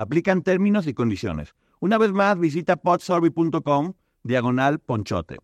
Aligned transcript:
Aplican 0.00 0.42
términos 0.42 0.86
y 0.86 0.94
condiciones. 0.94 1.54
Una 1.78 1.98
vez 1.98 2.10
más, 2.10 2.38
visita 2.38 2.76
podsurvey.com 2.76 3.92
diagonal 4.22 4.78
ponchote. 4.78 5.36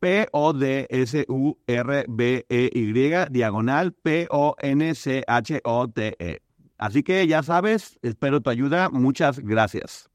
P-O-D-S-U-R-B-E-Y 0.00 0.52
diagonal 3.30 3.92
P-O-N-C-H-O-T-E. 3.92 4.72
Así 6.76 7.04
que 7.04 7.24
ya 7.28 7.44
sabes, 7.44 8.00
espero 8.02 8.40
tu 8.40 8.50
ayuda. 8.50 8.90
Muchas 8.90 9.38
gracias. 9.38 10.10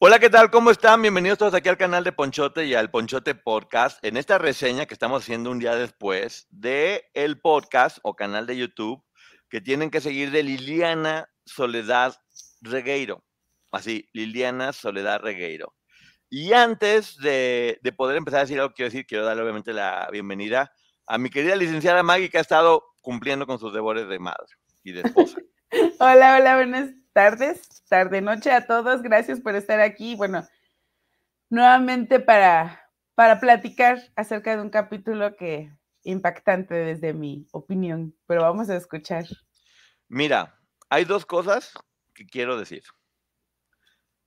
Hola, 0.00 0.18
¿qué 0.18 0.30
tal? 0.30 0.50
¿Cómo 0.50 0.72
están? 0.72 1.00
Bienvenidos 1.00 1.38
todos 1.38 1.54
aquí 1.54 1.68
al 1.68 1.78
canal 1.78 2.02
de 2.02 2.10
Ponchote 2.10 2.66
y 2.66 2.74
al 2.74 2.90
Ponchote 2.90 3.36
Podcast. 3.36 4.04
En 4.04 4.16
esta 4.16 4.38
reseña 4.38 4.86
que 4.86 4.94
estamos 4.94 5.22
haciendo 5.22 5.52
un 5.52 5.60
día 5.60 5.76
después 5.76 6.48
de 6.50 7.04
el 7.14 7.40
podcast 7.40 7.98
o 8.02 8.16
canal 8.16 8.48
de 8.48 8.56
YouTube 8.56 9.04
que 9.48 9.60
tienen 9.60 9.90
que 9.90 10.00
seguir 10.00 10.30
de 10.30 10.42
Liliana 10.42 11.28
Soledad 11.44 12.14
Regueiro. 12.60 13.24
Así, 13.70 14.08
Liliana 14.12 14.72
Soledad 14.72 15.20
Regueiro. 15.20 15.74
Y 16.30 16.52
antes 16.52 17.16
de, 17.18 17.78
poder 17.96 18.16
empezar 18.16 18.40
a 18.40 18.42
decir 18.42 18.58
algo 18.58 18.74
quiero 18.74 18.90
decir, 18.90 19.06
quiero 19.06 19.24
darle 19.24 19.42
obviamente 19.42 19.72
la 19.72 20.08
bienvenida 20.10 20.72
a 21.06 21.18
mi 21.18 21.30
querida 21.30 21.54
licenciada 21.54 22.02
Maggie, 22.02 22.30
que 22.30 22.38
ha 22.38 22.40
estado 22.40 22.82
cumpliendo 23.02 23.46
con 23.46 23.58
sus 23.58 23.72
deberes 23.72 24.08
de 24.08 24.18
madre 24.18 24.48
y 24.82 24.92
de 24.92 25.02
esposa. 25.02 25.38
hola, 26.00 26.36
hola, 26.36 26.56
buenas 26.56 26.90
tardes, 27.12 27.84
tarde, 27.88 28.20
noche 28.20 28.50
a 28.50 28.66
todos. 28.66 29.02
Gracias 29.02 29.40
por 29.40 29.54
estar 29.54 29.80
aquí. 29.80 30.16
Bueno, 30.16 30.44
nuevamente 31.50 32.20
para, 32.20 32.90
para 33.14 33.38
platicar 33.38 34.02
acerca 34.16 34.56
de 34.56 34.62
un 34.62 34.70
capítulo 34.70 35.36
que 35.36 35.70
impactante 36.04 36.74
desde 36.74 37.12
mi 37.12 37.48
opinión, 37.52 38.16
pero 38.26 38.42
vamos 38.42 38.70
a 38.70 38.76
escuchar. 38.76 39.24
Mira, 40.08 40.60
hay 40.88 41.04
dos 41.04 41.26
cosas 41.26 41.74
que 42.14 42.26
quiero 42.26 42.58
decir. 42.58 42.84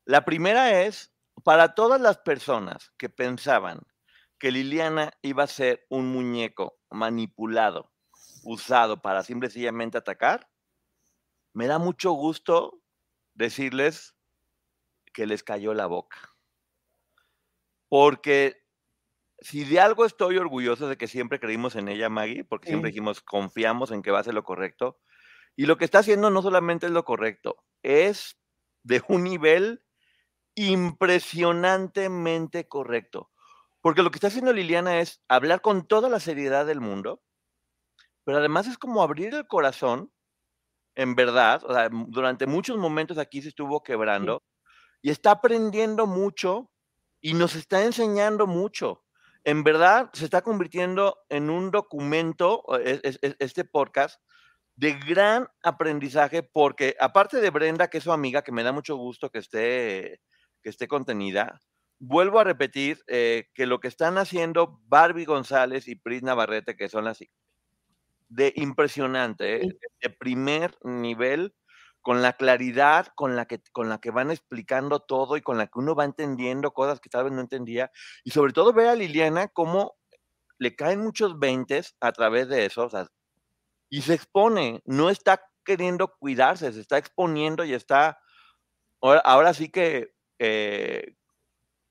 La 0.06 0.26
primera 0.26 0.82
es, 0.84 1.14
para 1.44 1.76
todas 1.76 2.02
las 2.02 2.18
personas 2.18 2.92
que 2.98 3.10
pensaban 3.10 3.82
que 4.40 4.52
Liliana 4.52 5.14
iba 5.22 5.44
a 5.44 5.48
ser 5.48 5.86
un 5.90 6.12
muñeco 6.12 6.80
manipulado, 6.90 7.92
usado 8.44 9.02
para 9.02 9.24
simple 9.24 9.48
y 9.48 9.52
sencillamente 9.52 9.98
atacar, 9.98 10.50
me 11.54 11.68
da 11.68 11.80
mucho 11.80 12.12
gusto 12.12 12.82
decirles 13.34 14.16
que 15.14 15.26
les 15.26 15.44
cayó 15.44 15.74
la 15.74 15.88
boca. 15.88 16.18
Porque 17.90 18.67
si 19.40 19.64
de 19.64 19.80
algo 19.80 20.06
estoy 20.06 20.38
orgulloso 20.38 20.88
de 20.88 20.98
que 20.98 21.08
siempre 21.08 21.40
creímos 21.40 21.76
en 21.76 21.88
ella, 21.88 22.10
Maggie, 22.10 22.44
porque 22.44 22.70
siempre 22.70 22.90
dijimos, 22.90 23.22
confiamos 23.22 23.92
en 23.92 24.02
que 24.02 24.10
va 24.12 24.20
a 24.20 24.24
ser 24.24 24.34
lo 24.34 24.44
correcto. 24.44 25.00
Y 25.56 25.68
lo 25.68 25.78
que 25.78 25.86
está 25.86 26.00
haciendo 26.00 26.30
no 26.30 26.42
solamente 26.42 26.88
es 26.88 26.92
lo 26.92 27.06
correcto, 27.06 27.64
es 27.84 28.38
de 28.84 29.02
un 29.08 29.24
nivel 29.24 29.82
impresionantemente 30.56 32.68
correcto. 32.68 33.32
Porque 33.82 34.02
lo 34.02 34.12
que 34.12 34.18
está 34.18 34.28
haciendo 34.28 34.52
Liliana 34.54 35.00
es 35.00 35.22
hablar 35.28 35.62
con 35.62 35.88
toda 35.88 36.10
la 36.10 36.20
seriedad 36.20 36.66
del 36.66 36.82
mundo, 36.82 37.22
pero 38.24 38.40
además 38.40 38.68
es 38.68 38.78
como 38.78 39.02
abrir 39.02 39.34
el 39.34 39.48
corazón, 39.48 40.12
en 40.96 41.16
verdad, 41.16 41.64
o 41.64 41.74
sea, 41.74 41.90
durante 41.92 42.48
muchos 42.48 42.78
momentos 42.78 43.18
aquí 43.20 43.42
se 43.42 43.50
estuvo 43.50 43.84
quebrando 43.84 44.44
y 45.02 45.12
está 45.12 45.32
aprendiendo 45.32 46.08
mucho 46.08 46.72
y 47.22 47.36
nos 47.36 47.56
está 47.56 47.86
enseñando 47.86 48.48
mucho 48.48 49.07
en 49.48 49.64
verdad 49.64 50.10
se 50.12 50.26
está 50.26 50.42
convirtiendo 50.42 51.20
en 51.30 51.50
un 51.50 51.72
documento, 51.72 52.66
este 52.84 53.64
podcast, 53.64 54.20
de 54.76 55.00
gran 55.08 55.48
aprendizaje, 55.64 56.44
porque 56.44 56.98
aparte 57.00 57.40
de 57.40 57.50
Brenda, 57.50 57.88
que 57.88 58.00
es 58.00 58.04
su 58.04 58.12
amiga, 58.12 58.42
que 58.42 58.52
me 58.52 58.64
da 58.64 58.74
mucho 58.74 58.98
gusto 58.98 59.30
que 59.30 59.38
esté, 59.40 60.20
que 60.62 60.70
esté 60.70 60.90
contenida, 60.90 61.62
vuelvo 61.98 62.42
a 62.42 62.44
repetir 62.44 63.00
eh, 63.08 63.46
que 63.54 63.68
lo 63.68 63.80
que 63.80 63.88
están 63.88 64.18
haciendo 64.18 64.82
Barbie 64.84 65.24
González 65.24 65.88
y 65.88 65.96
Pris 65.96 66.24
Navarrete, 66.24 66.76
que 66.76 66.90
son 66.90 67.06
las 67.06 67.20
de 68.28 68.52
impresionante, 68.58 69.66
eh, 69.66 69.80
de 70.02 70.10
primer 70.10 70.76
nivel, 70.84 71.56
con 72.08 72.22
la 72.22 72.32
claridad 72.32 73.08
con 73.16 73.36
la, 73.36 73.48
que, 73.48 73.62
con 73.74 73.90
la 73.90 73.98
que 73.98 74.12
van 74.12 74.32
explicando 74.32 75.02
todo 75.02 75.36
y 75.36 75.42
con 75.42 75.58
la 75.58 75.68
que 75.68 75.78
uno 75.78 75.94
va 75.94 76.06
entendiendo 76.06 76.72
cosas 76.72 77.02
que 77.02 77.10
tal 77.10 77.26
vez 77.26 77.34
no 77.34 77.42
entendía. 77.42 77.92
Y 78.24 78.32
sobre 78.32 78.54
todo 78.54 78.72
ver 78.72 78.88
a 78.88 78.96
Liliana 78.96 79.50
cómo 79.50 79.98
le 80.58 80.74
caen 80.74 81.02
muchos 81.02 81.38
veintes 81.38 81.98
a 82.00 82.14
través 82.14 82.48
de 82.48 82.66
eso. 82.66 82.88
y 83.90 84.04
se 84.04 84.14
expone, 84.14 84.82
no 84.86 85.10
está 85.10 85.42
queriendo 85.66 86.16
cuidarse, 86.18 86.72
se 86.72 86.80
está 86.80 86.98
exponiendo 86.98 87.66
y 87.66 87.74
está, 87.74 88.22
ahora, 89.02 89.54
sí 89.54 89.70
que 89.70 90.14
eh, 90.40 91.14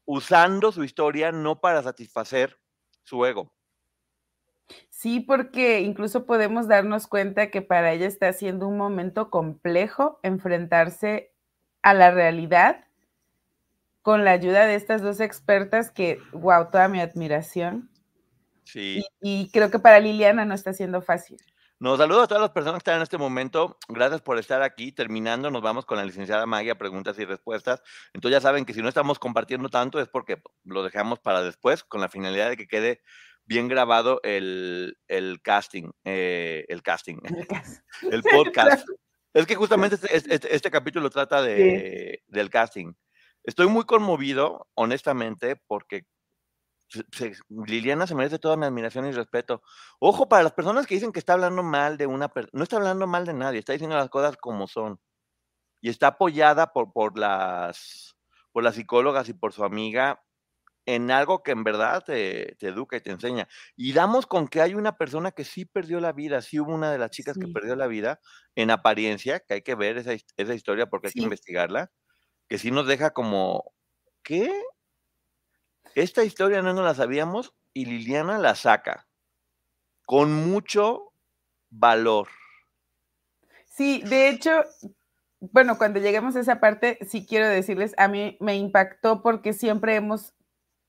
usando 0.06 0.72
su 0.72 0.82
historia 0.82 1.30
no 1.30 1.60
para 1.60 1.82
satisfacer 1.82 2.58
su 3.02 3.26
ego. 3.26 3.54
Sí, 4.90 5.20
porque 5.20 5.80
incluso 5.80 6.26
podemos 6.26 6.68
darnos 6.68 7.06
cuenta 7.06 7.50
que 7.50 7.62
para 7.62 7.92
ella 7.92 8.06
está 8.06 8.32
siendo 8.32 8.66
un 8.66 8.76
momento 8.76 9.30
complejo 9.30 10.18
enfrentarse 10.22 11.32
a 11.82 11.94
la 11.94 12.10
realidad 12.10 12.86
con 14.02 14.24
la 14.24 14.32
ayuda 14.32 14.66
de 14.66 14.74
estas 14.74 15.02
dos 15.02 15.20
expertas 15.20 15.90
que, 15.90 16.20
wow, 16.32 16.70
toda 16.70 16.88
mi 16.88 17.00
admiración. 17.00 17.90
Sí. 18.64 19.04
Y, 19.20 19.50
creo 19.50 19.70
que 19.70 19.78
para 19.78 20.00
Liliana 20.00 20.44
no 20.44 20.54
está 20.54 20.72
siendo 20.72 21.02
fácil. 21.02 21.36
Nos 21.78 21.98
saludo 21.98 22.22
a 22.22 22.26
todas 22.26 22.40
las 22.40 22.52
personas 22.52 22.76
que 22.76 22.90
están 22.90 22.96
en 22.96 23.02
este 23.02 23.18
momento. 23.18 23.78
Gracias 23.88 24.22
por 24.22 24.38
estar 24.38 24.62
aquí. 24.62 24.92
Terminando, 24.92 25.50
nos 25.50 25.60
vamos 25.60 25.84
con 25.84 25.98
la 25.98 26.04
licenciada 26.04 26.46
Magia, 26.46 26.78
preguntas 26.78 27.18
y 27.18 27.24
respuestas. 27.24 27.82
Entonces 28.14 28.36
ya 28.36 28.40
saben 28.40 28.64
que 28.64 28.74
si 28.74 28.80
no 28.80 28.88
estamos 28.88 29.18
compartiendo 29.18 29.68
tanto 29.68 30.00
es 30.00 30.08
porque 30.08 30.40
lo 30.64 30.82
dejamos 30.82 31.18
para 31.18 31.42
después, 31.42 31.84
con 31.84 32.00
la 32.00 32.08
finalidad 32.08 32.48
de 32.48 32.56
que 32.56 32.66
quede 32.66 33.02
bien 33.46 33.68
grabado 33.68 34.20
el, 34.22 34.96
casting, 35.42 35.90
eh, 36.04 36.64
el 36.68 36.82
casting, 36.82 37.16
el 38.10 38.22
podcast. 38.30 38.86
es 39.32 39.46
que 39.46 39.54
justamente 39.54 39.96
este, 39.96 40.34
este, 40.34 40.54
este, 40.54 40.70
capítulo 40.70 41.08
trata 41.10 41.40
de, 41.40 42.22
del 42.26 42.50
casting. 42.50 42.92
Estoy 43.44 43.68
muy 43.68 43.84
conmovido, 43.84 44.68
honestamente, 44.74 45.56
porque 45.68 46.04
Liliana 47.48 48.06
se 48.06 48.14
merece 48.14 48.38
toda 48.38 48.56
mi 48.56 48.66
admiración 48.66 49.06
y 49.06 49.12
respeto. 49.12 49.62
Ojo, 50.00 50.28
para 50.28 50.42
las 50.42 50.52
personas 50.52 50.86
que 50.86 50.96
dicen 50.96 51.12
que 51.12 51.20
está 51.20 51.34
hablando 51.34 51.62
mal 51.62 51.96
de 51.96 52.06
una 52.06 52.28
persona, 52.28 52.50
no 52.52 52.64
está 52.64 52.76
hablando 52.76 53.06
mal 53.06 53.24
de 53.24 53.34
nadie, 53.34 53.60
está 53.60 53.72
diciendo 53.72 53.96
las 53.96 54.10
cosas 54.10 54.36
como 54.36 54.66
son. 54.66 55.00
Y 55.80 55.90
está 55.90 56.08
apoyada 56.08 56.72
por, 56.72 56.92
por, 56.92 57.18
las, 57.18 58.16
por 58.50 58.64
las 58.64 58.74
psicólogas 58.74 59.28
y 59.28 59.34
por 59.34 59.52
su 59.52 59.64
amiga 59.64 60.20
en 60.86 61.10
algo 61.10 61.42
que 61.42 61.50
en 61.50 61.64
verdad 61.64 62.02
te, 62.04 62.56
educa 62.64 62.96
y 62.96 63.00
te 63.00 63.10
enseña. 63.10 63.48
Y 63.76 63.92
damos 63.92 64.26
con 64.26 64.46
que 64.46 64.62
hay 64.62 64.74
una 64.74 64.96
persona 64.96 65.32
que 65.32 65.44
sí 65.44 65.64
perdió 65.64 66.00
la 66.00 66.12
vida, 66.12 66.40
sí 66.40 66.60
hubo 66.60 66.72
una 66.72 66.92
de 66.92 66.98
las 66.98 67.10
chicas 67.10 67.36
que 67.36 67.48
perdió 67.48 67.74
la 67.74 67.88
vida 67.88 68.20
en 68.54 68.70
apariencia, 68.70 69.40
que 69.40 69.54
hay 69.54 69.62
que 69.62 69.74
ver 69.74 69.98
esa, 69.98 70.14
historia 70.54 70.86
porque 70.86 71.08
hay 71.08 71.12
que 71.12 71.22
investigarla, 71.22 71.90
que 72.48 72.58
sí 72.58 72.70
nos 72.70 72.86
deja 72.86 73.10
como, 73.10 73.72
¿qué? 74.22 74.52
Esta 75.96 76.22
historia 76.22 76.62
no 76.62 76.72
nos 76.72 76.84
la 76.84 76.94
sabíamos 76.94 77.52
y 77.72 77.86
Liliana 77.86 78.38
la 78.38 78.54
saca 78.54 79.08
con 80.04 80.32
mucho 80.32 81.12
valor. 81.68 82.28
Sí, 83.64 84.02
de 84.06 84.28
hecho, 84.28 84.62
bueno, 85.40 85.78
cuando 85.78 85.98
lleguemos 85.98 86.36
a 86.36 86.40
esa 86.40 86.60
parte, 86.60 86.98
sí 87.06 87.26
quiero 87.26 87.48
decirles, 87.48 87.92
a 87.98 88.06
mí 88.06 88.36
me 88.40 88.56
impactó 88.56 89.20
porque 89.20 89.52
siempre 89.52 89.96
hemos 89.96 90.32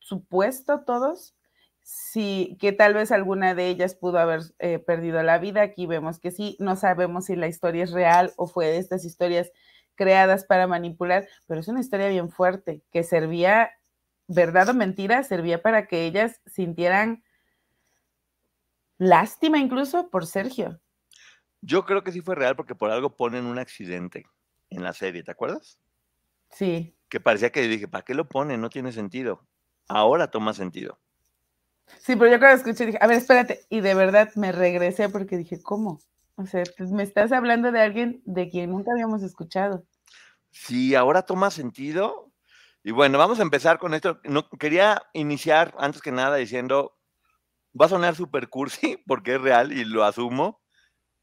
supuesto 0.07 0.83
todos, 0.85 1.35
sí, 1.81 2.57
que 2.59 2.71
tal 2.71 2.93
vez 2.93 3.11
alguna 3.11 3.55
de 3.55 3.67
ellas 3.67 3.95
pudo 3.95 4.19
haber 4.19 4.41
eh, 4.59 4.79
perdido 4.79 5.21
la 5.23 5.37
vida. 5.37 5.61
Aquí 5.61 5.85
vemos 5.85 6.19
que 6.19 6.31
sí, 6.31 6.55
no 6.59 6.75
sabemos 6.75 7.25
si 7.25 7.35
la 7.35 7.47
historia 7.47 7.83
es 7.83 7.91
real 7.91 8.33
o 8.37 8.47
fue 8.47 8.67
de 8.67 8.77
estas 8.77 9.05
historias 9.05 9.51
creadas 9.95 10.45
para 10.45 10.67
manipular, 10.67 11.27
pero 11.47 11.59
es 11.59 11.67
una 11.67 11.81
historia 11.81 12.07
bien 12.07 12.29
fuerte 12.29 12.83
que 12.91 13.03
servía, 13.03 13.71
verdad 14.27 14.69
o 14.69 14.73
mentira, 14.73 15.23
servía 15.23 15.61
para 15.61 15.87
que 15.87 16.05
ellas 16.05 16.39
sintieran 16.45 17.23
lástima 18.97 19.57
incluso 19.57 20.09
por 20.09 20.25
Sergio. 20.25 20.79
Yo 21.61 21.85
creo 21.85 22.03
que 22.03 22.11
sí 22.11 22.21
fue 22.21 22.35
real 22.35 22.55
porque 22.55 22.75
por 22.75 22.91
algo 22.91 23.15
ponen 23.15 23.45
un 23.45 23.57
accidente 23.57 24.25
en 24.69 24.83
la 24.83 24.93
serie, 24.93 25.23
¿te 25.23 25.31
acuerdas? 25.31 25.79
Sí. 26.51 26.95
Que 27.09 27.19
parecía 27.19 27.51
que 27.51 27.61
dije, 27.67 27.87
¿para 27.87 28.05
qué 28.05 28.13
lo 28.13 28.29
ponen? 28.29 28.61
No 28.61 28.69
tiene 28.69 28.91
sentido. 28.91 29.47
Ahora 29.87 30.29
toma 30.29 30.53
sentido. 30.53 30.99
Sí, 31.99 32.15
pero 32.15 32.31
yo 32.31 32.39
cuando 32.39 32.57
escuché 32.57 32.85
dije, 32.85 32.97
a 33.01 33.07
ver, 33.07 33.17
espérate, 33.17 33.65
y 33.69 33.79
de 33.81 33.93
verdad 33.93 34.29
me 34.35 34.51
regresé 34.51 35.09
porque 35.09 35.37
dije, 35.37 35.61
¿cómo? 35.61 35.99
O 36.35 36.45
sea, 36.45 36.63
pues, 36.77 36.91
me 36.91 37.03
estás 37.03 37.31
hablando 37.31 37.71
de 37.71 37.81
alguien 37.81 38.21
de 38.25 38.49
quien 38.49 38.71
nunca 38.71 38.91
habíamos 38.91 39.23
escuchado. 39.23 39.85
Sí, 40.51 40.95
ahora 40.95 41.23
toma 41.23 41.49
sentido. 41.51 42.31
Y 42.83 42.91
bueno, 42.91 43.17
vamos 43.17 43.39
a 43.39 43.43
empezar 43.43 43.79
con 43.79 43.93
esto. 43.93 44.19
No, 44.23 44.49
quería 44.49 45.01
iniciar 45.13 45.73
antes 45.79 46.01
que 46.01 46.11
nada 46.11 46.35
diciendo, 46.35 46.97
va 47.79 47.87
a 47.87 47.89
sonar 47.89 48.15
super 48.15 48.49
cursi 48.49 48.97
porque 49.07 49.35
es 49.35 49.41
real 49.41 49.71
y 49.71 49.83
lo 49.85 50.03
asumo. 50.03 50.61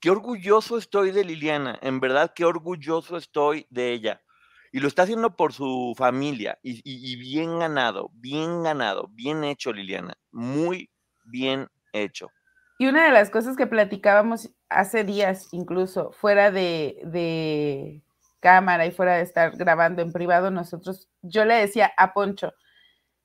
Qué 0.01 0.11
orgulloso 0.11 0.77
estoy 0.77 1.13
de 1.13 1.25
Liliana, 1.25 1.79
en 1.81 1.99
verdad, 2.01 2.33
qué 2.35 2.45
orgulloso 2.45 3.17
estoy 3.17 3.67
de 3.71 3.93
ella. 3.93 4.24
Y 4.75 4.81
lo 4.81 4.89
está 4.89 5.05
haciendo 5.05 5.37
por 5.37 5.53
su 5.53 5.95
familia 5.97 6.59
y, 6.61 7.15
bien 7.15 7.61
ganado, 7.61 8.11
bien 8.15 8.65
ganado, 8.65 9.07
bien 9.13 9.45
hecho, 9.45 9.73
Liliana, 9.73 10.15
muy 10.33 10.91
bien 11.25 11.69
hecho. 11.93 12.27
Y 12.81 12.89
una 12.89 13.05
de 13.05 13.13
las 13.13 13.31
cosas 13.31 13.57
que 13.57 13.69
platicábamos 13.69 14.51
hace 14.69 15.05
días, 15.05 15.47
incluso 15.53 16.11
fuera 16.11 16.51
de, 16.51 16.99
de, 17.05 18.03
cámara 18.41 18.85
y 18.85 18.91
fuera 18.91 19.15
de 19.15 19.23
estar 19.23 19.57
grabando 19.57 20.03
en 20.03 20.11
privado, 20.11 20.51
nosotros, 20.51 21.09
yo 21.23 21.45
le 21.45 21.55
decía 21.55 21.93
a 21.97 22.13
Poncho, 22.13 22.53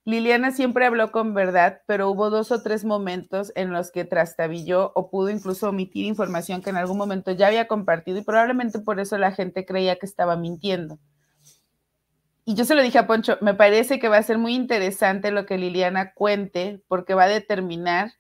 Liliana 0.06 0.52
siempre 0.52 0.86
habló 0.86 1.12
con 1.12 1.34
verdad, 1.34 1.81
pero 1.88 2.12
hubo 2.12 2.30
dos 2.30 2.52
o 2.52 2.62
tres 2.62 2.86
momentos 2.86 3.52
en 3.56 3.72
los 3.72 3.90
que 3.90 4.06
trastabilló 4.06 4.92
o 4.94 5.10
pudo 5.10 5.31
incluso 5.31 5.69
omitir 5.69 6.06
información 6.06 6.62
que 6.62 6.69
en 6.69 6.78
algún 6.78 7.00
momento 7.00 7.31
ya 7.31 7.48
había 7.48 7.68
compartido 7.68 8.19
y 8.19 8.24
probablemente 8.24 8.78
por 8.78 9.00
eso 9.00 9.18
la 9.18 9.31
gente 9.31 9.66
creía 9.66 9.95
que 9.95 10.06
estaba 10.06 10.38
mintiendo. 10.38 11.00
Y 12.50 12.56
yo 12.56 12.66
se 12.66 12.74
lo 12.74 12.81
dije 12.81 12.98
a 12.98 13.06
Poncho, 13.06 13.38
me 13.42 13.54
parece 13.54 14.00
que 14.00 14.07
va 14.07 14.18
a 14.18 14.24
ser 14.24 14.40
muy 14.40 14.56
interesante 14.56 15.30
lo 15.30 15.46
que 15.46 15.60
Liliana 15.60 16.16
cuente 16.16 16.81
porque 16.88 17.13
va 17.13 17.25
a 17.25 17.28
determinar 17.28 18.13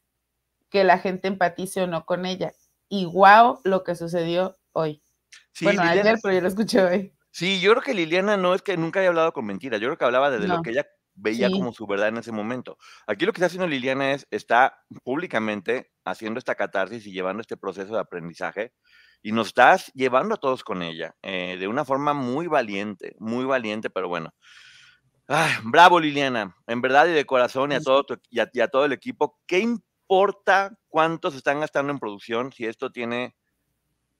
que 0.69 0.83
la 0.83 0.99
gente 0.99 1.27
empatice 1.27 1.81
o 1.81 1.87
no 1.87 2.05
con 2.05 2.27
ella. 2.27 2.53
Y 2.89 3.07
wow, 3.07 3.59
lo 3.63 3.83
que 3.83 3.95
sucedió 3.95 4.59
hoy. 4.71 5.01
bueno, 5.61 5.81
ayer, 5.81 6.19
pero 6.21 6.35
yo 6.35 6.41
lo 6.41 6.47
escuché 6.47 6.79
hoy. 6.79 7.13
Sí, 7.31 7.59
yo 7.59 7.71
creo 7.71 7.81
que 7.81 7.95
Liliana 7.95 8.37
no 8.37 8.53
es 8.53 8.61
que 8.61 8.77
nunca 8.77 8.99
haya 8.99 9.09
hablado 9.09 9.33
con 9.33 9.47
mentiras, 9.47 9.81
yo 9.81 9.87
creo 9.87 9.97
que 9.97 10.05
hablaba 10.05 10.29
desde 10.29 10.47
lo 10.47 10.61
que 10.61 10.69
ella 10.69 10.85
veía 11.15 11.49
como 11.49 11.73
su 11.73 11.87
verdad 11.87 12.09
en 12.09 12.17
ese 12.17 12.31
momento. 12.31 12.77
Aquí 13.07 13.25
lo 13.25 13.33
que 13.33 13.37
está 13.37 13.47
haciendo 13.47 13.65
Liliana 13.65 14.11
es, 14.11 14.27
está 14.29 14.77
públicamente 15.03 15.89
haciendo 16.05 16.37
esta 16.37 16.53
catarsis 16.53 17.03
y 17.07 17.11
llevando 17.11 17.41
este 17.41 17.57
proceso 17.57 17.95
de 17.95 18.01
aprendizaje 18.01 18.73
y 19.21 19.31
nos 19.31 19.47
estás 19.47 19.91
llevando 19.93 20.35
a 20.35 20.37
todos 20.37 20.63
con 20.63 20.81
ella 20.81 21.15
eh, 21.21 21.57
de 21.59 21.67
una 21.67 21.85
forma 21.85 22.13
muy 22.13 22.47
valiente, 22.47 23.15
muy 23.19 23.45
valiente, 23.45 23.89
pero 23.89 24.07
bueno. 24.07 24.33
bravo 25.63 25.99
Liliana, 25.99 26.55
en 26.67 26.81
verdad 26.81 27.07
y 27.07 27.11
de 27.11 27.25
corazón 27.25 27.71
y 27.71 27.75
a, 27.75 27.81
todo 27.81 28.05
y, 28.29 28.39
a, 28.39 28.67
todo 28.67 28.85
el 28.85 28.93
equipo, 28.93 29.39
¿qué 29.45 29.59
importa 29.59 30.77
cuántos 30.87 31.35
están 31.35 31.59
gastando 31.59 31.91
en 31.91 31.99
producción 31.99 32.51
si 32.51 32.65
esto 32.65 32.91
tiene 32.91 33.35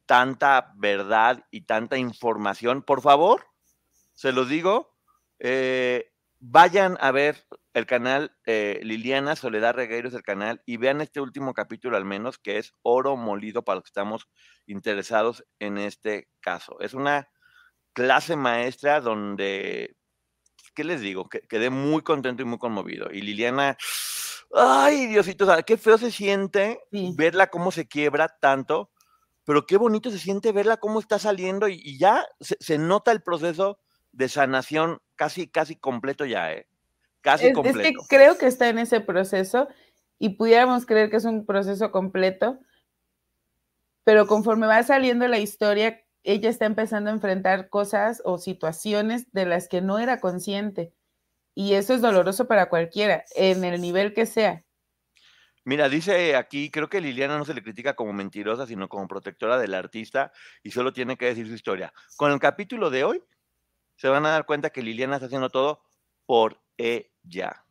tanta 0.06 0.74
verdad 0.76 1.44
y 1.52 1.62
tanta 1.62 1.98
información? 1.98 2.84
Por 2.84 3.02
favor, 3.02 3.46
se 4.14 4.32
los 4.32 4.50
digo, 4.50 4.96
eh, 5.40 6.12
vayan 6.40 6.98
a 7.00 7.12
ver 7.12 7.46
el 7.74 7.86
canal 7.86 8.36
eh, 8.46 8.80
Liliana 8.84 9.36
Soledad 9.36 9.76
Regueiros, 9.76 10.14
el 10.14 10.24
canal, 10.24 10.62
y 10.66 10.78
vean 10.78 11.02
este 11.02 11.22
último 11.22 11.54
capítulo 11.54 11.98
al 11.98 12.06
menos, 12.06 12.38
que 12.38 12.58
es 12.58 12.74
oro 12.82 13.16
molido 13.16 13.64
para 13.64 13.76
los 13.76 13.84
que 13.84 13.90
estamos 13.90 14.28
interesados 14.66 15.46
en 15.60 15.78
este 15.78 16.28
caso. 16.40 16.80
Es 16.80 16.94
una 16.94 17.30
clase 17.94 18.36
maestra 18.36 19.02
donde, 19.02 19.96
¿qué 20.74 20.84
les 20.84 21.02
digo? 21.02 21.30
quedé 21.30 21.70
muy 21.70 22.02
contento 22.02 22.42
y 22.42 22.46
muy 22.46 22.58
conmovido. 22.58 23.12
Y 23.12 23.22
Liliana, 23.22 23.78
ay 24.54 25.08
Diosito, 25.08 25.48
qué 25.66 25.78
feo 25.78 25.98
se 25.98 26.12
siente 26.12 26.80
verla 27.16 27.48
cómo 27.48 27.72
se 27.72 27.88
quiebra 27.88 28.36
tanto, 28.40 28.92
pero 29.46 29.66
qué 29.66 29.78
bonito 29.78 30.10
se 30.12 30.20
siente 30.20 30.52
verla 30.52 30.78
cómo 30.78 31.00
está 31.00 31.20
saliendo 31.20 31.68
y, 31.68 31.98
ya 31.98 32.26
se 32.40 32.78
nota 32.78 33.12
el 33.12 33.22
proceso 33.22 33.80
de 34.12 34.28
sanación 34.28 35.00
casi, 35.16 35.48
casi 35.48 35.76
completo 35.76 36.26
ya, 36.26 36.52
¿eh? 36.54 36.68
Casi 37.22 37.52
completo. 37.54 37.80
Es 37.80 37.88
que 37.88 37.94
creo 38.08 38.38
que 38.38 38.48
está 38.48 38.70
en 38.70 38.80
ese 38.80 39.02
proceso 39.02 39.68
y 40.20 40.30
pudiéramos 40.30 40.86
creer 40.86 41.10
que 41.10 41.18
es 41.18 41.26
un 41.26 41.46
proceso 41.46 41.92
completo, 41.92 42.60
pero 44.04 44.28
conforme 44.28 44.68
va 44.68 44.82
saliendo 44.84 45.28
la 45.28 45.40
historia, 45.40 46.02
ella 46.24 46.50
está 46.50 46.66
empezando 46.66 47.10
a 47.10 47.14
enfrentar 47.14 47.70
cosas 47.70 48.22
o 48.26 48.38
situaciones 48.38 49.32
de 49.32 49.46
las 49.46 49.68
que 49.68 49.82
no 49.82 50.00
era 50.00 50.20
consciente. 50.20 50.94
Y 51.56 51.74
eso 51.74 51.94
es 51.94 52.02
doloroso 52.02 52.48
para 52.48 52.70
cualquiera, 52.70 53.26
en 53.36 53.64
el 53.64 53.82
nivel 53.82 54.14
que 54.14 54.26
sea. 54.26 54.64
Mira, 55.66 55.90
dice 55.90 56.36
aquí, 56.36 56.72
creo 56.72 56.90
que 56.90 57.02
Liliana 57.02 57.38
no 57.38 57.46
se 57.46 57.54
le 57.54 57.62
critica 57.62 57.96
como 57.96 58.14
mentirosa, 58.14 58.66
sino 58.66 58.88
como 58.88 59.08
protectora 59.08 59.60
del 59.60 59.74
artista 59.74 60.32
y 60.64 60.72
solo 60.72 60.94
tiene 60.94 61.18
que 61.18 61.26
decir 61.26 61.48
su 61.48 61.54
historia. 61.54 61.94
Con 62.16 62.32
el 62.32 62.40
capítulo 62.40 62.90
de 62.90 63.04
hoy, 63.04 63.24
se 63.96 64.08
van 64.08 64.26
a 64.26 64.30
dar 64.30 64.46
cuenta 64.46 64.70
que 64.70 64.82
Liliana 64.82 65.16
está 65.16 65.28
haciendo 65.28 65.50
todo 65.50 65.84
por 66.26 66.62
ella. 66.80 67.64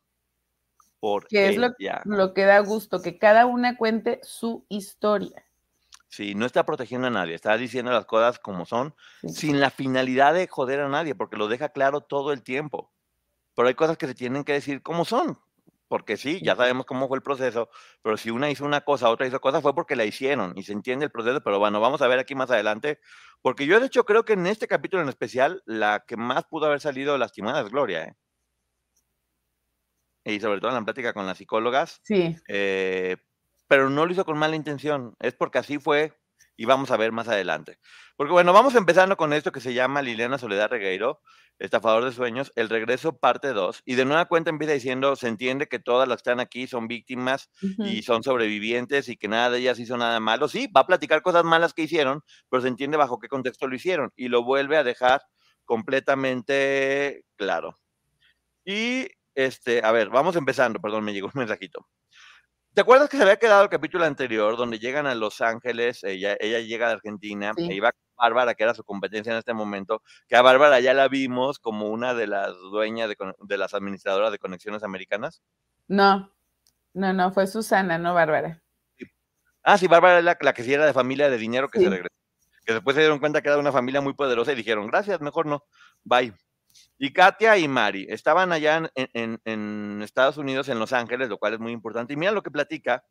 Por 1.01 1.27
que 1.29 1.49
es 1.49 1.57
lo, 1.57 1.75
lo, 2.05 2.35
que 2.35 2.45
da 2.45 2.59
gusto, 2.61 3.01
que 3.01 3.19
cada 3.19 3.47
una 3.47 3.77
cuente 3.77 4.21
su 4.23 4.65
historia. 4.69 5.45
Sí, 6.09 6.35
no 6.35 6.47
está 6.47 6.65
protegiendo 6.65 7.07
a 7.07 7.11
nadie, 7.11 7.35
está 7.35 7.57
diciendo 7.57 7.93
las 7.93 8.07
cosas 8.07 8.39
como 8.39 8.65
son, 8.65 8.95
sin 9.27 9.61
la 9.61 9.71
finalidad 9.71 10.35
de 10.35 10.49
joder 10.49 10.81
a 10.81 10.89
nadie, 10.89 11.15
porque 11.15 11.37
lo 11.37 11.49
deja 11.49 11.69
claro 11.69 12.01
todo 12.01 12.33
el 12.33 12.43
tiempo. 12.43 12.91
Pero 13.55 13.69
hay 13.69 13.75
cosas 13.75 13.99
que 13.99 14.07
se 14.07 14.15
tienen 14.15 14.43
que 14.43 14.55
decir 14.55 14.83
como 14.83 15.05
son, 15.05 15.39
porque 15.87 16.17
sí, 16.17 16.41
ya 16.43 16.57
sabemos 16.57 16.87
cómo 16.87 17.09
fue 17.09 17.19
el 17.19 17.23
proceso, 17.23 17.69
pero 18.03 18.17
si 18.17 18.31
una 18.31 18.51
hizo 18.51 18.65
una 18.65 18.81
cosa, 18.81 19.11
otra 19.11 19.27
hizo 19.27 19.41
cosa, 19.41 19.61
fue 19.61 19.75
porque 19.75 19.97
la 19.97 20.05
hicieron 20.05 20.55
y 20.57 20.63
se 20.63 20.73
entiende 20.73 21.05
el 21.05 21.11
proceso, 21.11 21.43
pero 21.43 21.59
bueno, 21.59 21.79
vamos 21.79 22.01
a 22.03 22.09
ver 22.09 22.19
aquí 22.19 22.35
más 22.35 22.51
adelante, 22.51 23.01
porque 23.43 23.67
yo 23.67 23.79
de 23.79 23.87
hecho 23.87 24.05
creo 24.05 24.25
que 24.25 24.33
en 24.33 24.47
este 24.47 24.67
capítulo 24.67 25.03
en 25.03 25.11
especial, 25.11 25.63
la 25.67 26.05
que 26.07 26.17
más 26.17 26.45
pudo 26.45 26.67
haber 26.67 26.81
salido 26.81 27.19
lastimada 27.19 27.61
es 27.61 27.69
Gloria, 27.69 28.05
¿eh? 28.05 28.17
Y 30.29 30.41
sobre 30.41 30.61
todo 30.61 30.71
en 30.71 30.77
la 30.77 30.85
plática 30.85 31.13
con 31.13 31.27
las 31.27 31.39
psicólogas. 31.39 32.01
Sí. 32.05 32.37
Eh, 32.49 33.17
pero 33.67 33.91
no 33.91 34.07
lo 34.07 34.13
hizo 34.13 34.25
con 34.25 34.39
mala 34.39 34.57
intención, 34.57 35.15
es 35.21 35.35
porque 35.35 35.59
así 35.59 35.79
fue 35.79 36.19
y 36.57 36.65
vamos 36.65 36.91
a 36.91 36.97
ver 36.97 37.13
más 37.13 37.29
adelante. 37.29 37.79
Porque 38.17 38.33
bueno, 38.33 38.53
vamos 38.53 38.75
empezando 38.75 39.17
con 39.17 39.33
esto 39.33 39.53
que 39.53 39.61
se 39.61 39.75
llama 39.75 40.03
Liliana 40.03 40.39
Soledad 40.39 40.71
Regueiro, 40.71 41.21
estafador 41.59 42.05
de 42.05 42.13
sueños, 42.13 42.53
el 42.57 42.69
regreso 42.69 43.17
parte 43.17 43.53
2, 43.53 43.83
y 43.85 43.95
de 43.95 44.05
nueva 44.05 44.25
cuenta 44.27 44.51
empieza 44.51 44.73
diciendo, 44.73 45.15
se 45.15 45.29
entiende 45.29 45.69
que 45.69 45.79
todas 45.79 46.09
las 46.09 46.17
que 46.17 46.31
están 46.31 46.41
aquí 46.41 46.67
son 46.67 46.89
víctimas 46.89 47.51
y 47.61 48.03
son 48.03 48.23
sobrevivientes 48.23 49.09
y 49.09 49.17
que 49.17 49.29
nada 49.29 49.51
de 49.51 49.61
ellas 49.61 49.79
hizo 49.79 49.97
nada 49.97 50.19
malo. 50.19 50.49
Sí, 50.49 50.69
va 50.75 50.81
a 50.81 50.87
platicar 50.87 51.23
cosas 51.23 51.45
malas 51.45 51.75
que 51.75 51.83
hicieron, 51.83 52.23
pero 52.51 52.63
se 52.63 52.69
entiende 52.69 52.97
bajo 52.97 53.19
qué 53.19 53.29
contexto 53.29 53.69
lo 53.69 53.77
hicieron 53.77 54.13
y 54.17 54.29
lo 54.29 54.43
vuelve 54.43 54.77
a 54.77 54.85
dejar 54.85 55.23
completamente 55.65 57.25
claro. 57.37 57.79
Y 58.65 59.07
este, 59.39 59.85
a 59.85 59.93
ver, 59.93 60.09
vamos 60.09 60.35
empezando, 60.35 60.81
perdón, 60.81 61.05
me 61.05 61.13
llegó 61.13 61.29
un 61.29 61.39
mensajito. 61.39 61.87
¿Te 62.75 62.81
acuerdas 62.81 63.09
que 63.09 63.17
se 63.17 63.23
había 63.23 63.37
quedado 63.37 63.63
el 63.63 63.69
capítulo 63.69 64.05
anterior 64.05 64.57
donde 64.57 64.81
llegan 64.81 65.07
a 65.07 65.15
Los 65.15 65.41
Ángeles, 65.41 66.03
ella, 66.03 66.37
ella 66.41 66.59
llega 66.59 66.89
de 66.89 66.95
Argentina, 66.95 67.53
e 67.57 67.73
iba 67.73 67.93
con 67.93 68.01
Bárbara, 68.17 68.55
que 68.55 68.65
era 68.65 68.75
su 68.75 68.83
competencia 68.83 69.33
en 69.33 69.39
este 69.39 69.55
momento, 69.55 70.03
que 70.27 70.35
a 70.35 70.43
Bárbara 70.43 70.81
ya 70.81 70.93
la 70.93 71.07
vimos 71.07 71.61
como 71.61 71.89
una 71.89 72.15
de 72.15 72.27
las 72.27 72.53
dueñas 72.73 73.09
de, 73.09 73.59
las 73.59 73.75
administradoras 73.75 74.33
de 74.33 74.39
conexiones 74.41 74.83
americanas? 74.83 75.41
No, 75.87 76.35
no, 76.93 77.13
no, 77.13 77.31
fue 77.31 77.47
Susana, 77.47 77.97
no 77.97 78.15
Bárbara. 78.15 78.61
Ah, 79.63 79.79
sí, 79.79 79.87
Bárbara 79.87 80.19
es 80.19 80.25
la, 80.25 80.53
que 80.53 80.65
sí 80.65 80.75
era 80.75 80.85
de 80.85 80.93
familia 80.93 81.31
de 81.31 81.39
dinero 81.39 81.69
que 81.69 81.79
se 81.79 81.89
regresó. 81.89 82.15
Que 82.65 82.75
después 82.75 82.95
se 82.95 83.03
dieron 83.03 83.21
cuenta 83.21 83.41
que 83.41 83.49
era 83.49 83.59
una 83.59 83.73
familia 83.73 84.01
muy 84.01 84.15
poderosa 84.15 84.53
y 84.53 84.57
dijeron, 84.57 84.89
gracias, 84.89 85.21
mejor 85.21 85.47
no, 85.47 85.65
bye. 86.03 86.35
Y 86.99 87.13
Katia 87.13 87.57
y 87.57 87.69
Mari 87.69 88.07
estaban 88.11 88.53
allá 88.53 88.91
en, 88.95 90.03
Estados 90.03 90.37
Unidos, 90.37 90.69
en 90.69 90.81
Los 90.81 90.93
Ángeles, 90.93 91.29
lo 91.29 91.39
cual 91.39 91.55
es 91.55 91.61
muy 91.61 91.73
importante. 91.73 92.13
Y 92.13 92.17
mira 92.17 92.33
lo 92.33 92.43
que 92.43 92.51
platica, 92.51 93.05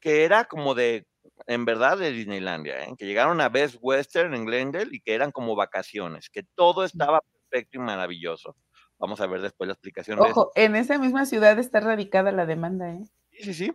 que 0.00 0.24
era 0.24 0.46
como 0.46 0.74
de, 0.74 1.06
en 1.46 1.66
verdad, 1.66 1.98
de 1.98 2.10
Disneylandia, 2.10 2.84
¿eh? 2.84 2.94
que 2.96 3.04
llegaron 3.04 3.40
a 3.42 3.50
Best 3.50 3.76
Western 3.80 4.34
en 4.34 4.46
Glendale 4.46 4.88
y 4.90 5.00
que 5.00 5.14
eran 5.14 5.30
como 5.30 5.54
vacaciones, 5.54 6.30
que 6.30 6.42
todo 6.54 6.84
estaba 6.84 7.20
perfecto 7.20 7.76
y 7.76 7.80
maravilloso. 7.80 8.56
Vamos 8.98 9.20
a 9.20 9.26
ver 9.26 9.42
después 9.42 9.68
la 9.68 9.74
explicación. 9.74 10.18
Ojo, 10.18 10.50
en 10.54 10.74
esa 10.74 10.98
misma 10.98 11.26
ciudad 11.26 11.58
está 11.58 11.80
radicada 11.80 12.32
la 12.32 12.46
demanda, 12.46 12.90
¿eh? 12.90 13.04
Sí, 13.30 13.44
sí, 13.44 13.54
sí. 13.54 13.72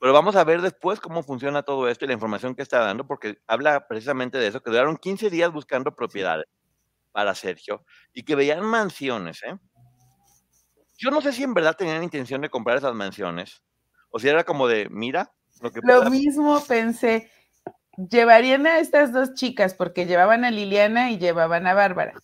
Pero 0.00 0.12
vamos 0.12 0.34
a 0.34 0.42
ver 0.42 0.60
después 0.60 0.98
cómo 0.98 1.22
funciona 1.22 1.62
todo 1.62 1.88
esto 1.88 2.04
y 2.04 2.08
la 2.08 2.14
información 2.14 2.56
que 2.56 2.62
está 2.62 2.80
dando, 2.80 3.06
porque 3.06 3.38
habla 3.46 3.86
precisamente 3.86 4.38
de 4.38 4.48
eso, 4.48 4.60
que 4.60 4.72
duraron 4.72 4.96
15 4.96 5.30
días 5.30 5.52
buscando 5.52 5.94
propiedades 5.94 6.46
para 7.12 7.34
Sergio 7.34 7.84
y 8.12 8.24
que 8.24 8.34
veían 8.34 8.64
mansiones, 8.64 9.42
¿eh? 9.44 9.56
Yo 10.98 11.10
no 11.10 11.20
sé 11.20 11.32
si 11.32 11.42
en 11.42 11.54
verdad 11.54 11.76
tenían 11.76 12.02
intención 12.02 12.40
de 12.40 12.50
comprar 12.50 12.78
esas 12.78 12.94
mansiones 12.94 13.62
o 14.10 14.18
si 14.18 14.28
era 14.28 14.44
como 14.44 14.68
de, 14.68 14.88
mira, 14.90 15.32
lo 15.60 15.70
que... 15.72 15.80
Lo 15.82 16.10
mismo 16.10 16.62
pensé. 16.66 17.30
llevarían 17.96 18.66
a 18.66 18.78
estas 18.78 19.12
dos 19.12 19.34
chicas, 19.34 19.74
porque 19.74 20.06
llevaban 20.06 20.44
a 20.44 20.50
Liliana 20.50 21.10
y 21.10 21.18
llevaban 21.18 21.66
a 21.66 21.74
Bárbara. 21.74 22.14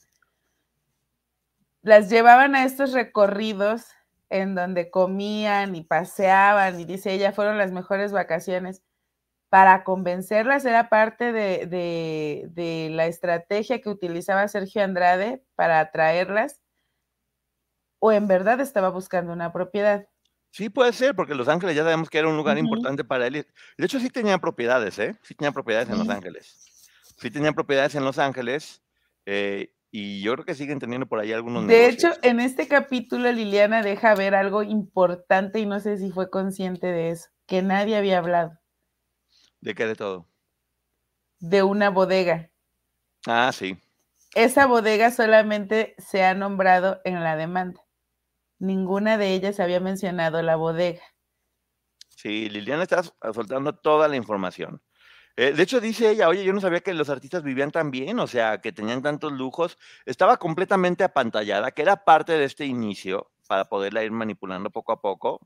Las 1.83 2.11
llevaban 2.11 2.55
a 2.55 2.65
estos 2.65 2.93
recorridos 2.93 3.87
en 4.31 4.55
donde 4.55 4.91
comían 4.91 5.75
y 5.75 5.83
paseaban, 5.83 6.79
y 6.79 6.85
dice 6.85 7.13
ella, 7.13 7.33
fueron 7.33 7.57
las 7.59 7.73
mejores 7.73 8.13
vacaciones. 8.13 8.83
Para 9.49 9.83
convencerlas 9.83 10.65
era 10.65 10.89
parte 10.89 11.33
de, 11.33 11.67
de 12.51 12.89
la 12.91 13.07
estrategia 13.07 13.81
que 13.81 13.89
utilizaba 13.89 14.47
Sergio 14.49 14.83
Andrade 14.85 15.43
para 15.55 15.81
atraerlas, 15.81 16.61
o 17.99 18.13
en 18.13 18.29
verdad 18.29 18.61
estaba 18.61 18.91
buscando 18.91 19.33
una 19.33 19.53
propiedad. 19.53 20.07
Sí, 20.51 20.71
puede 20.71 20.93
ser, 20.93 21.15
porque 21.15 21.35
Los 21.35 21.49
Ángeles 21.49 21.77
ya 21.77 21.83
sabemos 21.83 22.09
que 22.09 22.19
era 22.19 22.29
un 22.29 22.37
lugar 22.37 22.59
importante 22.59 23.05
para 23.05 23.27
él. 23.27 23.47
De 23.77 23.87
hecho, 23.87 24.01
sí 24.01 24.09
tenía 24.09 24.39
propiedades, 24.39 24.99
¿eh? 24.99 25.17
Sí 25.23 25.35
tenía 25.35 25.53
propiedades 25.53 25.89
en 25.91 25.99
Los 25.99 26.09
Ángeles. 26.09 26.91
Sí 27.19 27.31
tenía 27.31 27.53
propiedades 27.53 27.95
en 27.95 28.05
Los 28.05 28.19
Ángeles. 28.19 28.83
Eh, 29.27 29.75
y 29.91 30.23
yo 30.23 30.35
creo 30.35 30.45
que 30.45 30.55
siguen 30.55 30.79
teniendo 30.79 31.07
por 31.07 31.19
ahí 31.19 31.33
algunos 31.33 31.67
De 31.67 31.89
hecho, 31.89 32.09
en 32.23 32.41
este 32.41 32.69
capítulo 32.69 33.31
Liliana 33.33 33.83
deja 33.83 34.15
ver 34.15 34.35
algo 34.35 34.63
importante 34.63 35.61
y 35.61 35.67
no 35.67 35.81
sé 35.81 35.97
si 35.99 36.11
fue 36.11 36.31
consciente 36.31 36.87
de 36.87 37.11
eso, 37.11 37.29
que 37.47 37.63
nadie 37.63 37.97
había 37.97 38.19
hablado. 38.19 38.59
¿De 39.61 39.75
qué 39.75 39.87
de 39.87 39.97
todo? 39.97 40.27
De 41.41 41.63
una 41.63 41.91
bodega. 41.91 42.51
Ah, 43.27 43.51
sí. 43.53 43.77
Esa 44.35 44.67
bodega 44.67 45.11
solamente 45.11 45.95
se 45.99 46.25
ha 46.25 46.35
nombrado 46.35 47.01
en 47.05 47.23
la 47.23 47.37
demanda. 47.37 47.81
Ninguna 48.59 49.19
de 49.19 49.35
ellas 49.35 49.61
había 49.61 49.81
mencionado 49.81 50.43
la 50.43 50.57
bodega. 50.57 51.03
Sí, 52.09 52.49
Liliana 52.49 52.83
está 52.83 53.03
soltando 53.33 53.75
toda 53.75 54.09
la 54.09 54.17
información. 54.17 54.83
Eh, 55.37 55.53
de 55.53 55.63
hecho, 55.63 55.81
dice 55.81 56.11
ella, 56.11 56.29
oye, 56.29 56.43
yo 56.43 56.53
no 56.53 56.61
sabía 56.61 56.81
que 56.81 56.93
los 56.93 57.09
artistas 57.11 57.45
vivían 57.45 57.71
tan 57.71 57.93
bien, 57.93 58.19
o 58.19 58.27
sea, 58.27 58.61
que 58.61 58.73
tenían 58.73 59.03
tantos 59.03 59.33
lujos. 59.33 59.79
Estaba 60.05 60.37
completamente 60.37 61.05
apantallada, 61.05 61.71
que 61.71 61.83
era 61.83 62.05
parte 62.05 62.33
de 62.33 62.45
este 62.45 62.67
inicio 62.67 63.31
para 63.47 63.67
poderla 63.67 64.03
ir 64.03 64.11
manipulando 64.11 64.71
poco 64.71 64.91
a 64.91 65.01
poco 65.01 65.41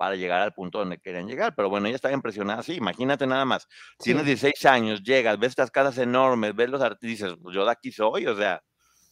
para 0.00 0.16
llegar 0.16 0.40
al 0.40 0.54
punto 0.54 0.78
donde 0.78 0.98
querían 0.98 1.28
llegar. 1.28 1.54
Pero 1.54 1.68
bueno, 1.68 1.86
ella 1.86 1.96
estaba 1.96 2.14
impresionada, 2.14 2.62
sí, 2.62 2.72
imagínate 2.72 3.26
nnada 3.26 3.44
más. 3.44 3.68
Tienes 3.98 4.24
16 4.24 4.64
años, 4.64 5.02
llegas, 5.02 5.38
ves 5.38 5.50
estas 5.50 5.70
casas 5.70 5.98
enormes, 5.98 6.56
ves 6.56 6.70
los 6.70 6.80
artistas, 6.80 7.34
pues 7.42 7.54
yo 7.54 7.66
de 7.66 7.70
aquí 7.70 7.92
soy, 7.92 8.26
o 8.26 8.34
sea, 8.34 8.62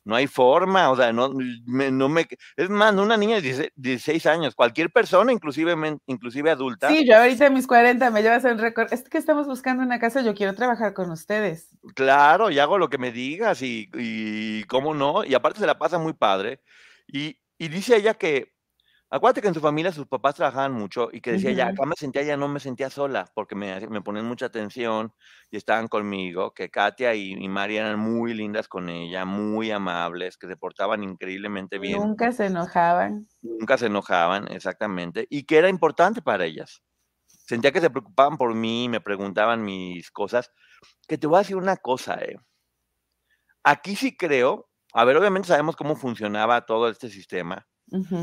no 0.05 0.17
hay 0.17 0.27
forma, 0.27 0.91
o 0.91 0.97
sea, 0.97 1.13
no 1.13 1.31
me, 1.67 1.91
no 1.91 2.09
me 2.09 2.27
es 2.57 2.71
más, 2.71 2.95
una 2.95 3.19
niña 3.19 3.39
de 3.39 3.71
16 3.77 4.25
años, 4.25 4.55
cualquier 4.55 4.91
persona, 4.91 5.31
inclusive, 5.31 5.75
inclusive 6.07 6.51
adulta. 6.51 6.89
Sí, 6.89 7.07
yo 7.07 7.19
ahorita 7.19 7.49
a 7.49 7.51
mis 7.51 7.67
40 7.67 8.11
me 8.11 8.23
llevas 8.23 8.47
el 8.47 8.59
récord, 8.59 8.91
es 8.91 9.07
que 9.07 9.19
estamos 9.19 9.47
buscando 9.47 9.83
una 9.83 9.99
casa, 9.99 10.23
yo 10.23 10.35
quiero 10.35 10.55
trabajar 10.55 10.95
con 10.95 11.11
ustedes. 11.11 11.69
Claro, 11.97 12.51
y 12.51 12.59
hago 12.61 12.79
lo 12.79 12.89
que 12.89 12.97
me 12.97 13.13
digas 13.13 13.61
y, 13.61 13.91
y 13.93 14.65
cómo 14.65 14.95
no, 14.95 15.23
y 15.23 15.35
aparte 15.35 15.61
se 15.61 15.67
la 15.67 15.79
pasa 15.79 15.99
muy 15.99 16.15
padre. 16.15 16.63
Y, 17.07 17.37
y 17.59 17.69
dice 17.69 17.95
ella 17.95 18.15
que 18.15 18.57
Acuérdate 19.11 19.41
que 19.41 19.49
en 19.49 19.55
su 19.55 19.61
familia 19.61 19.91
sus 19.91 20.07
papás 20.07 20.35
trabajaban 20.35 20.73
mucho 20.73 21.09
y 21.11 21.23
que 21.23 21.33
decía, 21.33 21.53
ya 21.53 21.69
acá 21.69 21.87
me 21.87 21.95
sentía, 21.97 22.23
ya 22.23 22.37
no 22.37 22.47
me 22.47 22.61
sentía 22.61 22.91
sola, 22.91 23.25
porque 23.35 23.55
me, 23.55 23.81
me 23.89 24.03
ponían 24.03 24.27
mucha 24.27 24.47
atención 24.47 25.15
y 25.51 25.57
estaban 25.57 25.89
conmigo, 25.89 26.53
que 26.53 26.69
Katia 26.69 27.15
y, 27.15 27.33
y 27.33 27.49
María 27.49 27.81
eran 27.81 27.99
muy 27.99 28.35
lindas 28.35 28.69
con 28.69 28.91
ella, 28.91 29.25
muy 29.25 29.71
amables, 29.71 30.37
que 30.37 30.47
se 30.47 30.57
portaban 30.59 31.03
increíblemente 31.03 31.79
bien. 31.79 31.99
Nunca 31.99 32.33
se 32.33 32.47
enojaban. 32.47 33.29
Nunca 33.41 33.79
se 33.79 33.87
enojaban, 33.87 34.47
exactamente, 34.53 35.27
y 35.31 35.45
que 35.45 35.57
era 35.57 35.71
importante 35.71 36.21
para 36.21 36.45
ellas. 36.45 36.83
Sentía 37.27 37.73
que 37.73 37.81
se 37.81 37.89
preocupaban 37.91 38.37
por 38.37 38.55
mí, 38.55 38.91
me 38.91 39.01
preguntaban 39.01 39.65
mis 39.65 40.11
cosas. 40.11 40.53
Que 41.09 41.19
te 41.19 41.27
voy 41.27 41.37
a 41.37 41.41
decir 41.41 41.57
una 41.57 41.77
cosa, 41.79 42.17
eh. 42.17 42.37
Aquí 43.65 43.97
sí 43.97 44.17
creo, 44.17 44.69
a 44.93 45.05
ver, 45.05 45.17
obviamente 45.17 45.49
sabemos 45.49 45.77
cómo 45.77 45.95
funcionaba 45.97 46.67
todo 46.67 46.89
este 46.89 47.09
sistema, 47.09 47.68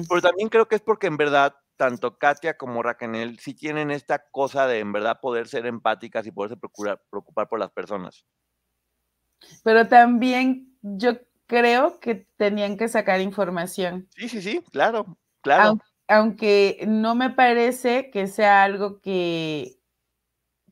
pero 0.08 0.22
también 0.22 0.50
creo 0.50 0.68
que 0.68 0.76
es 0.76 0.82
porque 0.82 1.08
en 1.08 1.18
verdad 1.18 1.56
tanto 1.78 2.18
Katia 2.18 2.58
como 2.58 2.84
Raquel 2.84 3.40
sí 3.40 3.54
tienen 3.54 3.92
esta 3.92 4.26
cosa 4.32 4.68
de 4.68 4.80
en 4.80 4.92
verdad 4.92 5.20
poder 5.22 5.48
ser 5.48 5.66
empáticas 5.66 6.26
y 6.26 6.32
poderse 6.32 6.58
procurar, 6.58 7.02
preocupar 7.10 7.48
por 7.48 7.60
las 7.60 7.72
personas. 7.72 8.26
Pero 9.64 9.88
también 9.88 10.78
yo 10.82 11.18
creo 11.48 12.00
que 12.00 12.28
tenían 12.38 12.78
que 12.78 12.88
sacar 12.88 13.22
información. 13.22 14.08
Sí, 14.16 14.30
sí, 14.30 14.42
sí, 14.42 14.64
claro, 14.72 15.18
claro. 15.42 15.80
Aunque, 16.08 16.86
no 16.88 17.16
me 17.16 17.32
parece 17.32 18.12
que 18.12 18.28
sea 18.28 18.64
algo 18.64 19.02
que, 19.02 19.80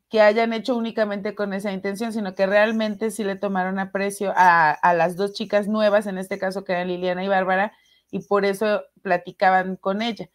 que 0.09 0.21
hayan 0.21 0.53
hecho 0.53 0.75
únicamente 0.75 1.33
con 1.33 1.53
esa 1.53 1.71
intención, 1.71 2.13
sino 2.13 2.35
que 2.35 2.45
realmente 2.45 3.09
sí 3.09 3.23
le 3.23 3.35
tomaron 3.35 3.79
aprecio 3.79 4.31
a, 4.35 4.71
a 4.71 4.93
las 4.93 5.15
dos 5.15 5.33
chicas 5.33 5.67
nuevas, 5.67 6.05
en 6.05 6.19
este 6.19 6.37
caso 6.37 6.63
que 6.63 6.73
eran 6.73 6.87
Liliana 6.87 7.23
y 7.23 7.27
Bárbara, 7.27 7.73
y 8.13 8.19
por 8.19 8.45
eso 8.45 8.83
platicaban 9.01 9.75
con 9.75 10.03
ella. 10.03 10.29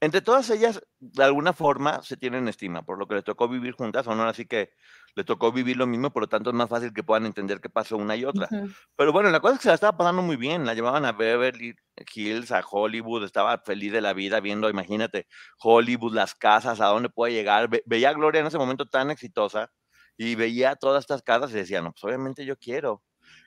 Entre 0.00 0.22
todas 0.22 0.48
ellas, 0.48 0.80
de 0.98 1.24
alguna 1.24 1.52
forma, 1.52 2.02
se 2.02 2.16
tienen 2.16 2.48
estima, 2.48 2.84
por 2.84 2.98
lo 2.98 3.06
que 3.06 3.16
les 3.16 3.24
tocó 3.24 3.48
vivir 3.48 3.72
juntas, 3.72 4.06
o 4.06 4.14
no, 4.14 4.22
así 4.22 4.46
que 4.46 4.70
le 5.14 5.24
tocó 5.24 5.52
vivir 5.52 5.76
lo 5.76 5.86
mismo, 5.86 6.10
por 6.10 6.22
lo 6.22 6.28
tanto 6.28 6.50
es 6.50 6.56
más 6.56 6.70
fácil 6.70 6.94
que 6.94 7.02
puedan 7.02 7.26
entender 7.26 7.60
qué 7.60 7.68
pasó 7.68 7.98
una 7.98 8.16
y 8.16 8.24
otra. 8.24 8.48
Pero 8.96 9.12
bueno, 9.12 9.28
la 9.30 9.40
cosa 9.40 9.54
es 9.54 9.58
que 9.58 9.62
se 9.64 9.68
la 9.68 9.74
estaba 9.74 9.98
pasando 9.98 10.22
muy 10.22 10.36
bien, 10.36 10.64
la 10.64 10.72
llevaban 10.72 11.04
a 11.04 11.12
Beverly 11.12 11.74
Hills, 12.14 12.50
a 12.52 12.60
Hollywood, 12.60 13.24
estaba 13.24 13.58
feliz 13.58 13.92
de 13.92 14.00
la 14.00 14.14
vida 14.14 14.40
viendo, 14.40 14.70
imagínate, 14.70 15.26
Hollywood, 15.58 16.14
las 16.14 16.34
casas, 16.34 16.80
a 16.80 16.86
dónde 16.86 17.10
puede 17.10 17.34
llegar. 17.34 17.68
veía 17.84 18.10
a 18.10 18.14
Gloria 18.14 18.40
en 18.40 18.46
ese 18.46 18.58
momento 18.58 18.86
tan 18.86 19.10
exitosa 19.10 19.70
y 20.16 20.34
veía 20.34 20.76
todas 20.76 21.02
estas 21.02 21.22
casas 21.22 21.50
y 21.50 21.54
decía, 21.54 21.82
no, 21.82 21.92
pues 21.92 22.04
obviamente 22.04 22.46
yo 22.46 22.56
quiero. 22.56 23.02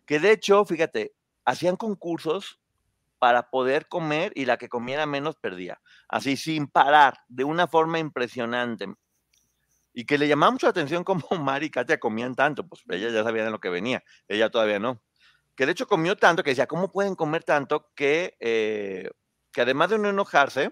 Que 0.05 0.19
de 0.19 0.33
hecho, 0.33 0.65
fíjate, 0.65 1.13
hacían 1.45 1.77
concursos 1.77 2.60
para 3.21 3.51
poder 3.51 3.87
comer 3.87 4.31
y 4.33 4.45
la 4.45 4.57
que 4.57 4.67
comiera 4.67 5.05
menos 5.05 5.35
perdía. 5.35 5.79
Así 6.09 6.35
sin 6.35 6.65
parar, 6.65 7.19
de 7.27 7.43
una 7.43 7.67
forma 7.67 7.99
impresionante. 7.99 8.87
Y 9.93 10.07
que 10.07 10.17
le 10.17 10.27
llamaba 10.27 10.53
mucho 10.53 10.65
la 10.65 10.71
atención 10.71 11.03
cómo 11.03 11.27
Mari 11.39 11.67
y 11.67 11.69
Katia 11.69 11.99
comían 11.99 12.33
tanto, 12.33 12.67
pues 12.67 12.81
ella 12.89 13.11
ya 13.11 13.23
sabía 13.23 13.43
de 13.43 13.51
lo 13.51 13.59
que 13.59 13.69
venía, 13.69 14.03
ella 14.27 14.49
todavía 14.49 14.79
no. 14.79 15.03
Que 15.55 15.67
de 15.67 15.73
hecho 15.73 15.85
comió 15.85 16.17
tanto 16.17 16.41
que 16.41 16.49
decía, 16.49 16.65
¿cómo 16.65 16.91
pueden 16.91 17.13
comer 17.13 17.43
tanto? 17.43 17.91
Que, 17.93 18.37
eh, 18.39 19.11
que 19.51 19.61
además 19.61 19.91
de 19.91 19.99
no 19.99 20.09
enojarse, 20.09 20.71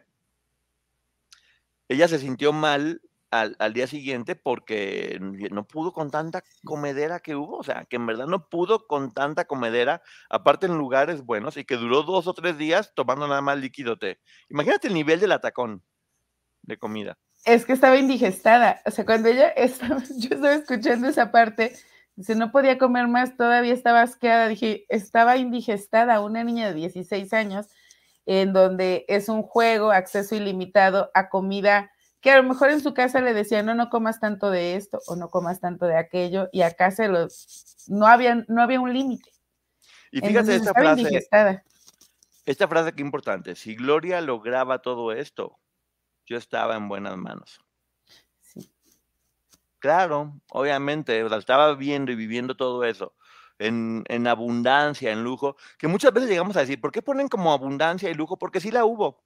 ella 1.88 2.08
se 2.08 2.18
sintió 2.18 2.52
mal 2.52 3.00
al, 3.32 3.74
día 3.74 3.88
siguiente 3.88 4.36
porque 4.36 5.18
no 5.20 5.68
pudo 5.68 5.94
con 5.94 6.10
tanta 6.10 6.44
comedera 6.64 7.20
que 7.20 7.36
hubo, 7.36 7.58
o 7.58 7.64
sea, 7.64 7.86
que 7.86 7.98
en 7.98 8.06
verdad 8.06 8.28
no 8.28 8.50
pudo 8.50 8.88
con 8.88 9.14
tanta 9.14 9.46
comedera, 9.46 10.02
aparte 10.30 10.66
en 10.66 10.78
lugares 10.78 11.24
buenos, 11.24 11.58
y 11.58 11.66
que 11.66 11.76
duró 11.76 12.04
dos 12.04 12.28
o 12.28 12.34
tres 12.34 12.58
días 12.58 12.94
tomando 12.96 13.28
nada 13.28 13.42
más 13.42 13.58
líquido 13.60 13.98
té. 13.98 14.20
Imagínate 14.50 14.88
el 14.88 14.94
nivel 14.94 15.20
del 15.20 15.32
atacón 15.32 15.84
de 16.64 16.78
comida. 16.78 17.18
Es 17.46 17.66
que 17.66 17.74
estaba 17.74 17.98
indigestada, 17.98 18.82
o 18.86 18.92
sea, 18.92 19.06
cuando 19.06 19.30
ella 19.30 19.48
estaba, 19.56 20.02
yo 20.18 20.30
estaba 20.36 20.54
escuchando 20.54 21.08
esa 21.08 21.32
parte, 21.32 21.74
dice, 22.16 22.36
no 22.36 22.52
podía 22.52 22.78
comer 22.78 23.08
más, 23.08 23.38
todavía 23.38 23.74
estaba 23.74 24.02
asqueada, 24.02 24.48
dije, 24.48 24.86
estaba 24.90 25.38
indigestada, 25.38 26.22
una 26.22 26.44
niña 26.44 26.70
de 26.70 26.74
16 26.74 27.32
años, 27.34 27.68
en 28.26 28.54
donde 28.54 29.06
es 29.08 29.30
un 29.30 29.44
juego, 29.44 29.92
acceso 29.92 30.36
ilimitado 30.36 31.10
a 31.14 31.30
comida 31.30 31.92
que 32.22 32.32
a 32.32 32.38
lo 32.38 32.44
mejor 32.44 32.70
en 32.70 32.82
su 32.82 32.94
casa 32.94 33.22
le 33.22 33.34
decían, 33.34 33.66
no, 33.66 33.76
no 33.76 33.90
comas 33.90 34.20
tanto 34.20 34.52
de 34.52 34.76
esto 34.76 35.00
o 35.08 35.16
no 35.16 35.30
comas 35.30 35.62
tanto 35.62 35.86
de 35.86 35.98
aquello, 35.98 36.50
y 36.52 36.62
acá 36.62 36.92
se 36.92 37.08
los, 37.08 37.86
no 37.88 38.08
había, 38.08 38.44
no 38.48 38.62
había 38.62 38.82
un 38.82 38.94
límite. 38.94 39.32
Y 40.12 40.22
fíjate 40.22 40.56
esta 40.56 40.74
frase, 40.74 41.28
esta 42.46 42.68
frase 42.68 42.94
que 42.94 43.02
importante, 43.02 43.56
si 43.56 43.76
Gloria 43.76 44.22
lograba 44.22 44.82
todo 44.82 45.12
esto, 45.12 45.60
yo 46.26 46.38
estaba 46.38 46.76
en 46.76 46.90
buenas 46.90 47.16
manos. 47.16 47.62
Sí. 48.42 48.72
Claro, 49.80 50.34
obviamente, 50.50 51.26
estaba 51.38 51.76
viendo 51.76 52.12
y 52.12 52.16
viviendo 52.16 52.56
todo 52.56 52.84
eso. 52.84 53.14
En, 53.60 54.06
en, 54.08 54.26
abundancia, 54.26 55.12
en 55.12 55.22
lujo, 55.22 55.58
que 55.78 55.90
muchas 55.90 56.14
veces 56.14 56.30
llegamos 56.30 56.56
a 56.56 56.62
decir, 56.62 56.80
¿por 56.80 56.94
qué 56.94 57.02
ponen 57.02 57.28
como 57.28 57.52
abundancia 57.52 58.10
y 58.10 58.14
lujo? 58.14 58.38
Porque 58.38 58.62
sí 58.62 58.72
la 58.72 58.86
hubo. 58.86 59.22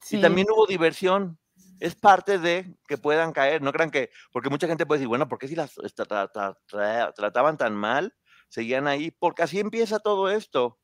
Sí. 0.00 0.18
Y 0.18 0.20
también 0.20 0.46
hubo 0.48 0.64
diversión, 0.64 1.36
es 1.80 1.94
parte 1.94 2.38
de 2.38 2.74
que 2.88 2.98
puedan 2.98 3.32
caer. 3.32 3.62
No 3.62 3.72
crean 3.72 3.90
que, 3.90 4.10
porque 4.32 4.50
mucha 4.50 4.66
gente 4.66 4.86
puede 4.86 4.98
decir, 4.98 5.08
bueno, 5.08 5.28
¿por 5.28 5.38
qué 5.38 5.48
si 5.48 5.56
las 5.56 5.74
trataban 5.94 7.56
tan 7.56 7.74
mal, 7.74 8.14
seguían 8.48 8.86
ahí? 8.86 9.10
Porque 9.10 9.42
así 9.42 9.60
empieza 9.60 9.98
todo 9.98 10.30
esto. 10.30 10.78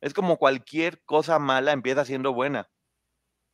Es 0.00 0.14
como 0.14 0.38
cualquier 0.38 1.02
cosa 1.04 1.38
mala 1.38 1.72
empieza 1.72 2.04
siendo 2.04 2.32
buena. 2.32 2.70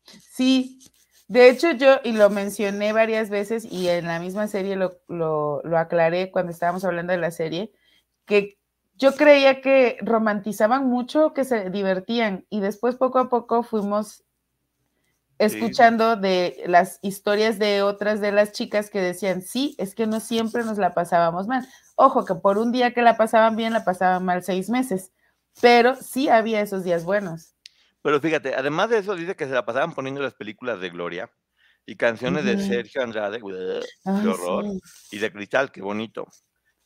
Sí, 0.04 0.78
de 1.26 1.48
hecho 1.48 1.72
yo, 1.72 1.96
y 2.04 2.12
lo 2.12 2.30
mencioné 2.30 2.92
varias 2.92 3.30
veces 3.30 3.64
y 3.64 3.88
en 3.88 4.06
la 4.06 4.20
misma 4.20 4.46
serie 4.46 4.76
lo, 4.76 5.00
lo, 5.08 5.60
lo 5.64 5.78
aclaré 5.78 6.30
cuando 6.30 6.52
estábamos 6.52 6.84
hablando 6.84 7.12
de 7.12 7.18
la 7.18 7.32
serie, 7.32 7.72
que 8.26 8.58
yo 8.94 9.14
creía 9.14 9.60
que 9.60 9.98
romantizaban 10.00 10.86
mucho, 10.86 11.34
que 11.34 11.44
se 11.44 11.70
divertían 11.70 12.46
y 12.48 12.60
después 12.60 12.94
poco 12.94 13.18
a 13.18 13.28
poco 13.28 13.62
fuimos 13.62 14.25
escuchando 15.38 16.16
de 16.16 16.62
las 16.66 16.98
historias 17.02 17.58
de 17.58 17.82
otras 17.82 18.20
de 18.20 18.32
las 18.32 18.52
chicas 18.52 18.90
que 18.90 19.00
decían, 19.00 19.42
sí, 19.42 19.74
es 19.78 19.94
que 19.94 20.06
no 20.06 20.20
siempre 20.20 20.64
nos 20.64 20.78
la 20.78 20.94
pasábamos 20.94 21.46
mal. 21.46 21.66
Ojo, 21.94 22.24
que 22.24 22.34
por 22.34 22.58
un 22.58 22.72
día 22.72 22.92
que 22.92 23.02
la 23.02 23.16
pasaban 23.16 23.56
bien, 23.56 23.72
la 23.72 23.84
pasaban 23.84 24.24
mal 24.24 24.42
seis 24.42 24.68
meses, 24.70 25.12
pero 25.60 25.94
sí 25.96 26.28
había 26.28 26.60
esos 26.60 26.84
días 26.84 27.04
buenos. 27.04 27.54
Pero 28.02 28.20
fíjate, 28.20 28.54
además 28.54 28.90
de 28.90 28.98
eso, 28.98 29.16
dice 29.16 29.34
que 29.34 29.46
se 29.46 29.52
la 29.52 29.66
pasaban 29.66 29.94
poniendo 29.94 30.20
las 30.22 30.34
películas 30.34 30.80
de 30.80 30.90
Gloria 30.90 31.30
y 31.86 31.96
canciones 31.96 32.44
de 32.44 32.60
Sergio 32.60 33.02
Andrade, 33.02 33.40
qué 33.40 34.28
horror, 34.28 34.64
y 35.10 35.18
de 35.18 35.32
Cristal, 35.32 35.72
qué 35.72 35.82
bonito. 35.82 36.26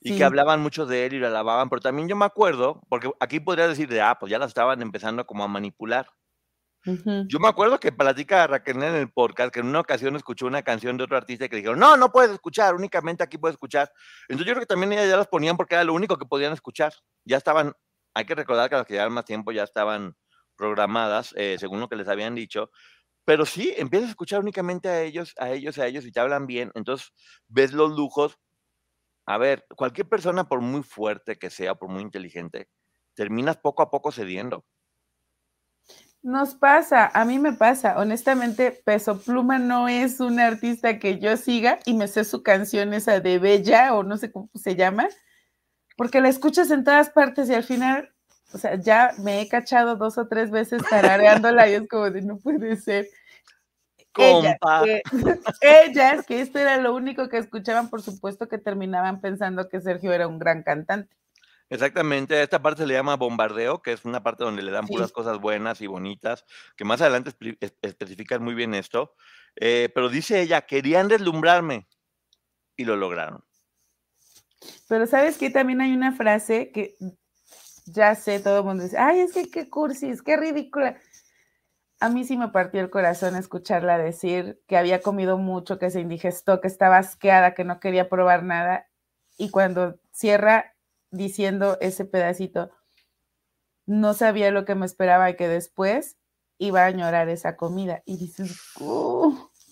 Y 0.00 0.16
que 0.16 0.24
hablaban 0.24 0.62
mucho 0.62 0.86
de 0.86 1.04
él 1.06 1.14
y 1.14 1.18
lo 1.18 1.26
alababan, 1.26 1.68
pero 1.68 1.82
también 1.82 2.08
yo 2.08 2.16
me 2.16 2.24
acuerdo, 2.24 2.82
porque 2.88 3.10
aquí 3.20 3.38
podría 3.38 3.68
decir 3.68 3.88
de, 3.88 4.00
ah, 4.00 4.16
pues 4.18 4.30
ya 4.30 4.38
la 4.38 4.46
estaban 4.46 4.80
empezando 4.80 5.26
como 5.26 5.44
a 5.44 5.48
manipular. 5.48 6.06
Yo 6.84 7.38
me 7.38 7.48
acuerdo 7.48 7.78
que 7.78 7.92
platica 7.92 8.46
Raquel 8.46 8.82
en 8.82 8.94
el 8.94 9.10
podcast 9.10 9.52
que 9.52 9.60
en 9.60 9.66
una 9.66 9.80
ocasión 9.80 10.16
escuchó 10.16 10.46
una 10.46 10.62
canción 10.62 10.96
de 10.96 11.04
otro 11.04 11.16
artista 11.16 11.48
que 11.48 11.56
dijeron, 11.56 11.78
no, 11.78 11.96
no 11.96 12.10
puedes 12.10 12.30
escuchar, 12.30 12.74
únicamente 12.74 13.22
aquí 13.22 13.36
puedes 13.36 13.54
escuchar. 13.54 13.92
Entonces 14.28 14.46
yo 14.46 14.54
creo 14.54 14.62
que 14.62 14.66
también 14.66 14.92
ellas 14.92 15.08
ya 15.08 15.16
las 15.16 15.28
ponían 15.28 15.56
porque 15.56 15.74
era 15.74 15.84
lo 15.84 15.92
único 15.92 16.16
que 16.16 16.24
podían 16.24 16.52
escuchar. 16.52 16.92
Ya 17.24 17.36
estaban, 17.36 17.74
hay 18.14 18.24
que 18.24 18.34
recordar 18.34 18.70
que 18.70 18.76
las 18.76 18.86
que 18.86 18.94
llevan 18.94 19.12
más 19.12 19.26
tiempo 19.26 19.52
ya 19.52 19.62
estaban 19.62 20.16
programadas, 20.56 21.34
eh, 21.36 21.56
según 21.58 21.80
lo 21.80 21.88
que 21.88 21.96
les 21.96 22.08
habían 22.08 22.34
dicho. 22.34 22.70
Pero 23.24 23.44
sí, 23.44 23.74
empiezas 23.76 24.08
a 24.08 24.10
escuchar 24.10 24.40
únicamente 24.40 24.88
a 24.88 25.02
ellos, 25.02 25.34
a 25.38 25.50
ellos, 25.50 25.78
a 25.78 25.86
ellos 25.86 26.06
y 26.06 26.12
te 26.12 26.20
hablan 26.20 26.46
bien. 26.46 26.72
Entonces 26.74 27.12
ves 27.48 27.72
los 27.72 27.92
lujos. 27.96 28.38
A 29.26 29.38
ver, 29.38 29.66
cualquier 29.76 30.08
persona, 30.08 30.48
por 30.48 30.60
muy 30.60 30.82
fuerte 30.82 31.36
que 31.38 31.50
sea, 31.50 31.74
por 31.74 31.90
muy 31.90 32.02
inteligente, 32.02 32.68
terminas 33.14 33.58
poco 33.58 33.82
a 33.82 33.90
poco 33.90 34.12
cediendo. 34.12 34.64
Nos 36.22 36.54
pasa, 36.54 37.10
a 37.14 37.24
mí 37.24 37.38
me 37.38 37.54
pasa. 37.54 37.98
Honestamente, 37.98 38.72
Peso 38.84 39.20
Pluma 39.20 39.58
no 39.58 39.88
es 39.88 40.20
un 40.20 40.38
artista 40.38 40.98
que 40.98 41.18
yo 41.18 41.36
siga 41.38 41.78
y 41.86 41.94
me 41.94 42.08
sé 42.08 42.24
su 42.24 42.42
canción 42.42 42.92
esa 42.92 43.20
de 43.20 43.38
Bella 43.38 43.94
o 43.94 44.02
no 44.02 44.18
sé 44.18 44.30
cómo 44.30 44.50
se 44.54 44.76
llama, 44.76 45.08
porque 45.96 46.20
la 46.20 46.28
escuchas 46.28 46.70
en 46.70 46.84
todas 46.84 47.08
partes 47.08 47.48
y 47.48 47.54
al 47.54 47.64
final, 47.64 48.10
o 48.52 48.58
sea, 48.58 48.74
ya 48.74 49.12
me 49.18 49.40
he 49.40 49.48
cachado 49.48 49.96
dos 49.96 50.18
o 50.18 50.28
tres 50.28 50.50
veces 50.50 50.82
tarareándola 50.90 51.68
y 51.70 51.74
es 51.74 51.88
como 51.88 52.10
de 52.10 52.20
no 52.20 52.36
puede 52.38 52.76
ser. 52.76 53.08
Ellas 54.18 54.58
que, 54.84 55.02
ellas, 55.62 56.26
que 56.26 56.40
esto 56.42 56.58
era 56.58 56.76
lo 56.76 56.94
único 56.94 57.30
que 57.30 57.38
escuchaban, 57.38 57.88
por 57.88 58.02
supuesto 58.02 58.48
que 58.48 58.58
terminaban 58.58 59.22
pensando 59.22 59.68
que 59.68 59.80
Sergio 59.80 60.12
era 60.12 60.28
un 60.28 60.38
gran 60.38 60.62
cantante. 60.62 61.16
Exactamente, 61.70 62.42
esta 62.42 62.60
parte 62.60 62.82
se 62.82 62.88
le 62.88 62.94
llama 62.94 63.14
bombardeo, 63.14 63.80
que 63.80 63.92
es 63.92 64.04
una 64.04 64.24
parte 64.24 64.42
donde 64.42 64.62
le 64.62 64.72
dan 64.72 64.88
puras 64.88 65.12
cosas 65.12 65.38
buenas 65.38 65.80
y 65.80 65.86
bonitas, 65.86 66.44
que 66.76 66.84
más 66.84 67.00
adelante 67.00 67.30
especifican 67.80 68.42
muy 68.42 68.54
bien 68.54 68.74
esto. 68.74 69.14
Eh, 69.54 69.88
pero 69.94 70.08
dice 70.08 70.40
ella, 70.40 70.62
querían 70.62 71.06
deslumbrarme 71.06 71.86
y 72.76 72.84
lo 72.84 72.96
lograron. 72.96 73.44
Pero 74.88 75.06
sabes 75.06 75.38
que 75.38 75.48
también 75.48 75.80
hay 75.80 75.92
una 75.92 76.12
frase 76.12 76.72
que 76.72 76.96
ya 77.86 78.16
sé, 78.16 78.40
todo 78.40 78.58
el 78.58 78.64
mundo 78.64 78.82
dice, 78.82 78.98
ay, 78.98 79.20
es 79.20 79.32
que 79.32 79.48
qué 79.48 79.70
cursis, 79.70 80.22
qué 80.22 80.36
ridícula. 80.36 80.98
A 82.00 82.08
mí 82.08 82.24
sí 82.24 82.36
me 82.36 82.48
partió 82.48 82.80
el 82.80 82.90
corazón 82.90 83.36
escucharla 83.36 83.96
decir 83.96 84.60
que 84.66 84.76
había 84.76 85.02
comido 85.02 85.38
mucho, 85.38 85.78
que 85.78 85.90
se 85.90 86.00
indigestó, 86.00 86.60
que 86.60 86.68
estaba 86.68 86.98
asqueada, 86.98 87.54
que 87.54 87.62
no 87.62 87.78
quería 87.78 88.08
probar 88.08 88.42
nada. 88.42 88.88
Y 89.38 89.50
cuando 89.50 90.00
cierra 90.10 90.74
diciendo 91.10 91.78
ese 91.80 92.04
pedacito, 92.04 92.70
no 93.86 94.14
sabía 94.14 94.50
lo 94.50 94.64
que 94.64 94.74
me 94.74 94.86
esperaba 94.86 95.30
y 95.30 95.36
que 95.36 95.48
después 95.48 96.16
iba 96.58 96.82
a 96.82 96.86
añorar 96.86 97.28
esa 97.28 97.56
comida. 97.56 98.02
Y 98.06 98.18
dices, 98.18 98.56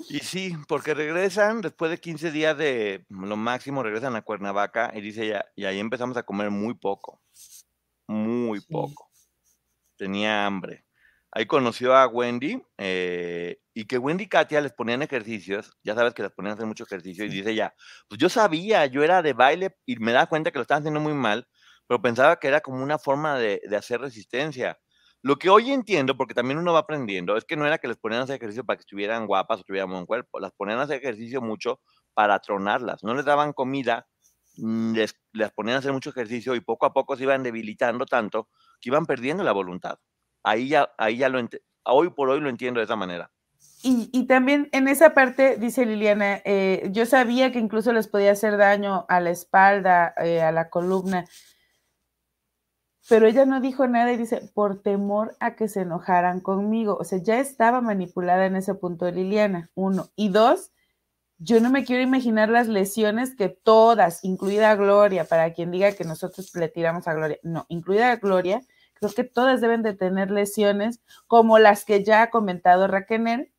Y 0.08 0.20
sí, 0.20 0.56
porque 0.68 0.94
regresan 0.94 1.60
después 1.60 1.90
de 1.90 1.98
15 1.98 2.30
días 2.30 2.56
de 2.56 3.04
lo 3.08 3.36
máximo, 3.36 3.82
regresan 3.82 4.16
a 4.16 4.22
Cuernavaca 4.22 4.92
y 4.94 5.00
dice 5.00 5.24
ella, 5.26 5.44
y 5.54 5.64
ahí 5.64 5.78
empezamos 5.78 6.16
a 6.16 6.22
comer 6.22 6.50
muy 6.50 6.74
poco, 6.74 7.20
muy 8.06 8.60
poco. 8.60 9.10
Tenía 9.96 10.46
hambre. 10.46 10.87
Ahí 11.30 11.46
conoció 11.46 11.94
a 11.94 12.06
Wendy 12.06 12.62
eh, 12.78 13.58
y 13.74 13.84
que 13.84 13.98
Wendy 13.98 14.24
y 14.24 14.28
Katia 14.28 14.62
les 14.62 14.72
ponían 14.72 15.02
ejercicios, 15.02 15.70
ya 15.84 15.94
sabes 15.94 16.14
que 16.14 16.22
les 16.22 16.32
ponían 16.32 16.52
a 16.52 16.54
hacer 16.54 16.66
mucho 16.66 16.84
ejercicio 16.84 17.24
y 17.24 17.28
dice 17.28 17.50
ella, 17.50 17.74
pues 18.08 18.18
yo 18.18 18.30
sabía, 18.30 18.86
yo 18.86 19.04
era 19.04 19.20
de 19.20 19.34
baile 19.34 19.76
y 19.84 19.96
me 19.96 20.12
da 20.12 20.26
cuenta 20.26 20.50
que 20.50 20.58
lo 20.58 20.62
estaban 20.62 20.82
haciendo 20.82 21.00
muy 21.00 21.12
mal, 21.12 21.46
pero 21.86 22.00
pensaba 22.00 22.36
que 22.36 22.48
era 22.48 22.60
como 22.62 22.82
una 22.82 22.98
forma 22.98 23.38
de, 23.38 23.60
hacer 23.76 24.00
resistencia. 24.00 24.78
Lo 25.22 25.36
que 25.36 25.50
hoy 25.50 25.70
entiendo, 25.72 26.16
porque 26.16 26.34
también 26.34 26.58
uno 26.58 26.72
va 26.72 26.80
aprendiendo, 26.80 27.36
es 27.36 27.44
que 27.44 27.56
no 27.56 27.66
era 27.66 27.78
que 27.78 27.88
les 27.88 27.98
ponían 27.98 28.22
a 28.22 28.24
hacer 28.24 28.36
ejercicio 28.36 28.64
para 28.64 28.78
que 28.78 28.82
estuvieran 28.82 29.26
guapas 29.26 29.60
o 29.60 29.64
tuvieran 29.64 29.90
buen 29.90 30.06
cuerpo, 30.06 30.40
las 30.40 30.52
ponían 30.52 30.78
a 30.78 30.82
hacer 30.82 30.98
ejercicio 30.98 31.42
mucho 31.42 31.80
para 32.14 32.38
tronarlas, 32.38 33.04
no 33.04 33.14
les 33.14 33.24
daban 33.24 33.52
comida, 33.52 34.06
mm, 34.56 34.94
les, 34.94 35.14
les 35.32 35.52
ponían 35.52 35.76
a 35.76 35.78
hacer 35.80 35.92
mucho 35.92 36.10
ejercicio 36.10 36.54
y 36.54 36.60
poco 36.60 36.86
a 36.86 36.92
poco 36.92 37.16
se 37.16 37.24
iban 37.24 37.42
debilitando 37.42 38.06
tanto 38.06 38.48
que 38.80 38.90
iban 38.90 39.06
perdiendo 39.06 39.44
la 39.44 39.52
voluntad 39.52 39.98
ahí 40.42 40.68
ya, 40.68 40.90
ahí 40.98 41.18
ya 41.18 41.28
lo 41.28 41.40
hoy 41.84 42.10
por 42.10 42.30
hoy 42.30 42.40
lo 42.40 42.48
entiendo 42.48 42.80
de 42.80 42.84
esa 42.84 42.96
manera. 42.96 43.30
Y, 43.80 44.26
también 44.26 44.68
en 44.72 44.88
esa 44.88 45.14
parte, 45.14 45.56
dice 45.56 45.86
Liliana, 45.86 46.42
eh, 46.44 46.88
yo 46.90 47.06
sabía 47.06 47.52
que 47.52 47.60
incluso 47.60 47.92
les 47.92 48.08
podía 48.08 48.32
hacer 48.32 48.56
daño 48.56 49.06
a 49.08 49.20
la 49.20 49.30
espalda, 49.30 50.14
eh, 50.18 50.42
a 50.42 50.50
la 50.50 50.68
columna, 50.68 51.26
pero 53.08 53.26
ella 53.26 53.46
no 53.46 53.60
dijo 53.60 53.86
nada 53.86 54.12
y 54.12 54.16
dice, 54.16 54.50
por 54.52 54.82
temor 54.82 55.36
a 55.38 55.54
que 55.54 55.68
se 55.68 55.82
enojaran 55.82 56.40
conmigo. 56.40 56.96
O 57.00 57.04
sea, 57.04 57.18
ya 57.22 57.38
estaba 57.38 57.80
manipulada 57.80 58.46
en 58.46 58.56
ese 58.56 58.74
punto 58.74 59.08
Liliana, 59.10 59.70
uno. 59.74 60.08
Y 60.16 60.28
dos, 60.28 60.72
yo 61.38 61.60
no 61.60 61.70
me 61.70 61.84
quiero 61.84 62.02
imaginar 62.02 62.48
las 62.48 62.66
lesiones 62.66 63.36
que 63.36 63.48
todas, 63.48 64.24
incluida 64.24 64.74
Gloria, 64.74 65.24
para 65.24 65.52
quien 65.52 65.70
diga 65.70 65.92
que 65.92 66.04
nosotros 66.04 66.54
le 66.56 66.68
tiramos 66.68 67.06
a 67.06 67.14
Gloria, 67.14 67.38
no, 67.44 67.64
incluida 67.68 68.16
Gloria, 68.16 68.60
Creo 68.98 69.12
que 69.12 69.24
todas 69.24 69.60
deben 69.60 69.82
de 69.82 69.94
tener 69.94 70.30
lesiones 70.30 71.00
como 71.26 71.58
las 71.58 71.84
que 71.84 72.04
ya 72.04 72.22
ha 72.22 72.30
comentado 72.30 72.86
Raquel. 72.86 73.52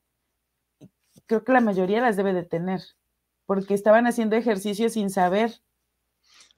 Creo 1.25 1.43
que 1.43 1.51
la 1.51 1.61
mayoría 1.61 2.01
las 2.01 2.17
debe 2.17 2.33
de 2.33 2.43
tener, 2.43 2.81
porque 3.45 3.73
estaban 3.73 4.07
haciendo 4.07 4.35
ejercicio 4.35 4.89
sin 4.89 5.09
saber. 5.09 5.61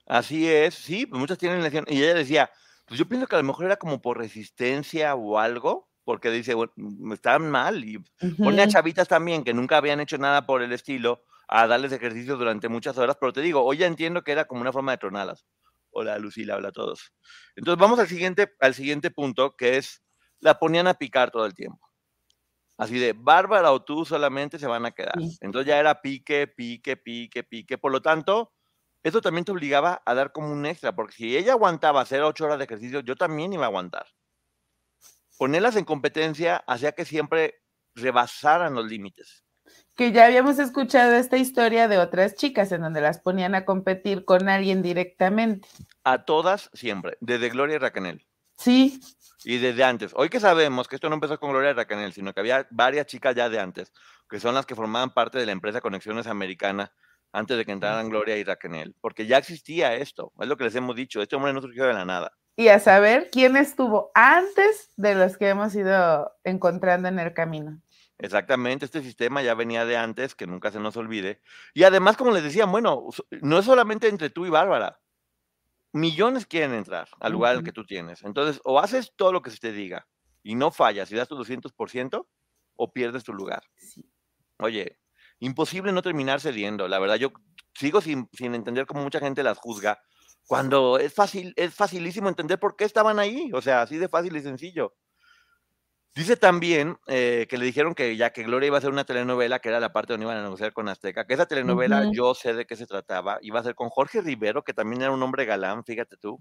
Así 0.06 0.48
es, 0.48 0.74
sí, 0.74 1.06
pues 1.06 1.20
muchas 1.20 1.38
tienen 1.38 1.62
lesiones. 1.62 1.92
Y 1.94 2.02
ella 2.02 2.14
decía, 2.14 2.50
pues 2.86 2.98
yo 2.98 3.08
pienso 3.08 3.26
que 3.26 3.36
a 3.36 3.38
lo 3.38 3.44
mejor 3.44 3.66
era 3.66 3.76
como 3.76 4.00
por 4.00 4.18
resistencia 4.18 5.14
o 5.14 5.38
algo, 5.38 5.88
porque 6.04 6.30
dice, 6.30 6.54
bueno, 6.54 6.72
estaban 7.12 7.50
mal. 7.50 7.84
Y 7.84 7.98
pone 8.38 8.62
a 8.62 8.68
chavitas 8.68 9.08
también 9.08 9.44
que 9.44 9.54
nunca 9.54 9.76
habían 9.76 10.00
hecho 10.00 10.18
nada 10.18 10.46
por 10.46 10.62
el 10.62 10.72
estilo 10.72 11.24
a 11.48 11.66
darles 11.66 11.92
ejercicio 11.92 12.36
durante 12.36 12.68
muchas 12.68 12.96
horas, 12.96 13.16
pero 13.20 13.32
te 13.32 13.42
digo, 13.42 13.62
hoy 13.62 13.76
ya 13.76 13.86
entiendo 13.86 14.22
que 14.22 14.32
era 14.32 14.46
como 14.46 14.62
una 14.62 14.72
forma 14.72 14.92
de 14.92 14.98
tronarlas. 14.98 15.44
Hola 15.92 16.18
Lucila, 16.18 16.56
hola 16.56 16.68
a 16.68 16.72
todos. 16.72 17.12
Entonces 17.54 17.80
vamos 17.80 17.98
al 17.98 18.08
siguiente, 18.08 18.52
al 18.60 18.74
siguiente 18.74 19.10
punto, 19.10 19.54
que 19.56 19.76
es 19.76 20.02
la 20.40 20.58
ponían 20.58 20.86
a 20.86 20.94
picar 20.94 21.30
todo 21.30 21.46
el 21.46 21.54
tiempo. 21.54 21.86
Así 22.78 22.98
de 22.98 23.12
Bárbara 23.12 23.70
o 23.72 23.84
tú 23.84 24.04
solamente 24.04 24.58
se 24.58 24.66
van 24.66 24.86
a 24.86 24.90
quedar. 24.92 25.14
Entonces 25.40 25.68
ya 25.68 25.78
era 25.78 26.00
pique, 26.00 26.48
pique, 26.48 26.96
pique, 26.96 27.44
pique. 27.44 27.78
Por 27.78 27.92
lo 27.92 28.00
tanto, 28.00 28.52
eso 29.02 29.20
también 29.20 29.44
te 29.44 29.52
obligaba 29.52 30.02
a 30.04 30.14
dar 30.14 30.32
como 30.32 30.50
un 30.50 30.64
extra, 30.64 30.94
porque 30.94 31.14
si 31.14 31.36
ella 31.36 31.52
aguantaba 31.52 32.00
hacer 32.00 32.22
ocho 32.22 32.44
horas 32.44 32.58
de 32.58 32.64
ejercicio, 32.64 33.00
yo 33.00 33.14
también 33.14 33.52
iba 33.52 33.64
a 33.64 33.68
aguantar. 33.68 34.06
Ponerlas 35.38 35.76
en 35.76 35.84
competencia 35.84 36.56
hacía 36.66 36.92
que 36.92 37.04
siempre 37.04 37.62
rebasaran 37.94 38.74
los 38.74 38.86
límites 38.86 39.44
que 39.96 40.12
ya 40.12 40.26
habíamos 40.26 40.58
escuchado 40.58 41.14
esta 41.14 41.36
historia 41.36 41.88
de 41.88 41.98
otras 41.98 42.34
chicas 42.34 42.72
en 42.72 42.80
donde 42.82 43.00
las 43.00 43.20
ponían 43.20 43.54
a 43.54 43.64
competir 43.64 44.24
con 44.24 44.48
alguien 44.48 44.82
directamente. 44.82 45.68
A 46.04 46.24
todas 46.24 46.70
siempre, 46.72 47.16
desde 47.20 47.50
Gloria 47.50 47.76
y 47.76 47.78
Racanel. 47.78 48.26
Sí. 48.56 49.00
Y 49.44 49.58
desde 49.58 49.84
antes. 49.84 50.12
Hoy 50.14 50.28
que 50.28 50.40
sabemos 50.40 50.88
que 50.88 50.96
esto 50.96 51.08
no 51.08 51.14
empezó 51.14 51.38
con 51.38 51.50
Gloria 51.50 51.70
y 51.70 51.74
Racanel, 51.74 52.12
sino 52.12 52.32
que 52.32 52.40
había 52.40 52.66
varias 52.70 53.06
chicas 53.06 53.34
ya 53.34 53.48
de 53.48 53.58
antes, 53.58 53.92
que 54.30 54.40
son 54.40 54.54
las 54.54 54.66
que 54.66 54.76
formaban 54.76 55.12
parte 55.12 55.38
de 55.38 55.46
la 55.46 55.52
empresa 55.52 55.80
Conexiones 55.80 56.26
Americana 56.26 56.92
antes 57.32 57.56
de 57.56 57.64
que 57.64 57.72
entraran 57.72 58.08
Gloria 58.08 58.36
y 58.36 58.44
Racanel, 58.44 58.94
porque 59.00 59.26
ya 59.26 59.38
existía 59.38 59.94
esto, 59.94 60.32
es 60.38 60.46
lo 60.46 60.56
que 60.56 60.64
les 60.64 60.74
hemos 60.74 60.94
dicho, 60.94 61.22
este 61.22 61.34
hombre 61.34 61.52
no 61.52 61.62
surgió 61.62 61.86
de 61.86 61.94
la 61.94 62.04
nada. 62.04 62.32
Y 62.56 62.68
a 62.68 62.78
saber 62.78 63.30
quién 63.32 63.56
estuvo 63.56 64.10
antes 64.14 64.90
de 64.96 65.14
los 65.14 65.38
que 65.38 65.48
hemos 65.48 65.74
ido 65.74 66.30
encontrando 66.44 67.08
en 67.08 67.18
el 67.18 67.32
camino. 67.32 67.80
Exactamente, 68.22 68.84
este 68.84 69.02
sistema 69.02 69.42
ya 69.42 69.54
venía 69.54 69.84
de 69.84 69.96
antes, 69.96 70.34
que 70.34 70.46
nunca 70.46 70.70
se 70.70 70.78
nos 70.78 70.96
olvide. 70.96 71.42
Y 71.74 71.82
además, 71.82 72.16
como 72.16 72.30
les 72.30 72.44
decía, 72.44 72.66
bueno, 72.66 73.08
no 73.42 73.58
es 73.58 73.64
solamente 73.64 74.08
entre 74.08 74.30
tú 74.30 74.46
y 74.46 74.50
Bárbara. 74.50 75.00
Millones 75.92 76.46
quieren 76.46 76.72
entrar 76.72 77.08
al 77.20 77.32
lugar 77.32 77.56
al 77.56 77.64
que 77.64 77.72
tú 77.72 77.84
tienes. 77.84 78.22
Entonces, 78.22 78.60
o 78.64 78.78
haces 78.78 79.12
todo 79.16 79.32
lo 79.32 79.42
que 79.42 79.50
se 79.50 79.58
te 79.58 79.72
diga 79.72 80.06
y 80.42 80.54
no 80.54 80.70
fallas 80.70 81.10
y 81.10 81.16
das 81.16 81.28
tu 81.28 81.36
200%, 81.36 82.26
o 82.76 82.92
pierdes 82.92 83.24
tu 83.24 83.32
lugar. 83.34 83.62
Oye, 84.58 84.98
imposible 85.40 85.92
no 85.92 86.02
terminar 86.02 86.40
cediendo. 86.40 86.88
La 86.88 86.98
verdad, 86.98 87.16
yo 87.16 87.32
sigo 87.74 88.00
sin, 88.00 88.28
sin 88.32 88.54
entender 88.54 88.86
cómo 88.86 89.02
mucha 89.02 89.20
gente 89.20 89.42
las 89.42 89.58
juzga, 89.58 90.00
cuando 90.46 90.98
es 90.98 91.14
fácil, 91.14 91.52
es 91.56 91.74
facilísimo 91.74 92.28
entender 92.28 92.58
por 92.58 92.76
qué 92.76 92.84
estaban 92.84 93.18
ahí. 93.18 93.50
O 93.52 93.60
sea, 93.60 93.82
así 93.82 93.96
de 93.96 94.08
fácil 94.08 94.36
y 94.36 94.42
sencillo. 94.42 94.94
Dice 96.14 96.36
también 96.36 96.98
eh, 97.06 97.46
que 97.48 97.56
le 97.56 97.64
dijeron 97.64 97.94
que 97.94 98.16
ya 98.18 98.30
que 98.32 98.42
Gloria 98.42 98.66
iba 98.66 98.76
a 98.76 98.78
hacer 98.80 98.90
una 98.90 99.04
telenovela, 99.04 99.60
que 99.60 99.70
era 99.70 99.80
la 99.80 99.92
parte 99.94 100.12
donde 100.12 100.24
iban 100.26 100.36
a 100.36 100.42
negociar 100.42 100.74
con 100.74 100.88
Azteca, 100.88 101.26
que 101.26 101.32
esa 101.34 101.46
telenovela 101.46 102.04
yo 102.10 102.34
sé 102.34 102.52
de 102.52 102.66
qué 102.66 102.76
se 102.76 102.86
trataba, 102.86 103.38
iba 103.40 103.60
a 103.60 103.62
ser 103.62 103.74
con 103.74 103.88
Jorge 103.88 104.20
Rivero, 104.20 104.62
que 104.62 104.74
también 104.74 105.00
era 105.02 105.10
un 105.10 105.22
hombre 105.22 105.46
galán, 105.46 105.84
fíjate 105.84 106.18
tú, 106.18 106.38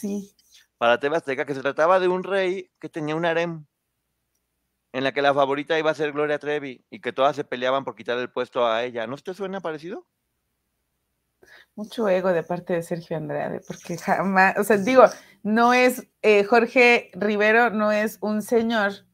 Sí. 0.00 0.34
para 0.78 0.98
TV 1.00 1.16
Azteca, 1.16 1.44
que 1.46 1.54
se 1.54 1.60
trataba 1.62 2.00
de 2.00 2.08
un 2.08 2.22
rey 2.24 2.70
que 2.80 2.88
tenía 2.88 3.16
un 3.16 3.24
harem, 3.24 3.66
en 4.92 5.04
la 5.04 5.12
que 5.12 5.22
la 5.22 5.32
favorita 5.34 5.78
iba 5.78 5.90
a 5.90 5.94
ser 5.94 6.12
Gloria 6.12 6.38
Trevi, 6.38 6.84
y 6.90 7.00
que 7.00 7.12
todas 7.12 7.36
se 7.36 7.44
peleaban 7.44 7.84
por 7.84 7.94
quitar 7.96 8.18
el 8.18 8.30
puesto 8.32 8.66
a 8.66 8.84
ella. 8.84 9.06
¿No 9.06 9.16
te 9.16 9.34
suena 9.34 9.60
parecido? 9.60 10.06
Mucho 11.78 12.08
ego 12.08 12.32
de 12.32 12.42
parte 12.42 12.72
de 12.72 12.82
Sergio 12.82 13.16
Andrade, 13.16 13.60
porque 13.64 13.96
jamás, 13.96 14.58
o 14.58 14.64
sea, 14.64 14.78
digo, 14.78 15.04
no 15.44 15.72
es, 15.72 16.08
eh, 16.22 16.42
Jorge 16.42 17.12
Rivero 17.14 17.70
no 17.70 17.92
es 17.92 18.18
un 18.20 18.42
señor 18.42 19.06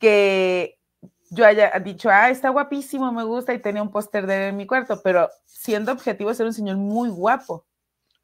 que 0.00 0.80
yo 1.30 1.46
haya 1.46 1.70
dicho, 1.78 2.10
ah, 2.10 2.30
está 2.30 2.48
guapísimo, 2.48 3.12
me 3.12 3.22
gusta 3.22 3.54
y 3.54 3.60
tenía 3.60 3.80
un 3.80 3.92
póster 3.92 4.26
de 4.26 4.34
él 4.34 4.42
en 4.48 4.56
mi 4.56 4.66
cuarto, 4.66 5.00
pero 5.04 5.30
siendo 5.46 5.92
objetivo, 5.92 6.32
es 6.32 6.40
un 6.40 6.52
señor 6.52 6.78
muy 6.78 7.10
guapo. 7.10 7.64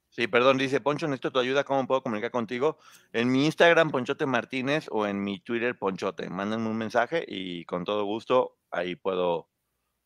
Sí, 0.09 0.27
perdón, 0.27 0.59
dice 0.59 0.81
Poncho, 0.81 1.07
necesito 1.07 1.31
tu 1.31 1.38
ayuda, 1.38 1.62
¿cómo 1.62 1.87
puedo 1.87 2.03
comunicar 2.03 2.33
contigo? 2.33 2.79
En 3.12 3.31
mi 3.31 3.45
Instagram, 3.47 3.93
Ponchote 3.93 4.27
Martínez, 4.27 4.88
o 4.90 5.07
en 5.07 5.23
mi 5.23 5.38
Twitter, 5.38 5.79
Ponchote. 5.79 6.29
Mándenme 6.29 6.71
un 6.71 6.77
mensaje 6.77 7.25
y 7.25 7.64
con 7.67 7.85
todo 7.85 8.05
gusto 8.05 8.57
ahí 8.73 8.97
puedo 8.97 9.49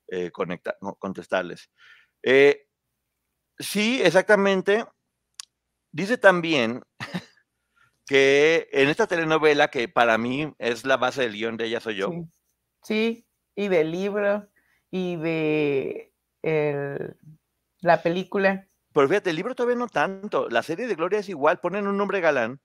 eh, 0.08 0.30
conectar, 0.32 0.76
contestarles. 0.98 1.70
Eh, 2.22 2.67
sí, 3.58 4.00
exactamente. 4.02 4.84
Dice 5.92 6.18
también 6.18 6.82
que 8.06 8.68
en 8.72 8.88
esta 8.88 9.06
telenovela, 9.06 9.68
que 9.68 9.88
para 9.88 10.18
mí 10.18 10.52
es 10.58 10.84
la 10.84 10.96
base 10.96 11.22
del 11.22 11.32
guion 11.32 11.56
de 11.56 11.66
Ella 11.66 11.80
Soy 11.80 11.96
Yo, 11.96 12.10
Sí, 12.10 12.24
sí, 12.82 13.26
y 13.54 13.68
del 13.68 13.90
libro, 13.90 14.48
y 14.90 15.16
de 15.16 16.14
el- 16.42 17.16
la 17.80 18.02
película. 18.02 18.66
pero 18.92 19.08
fíjate, 19.08 19.30
el 19.30 19.36
libro 19.36 19.54
todavía 19.54 19.76
no 19.76 19.88
tanto. 19.88 20.48
La 20.48 20.62
serie 20.62 20.86
de 20.86 20.94
Gloria 20.94 21.18
es 21.20 21.28
igual, 21.28 21.60
ponen 21.60 21.86
un 21.86 21.96
nombre 21.96 22.20
galán, 22.20 22.60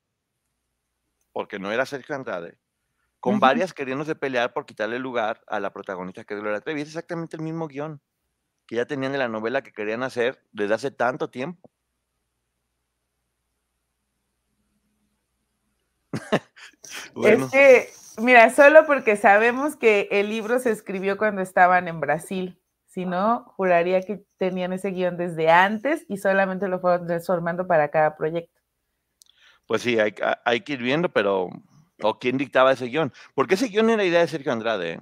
porque 1.31 1.59
no 1.59 1.71
era 1.71 1.85
Sergio 1.85 2.15
Andrade, 2.15 2.59
con 3.19 3.39
varias 3.39 3.73
queriéndose 3.73 4.15
pelear 4.15 4.53
por 4.53 4.65
quitarle 4.65 4.99
lugar 4.99 5.41
a 5.47 5.59
la 5.59 5.71
protagonista 5.73 6.23
que 6.23 6.33
es 6.35 6.39
Gloria 6.41 6.61
Trevi. 6.61 6.81
Es 6.81 6.89
exactamente 6.89 7.35
el 7.37 7.41
mismo 7.43 7.67
guion 7.67 8.01
que 8.65 8.75
ya 8.75 8.85
tenían 8.85 9.11
de 9.11 9.17
la 9.17 9.27
novela 9.27 9.61
que 9.61 9.73
querían 9.73 10.03
hacer 10.03 10.41
desde 10.51 10.73
hace 10.73 10.91
tanto 10.91 11.29
tiempo. 11.29 11.69
Bueno, 17.15 17.45
Es 17.45 17.51
que, 17.51 17.89
mira, 18.21 18.53
solo 18.53 18.85
porque 18.85 19.15
sabemos 19.15 19.75
que 19.75 20.07
el 20.11 20.29
libro 20.29 20.59
se 20.59 20.71
escribió 20.71 21.17
cuando 21.17 21.41
estaban 21.41 21.87
en 21.87 21.99
Brasil. 21.99 22.59
Si 22.85 23.05
no, 23.05 23.45
juraría 23.55 24.01
que 24.01 24.23
tenían 24.37 24.73
ese 24.73 24.91
guion 24.91 25.17
desde 25.17 25.49
antes 25.49 26.05
y 26.07 26.17
solamente 26.17 26.67
lo 26.67 26.79
fueron 26.79 27.07
transformando 27.07 27.65
para 27.65 27.89
cada 27.89 28.15
proyecto. 28.15 28.61
pues 29.65 29.81
sí, 29.81 29.99
hay, 29.99 30.13
hay 30.45 30.61
que 30.61 30.73
ir 30.73 30.83
viendo, 30.83 31.09
pero. 31.09 31.49
¿O 32.01 32.19
quién 32.19 32.37
dictaba 32.37 32.73
ese 32.73 32.87
guion? 32.87 33.13
Porque 33.33 33.55
ese 33.55 33.69
guion 33.69 33.89
era 33.89 34.03
idea 34.03 34.19
de 34.19 34.27
Sergio 34.27 34.51
Andrade. 34.51 35.01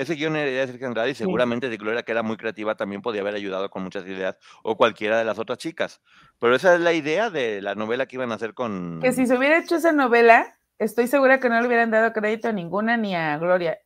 Ese 0.00 0.14
guion 0.14 0.34
era 0.36 0.50
idea 0.50 0.60
de 0.62 0.66
Sergio 0.68 0.86
Andrade 0.86 1.10
y 1.10 1.14
seguramente 1.14 1.68
de 1.68 1.76
Gloria, 1.76 2.02
que 2.02 2.12
era 2.12 2.22
muy 2.22 2.36
creativa, 2.36 2.74
también 2.74 3.02
podía 3.02 3.20
haber 3.20 3.34
ayudado 3.34 3.68
con 3.70 3.82
muchas 3.82 4.04
ideas, 4.06 4.36
o 4.62 4.76
cualquiera 4.76 5.18
de 5.18 5.24
las 5.24 5.38
otras 5.38 5.58
chicas. 5.58 6.00
Pero 6.38 6.54
esa 6.54 6.74
es 6.74 6.80
la 6.80 6.92
idea 6.92 7.28
de 7.30 7.60
la 7.60 7.74
novela 7.74 8.06
que 8.06 8.16
iban 8.16 8.32
a 8.32 8.36
hacer 8.36 8.54
con. 8.54 9.00
Que 9.02 9.12
si 9.12 9.26
se 9.26 9.36
hubiera 9.36 9.58
hecho 9.58 9.76
esa 9.76 9.92
novela, 9.92 10.58
estoy 10.78 11.06
segura 11.06 11.38
que 11.40 11.48
no 11.50 11.60
le 11.60 11.66
hubieran 11.66 11.90
dado 11.90 12.12
crédito 12.12 12.48
a 12.48 12.52
ninguna 12.52 12.96
ni 12.96 13.14
a 13.14 13.36
Gloria. 13.38 13.78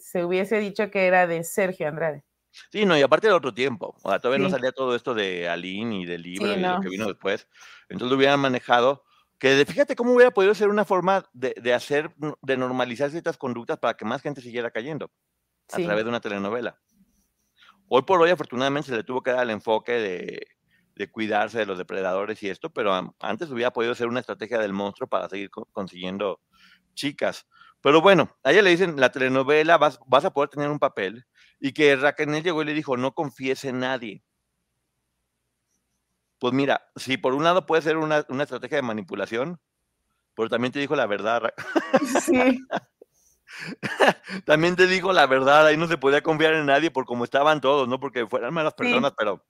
Se 0.00 0.24
hubiese 0.24 0.58
dicho 0.60 0.90
que 0.90 1.06
era 1.06 1.26
de 1.26 1.42
Sergio 1.42 1.88
Andrade. 1.88 2.22
Sí, 2.70 2.86
no, 2.86 2.96
y 2.96 3.02
aparte 3.02 3.26
de 3.26 3.32
otro 3.32 3.52
tiempo. 3.52 3.96
O 4.02 4.08
sea, 4.10 4.20
todavía 4.20 4.42
no 4.42 4.48
Sí. 4.48 4.54
salía 4.56 4.72
todo 4.72 4.94
esto 4.94 5.14
de 5.14 5.48
Aline 5.48 6.02
y 6.02 6.06
del 6.06 6.22
libro 6.22 6.46
Sí, 6.52 6.58
y 6.58 6.62
lo 6.62 6.74
no. 6.76 6.80
que 6.80 6.88
vino 6.88 7.06
después. 7.06 7.48
Entonces 7.88 8.10
lo 8.10 8.16
hubieran 8.16 8.38
manejado. 8.40 9.04
Que 9.40 9.50
de- 9.50 9.64
fíjate 9.66 9.94
cómo 9.94 10.12
hubiera 10.14 10.32
podido 10.32 10.52
ser 10.54 10.68
una 10.68 10.84
forma 10.84 11.24
de, 11.32 11.54
de 11.62 11.72
hacer, 11.74 12.10
de 12.42 12.56
normalizar 12.56 13.10
ciertas 13.10 13.36
conductas 13.36 13.78
para 13.78 13.94
que 13.94 14.04
más 14.04 14.20
gente 14.22 14.40
siguiera 14.40 14.70
cayendo 14.72 15.10
a 15.72 15.76
Sí. 15.76 15.84
través 15.84 16.04
de 16.04 16.08
una 16.10 16.20
telenovela. 16.20 16.78
Hoy 17.88 18.02
por 18.02 18.20
hoy, 18.20 18.30
afortunadamente, 18.30 18.90
se 18.90 18.96
le 18.96 19.04
tuvo 19.04 19.22
que 19.22 19.30
dar 19.30 19.42
el 19.44 19.50
enfoque 19.50 19.92
de, 19.92 20.46
de 20.94 21.10
cuidarse 21.10 21.58
de 21.58 21.66
los 21.66 21.78
depredadores 21.78 22.42
y 22.42 22.48
esto, 22.50 22.70
pero 22.70 23.14
antes 23.20 23.50
hubiera 23.50 23.72
podido 23.72 23.94
ser 23.94 24.08
una 24.08 24.20
estrategia 24.20 24.58
del 24.58 24.72
monstruo 24.72 25.08
para 25.08 25.28
seguir 25.28 25.50
co- 25.50 25.66
consiguiendo 25.72 26.40
chicas. 26.94 27.46
Pero 27.80 28.00
bueno, 28.02 28.36
a 28.42 28.50
ella 28.52 28.62
le 28.62 28.70
dicen, 28.70 29.00
la 29.00 29.10
telenovela 29.12 29.78
vas, 29.78 30.00
vas 30.06 30.24
a 30.24 30.32
poder 30.32 30.50
tener 30.50 30.68
un 30.68 30.78
papel, 30.78 31.24
y 31.60 31.72
que 31.72 31.96
Raquel 31.96 32.42
llegó 32.42 32.60
y 32.62 32.66
le 32.66 32.74
dijo, 32.74 32.96
no 32.96 33.12
confíes 33.14 33.64
en 33.64 33.78
nadie. 33.80 34.22
Pues 36.40 36.52
mira, 36.54 36.88
si 36.96 37.16
por 37.16 37.34
un 37.34 37.44
lado 37.44 37.66
puede 37.66 37.82
ser 37.82 37.96
una, 37.96 38.24
una 38.28 38.42
estrategia 38.44 38.76
de 38.76 38.82
manipulación, 38.82 39.60
pero 40.36 40.48
también 40.48 40.72
te 40.72 40.78
dijo 40.78 40.94
la 40.94 41.06
verdad. 41.06 41.52
Sí. 42.04 42.58
también 44.44 44.76
te 44.76 44.86
dijo 44.86 45.12
la 45.12 45.26
verdad, 45.26 45.66
ahí 45.66 45.76
no 45.76 45.86
se 45.88 45.98
podía 45.98 46.22
confiar 46.22 46.54
en 46.54 46.66
nadie 46.66 46.90
por 46.90 47.06
cómo 47.06 47.24
estaban 47.24 47.60
todos, 47.60 47.88
no 47.88 47.98
porque 48.00 48.26
fueran 48.26 48.54
malas 48.54 48.74
Sí. 48.76 48.84
personas, 48.84 49.12
pero, 49.16 49.44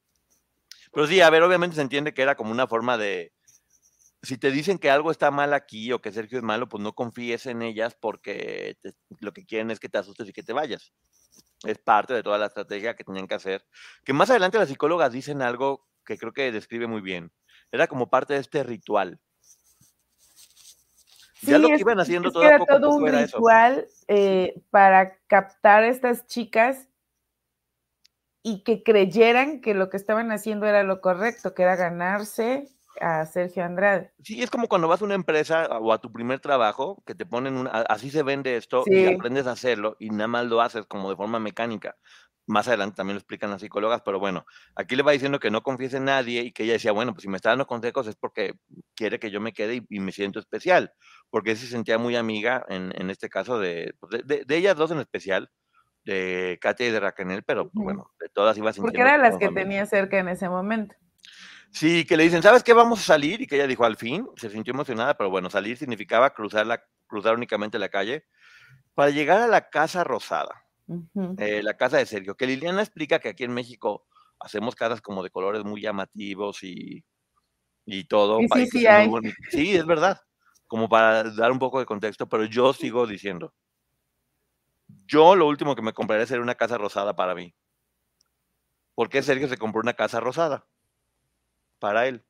pero 0.93 1.07
sí, 1.07 1.21
a 1.21 1.31
ver, 1.31 1.43
obviamente 1.43 1.77
se 1.77 1.83
entiende 1.83 2.15
que 2.15 2.23
era 2.23 2.37
como 2.37 2.51
una 2.51 2.67
forma 2.67 2.97
de, 2.99 3.33
si 4.23 4.39
te 4.39 4.51
dicen 4.51 4.79
que 4.79 4.91
algo 4.91 5.11
está 5.11 5.31
mal 5.31 5.55
aquí 5.55 5.93
o 5.93 6.01
que 6.01 6.13
Sergio 6.13 6.39
es 6.39 6.45
malo, 6.45 6.69
pues 6.69 6.83
no 6.83 6.93
confíes 6.95 7.47
en 7.47 7.63
ellas 7.63 7.97
porque 8.01 8.77
te- 8.83 8.95
lo 9.21 9.33
que 9.33 9.45
quieren 9.47 9.71
es 9.71 9.81
que 9.81 9.89
te 9.89 9.99
asustes 9.99 10.29
y 10.29 10.33
que 10.33 10.43
te 10.43 10.53
vayas. 10.53 10.93
Es 11.65 11.79
parte 11.79 12.15
de 12.15 12.23
toda 12.23 12.39
la 12.39 12.47
estrategia 12.47 12.95
que 12.95 13.05
tenían 13.05 13.27
que 13.29 13.35
hacer. 13.35 13.65
Que 14.05 14.13
más 14.13 14.31
adelante 14.31 14.59
las 14.59 14.69
psicólogas 14.69 15.13
dicen 15.13 15.43
algo 15.43 15.87
que 16.05 16.17
creo 16.19 16.33
que 16.33 16.53
describe 16.53 16.87
muy 16.87 17.01
bien. 17.01 17.33
Era 17.71 17.87
como 17.87 18.09
parte 18.11 18.35
de 18.35 18.41
este 18.41 18.63
ritual. 18.63 19.21
Ya 21.43 21.57
Sí, 21.57 21.63
lo 21.63 21.69
que 21.69 21.81
iban 21.81 22.01
haciendo 22.01 22.29
es 22.29 22.35
todo 22.35 22.43
que 22.43 22.49
era 22.49 22.57
a 22.57 22.67
todo 22.67 22.95
un 22.95 23.07
ritual 23.07 23.87
eh, 24.09 24.61
para 24.71 25.17
captar 25.29 25.85
a 25.85 25.89
estas 25.89 26.27
chicas 26.27 26.89
y 28.43 28.63
que 28.65 28.83
creyeran 28.83 29.61
que 29.61 29.75
lo 29.75 29.91
que 29.91 29.97
estaban 29.97 30.33
haciendo 30.33 30.67
era 30.67 30.83
lo 30.83 31.01
correcto, 31.01 31.55
que 31.55 31.63
era 31.63 31.77
ganarse 31.77 32.69
a 33.01 33.27
Sergio 33.27 33.65
Andrade. 33.65 34.13
Sí, 34.23 34.43
es 34.43 34.51
como 34.51 34.69
cuando 34.69 34.89
vas 34.89 35.01
a 35.01 35.05
una 35.05 35.15
empresa 35.15 35.65
a- 35.65 35.79
o 35.79 35.93
a 35.93 36.01
tu 36.01 36.13
primer 36.13 36.41
trabajo, 36.41 37.03
que 37.07 37.15
te 37.15 37.25
ponen 37.25 37.57
un, 37.57 37.69
así 37.73 38.11
se 38.11 38.23
vende 38.23 38.57
esto 38.57 38.85
y 38.91 39.07
aprendes 39.07 39.47
a 39.47 39.53
hacerlo 39.53 39.97
y 40.01 40.11
nada 40.11 40.27
más 40.29 40.47
lo 40.47 40.61
haces 40.61 40.87
como 40.87 41.09
de 41.11 41.17
forma 41.17 41.39
mecánica. 41.39 41.97
Más 42.49 42.67
adelante 42.67 42.97
también 42.97 43.15
lo 43.15 43.19
explican 43.21 43.51
las 43.51 43.61
psicólogas, 43.61 44.03
pero 44.05 44.19
bueno, 44.19 44.45
aquí 44.75 44.97
le 44.97 45.03
va 45.05 45.13
diciendo 45.13 45.39
que 45.39 45.51
no 45.51 45.63
confíes 45.63 45.95
en 45.95 46.07
nadie 46.07 46.41
y 46.43 46.51
que 46.53 46.65
ella 46.65 46.73
decía, 46.73 46.91
bueno, 46.93 47.13
pues 47.13 47.23
si 47.23 47.29
me 47.29 47.37
está 47.37 47.51
dando 47.51 47.67
consejos 47.67 48.07
es 48.09 48.17
porque 48.17 48.55
quiere 48.97 49.19
que 49.21 49.31
yo 49.31 49.41
me 49.41 49.53
quede 49.53 49.77
y, 49.77 49.87
y 49.91 50.01
me 50.01 50.11
siento 50.13 50.39
especial, 50.41 50.93
porque 51.31 51.55
se 51.55 51.67
sentía 51.67 51.99
muy 51.99 52.17
amiga 52.17 52.65
en, 52.69 52.93
en 53.01 53.11
este 53.11 53.29
caso 53.29 53.59
de, 53.61 53.95
pues, 54.01 54.11
de, 54.11 54.23
de- 54.37 54.45
de 54.45 54.57
ellas 54.57 54.77
dos 54.77 54.91
en 54.91 54.99
especial, 54.99 55.51
de 56.05 56.59
Katia 56.61 56.89
y 56.89 56.91
de 56.91 57.01
Raquel, 57.01 57.43
pero 57.45 57.69
pues, 57.71 57.85
bueno, 57.85 58.11
de 58.19 58.29
todas 58.31 58.57
iba 58.57 58.73
sintiendo. 58.73 58.93
Porque 58.93 59.03
eran 59.03 59.21
las 59.21 59.37
que 59.37 59.49
tenía 59.51 59.85
cerca 59.85 60.19
en 60.19 60.29
ese 60.29 60.49
momento. 60.49 60.95
Sí, 61.71 62.07
que 62.07 62.17
le 62.17 62.23
dicen, 62.23 62.43
¿sabes 62.43 62.63
qué? 62.63 62.73
Vamos 62.73 63.01
a 63.01 63.03
salir. 63.03 63.43
Y 63.43 63.47
que 63.47 63.57
ella 63.57 63.67
dijo, 63.67 63.85
al 63.85 63.97
fin, 63.97 64.27
se 64.37 64.49
sintió 64.49 64.73
emocionada, 64.73 65.19
pero 65.19 65.29
bueno, 65.29 65.51
salir 65.51 65.77
significaba 65.77 66.31
cruzar, 66.33 66.67
la, 66.67 66.83
cruzar 67.07 67.35
únicamente 67.35 67.79
la 67.79 67.91
calle 67.91 68.25
para 68.95 69.11
llegar 69.11 69.43
a 69.43 69.47
la 69.49 69.69
Casa 69.69 70.03
Rosada, 70.03 70.65
Eh, 71.37 71.63
la 71.63 71.77
casa 71.77 71.99
de 71.99 72.07
Sergio, 72.07 72.37
que 72.37 72.47
Liliana 72.47 72.83
explica 72.83 73.19
que 73.19 73.29
aquí 73.29 73.45
en 73.45 73.53
México 73.53 74.07
hacemos 74.41 74.75
casas 74.75 75.01
como 75.01 75.23
de 75.23 75.31
colores 75.31 75.65
muy 75.65 75.81
llamativos 75.81 76.63
y, 76.63 77.05
y 77.85 78.05
todo. 78.05 78.41
Y 78.41 78.49
sí, 78.49 78.67
sí 78.67 78.87
hay. 78.87 79.11
Sí, 79.51 79.77
es 79.77 79.87
verdad, 79.87 80.21
como 80.67 80.89
para 80.89 81.25
dar 81.25 81.53
un 81.53 81.59
poco 81.59 81.79
de 81.79 81.87
contexto, 81.87 82.29
pero 82.29 82.45
yo 82.45 82.73
sigo 82.73 83.07
diciendo, 83.07 83.55
yo 85.07 85.37
lo 85.37 85.47
último 85.47 85.75
que 85.75 85.83
me 85.83 85.93
compraré 85.93 86.27
sería 86.27 86.43
una 86.43 86.55
casa 86.55 86.79
rosada 86.79 87.15
para 87.15 87.35
mí. 87.35 87.55
¿Por 88.95 89.09
qué 89.09 89.23
Sergio 89.23 89.49
se 89.49 89.59
compró 89.59 89.81
una 89.81 89.95
casa 89.95 90.21
rosada? 90.21 90.67
Para 91.79 92.07
él. 92.09 92.25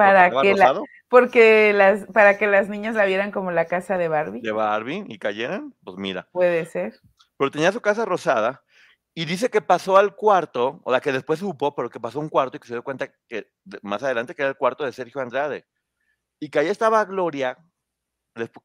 Para 0.00 0.26
¿Estaba 0.26 0.42
que 0.42 0.54
la, 0.54 0.82
porque 1.08 1.72
las, 1.72 2.06
para 2.06 2.38
que 2.38 2.46
las 2.46 2.68
niñas 2.68 2.94
la 2.94 3.04
vieran 3.04 3.32
como 3.32 3.50
la 3.50 3.66
casa 3.66 3.98
de 3.98 4.08
Barbie. 4.08 4.40
de 4.40 4.52
Barbie 4.52 5.04
y 5.08 5.18
cayeran, 5.18 5.74
pues 5.84 5.96
mira. 5.98 6.28
Puede 6.32 6.64
ser. 6.64 6.94
Pero 7.36 7.50
tenía 7.50 7.72
su 7.72 7.80
casa 7.80 8.04
rosada 8.04 8.62
y 9.14 9.24
dice 9.24 9.50
que 9.50 9.60
pasó 9.60 9.96
al 9.96 10.14
cuarto, 10.14 10.80
o 10.84 10.92
la 10.92 11.00
que 11.00 11.12
después 11.12 11.40
supo, 11.40 11.74
pero 11.74 11.90
que 11.90 12.00
pasó 12.00 12.18
a 12.18 12.22
un 12.22 12.28
cuarto 12.28 12.56
y 12.56 12.60
que 12.60 12.68
se 12.68 12.74
dio 12.74 12.84
cuenta 12.84 13.12
que 13.28 13.52
más 13.82 14.02
adelante 14.02 14.34
que 14.34 14.42
era 14.42 14.50
el 14.50 14.56
cuarto 14.56 14.84
de 14.84 14.92
Sergio 14.92 15.20
Andrade. 15.20 15.66
Y 16.38 16.48
que 16.48 16.60
allá 16.60 16.70
estaba 16.70 17.04
Gloria, 17.04 17.58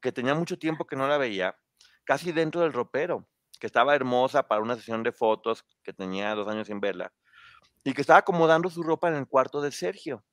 que 0.00 0.12
tenía 0.12 0.34
mucho 0.34 0.58
tiempo 0.58 0.86
que 0.86 0.96
no 0.96 1.08
la 1.08 1.18
veía, 1.18 1.58
casi 2.04 2.32
dentro 2.32 2.62
del 2.62 2.72
ropero, 2.72 3.28
que 3.60 3.66
estaba 3.66 3.94
hermosa 3.94 4.46
para 4.46 4.62
una 4.62 4.76
sesión 4.76 5.02
de 5.02 5.12
fotos, 5.12 5.64
que 5.82 5.92
tenía 5.92 6.34
dos 6.34 6.48
años 6.48 6.68
sin 6.68 6.80
verla, 6.80 7.12
y 7.84 7.92
que 7.92 8.00
estaba 8.00 8.20
acomodando 8.20 8.70
su 8.70 8.82
ropa 8.82 9.08
en 9.08 9.16
el 9.16 9.26
cuarto 9.26 9.60
de 9.60 9.72
Sergio. 9.72 10.24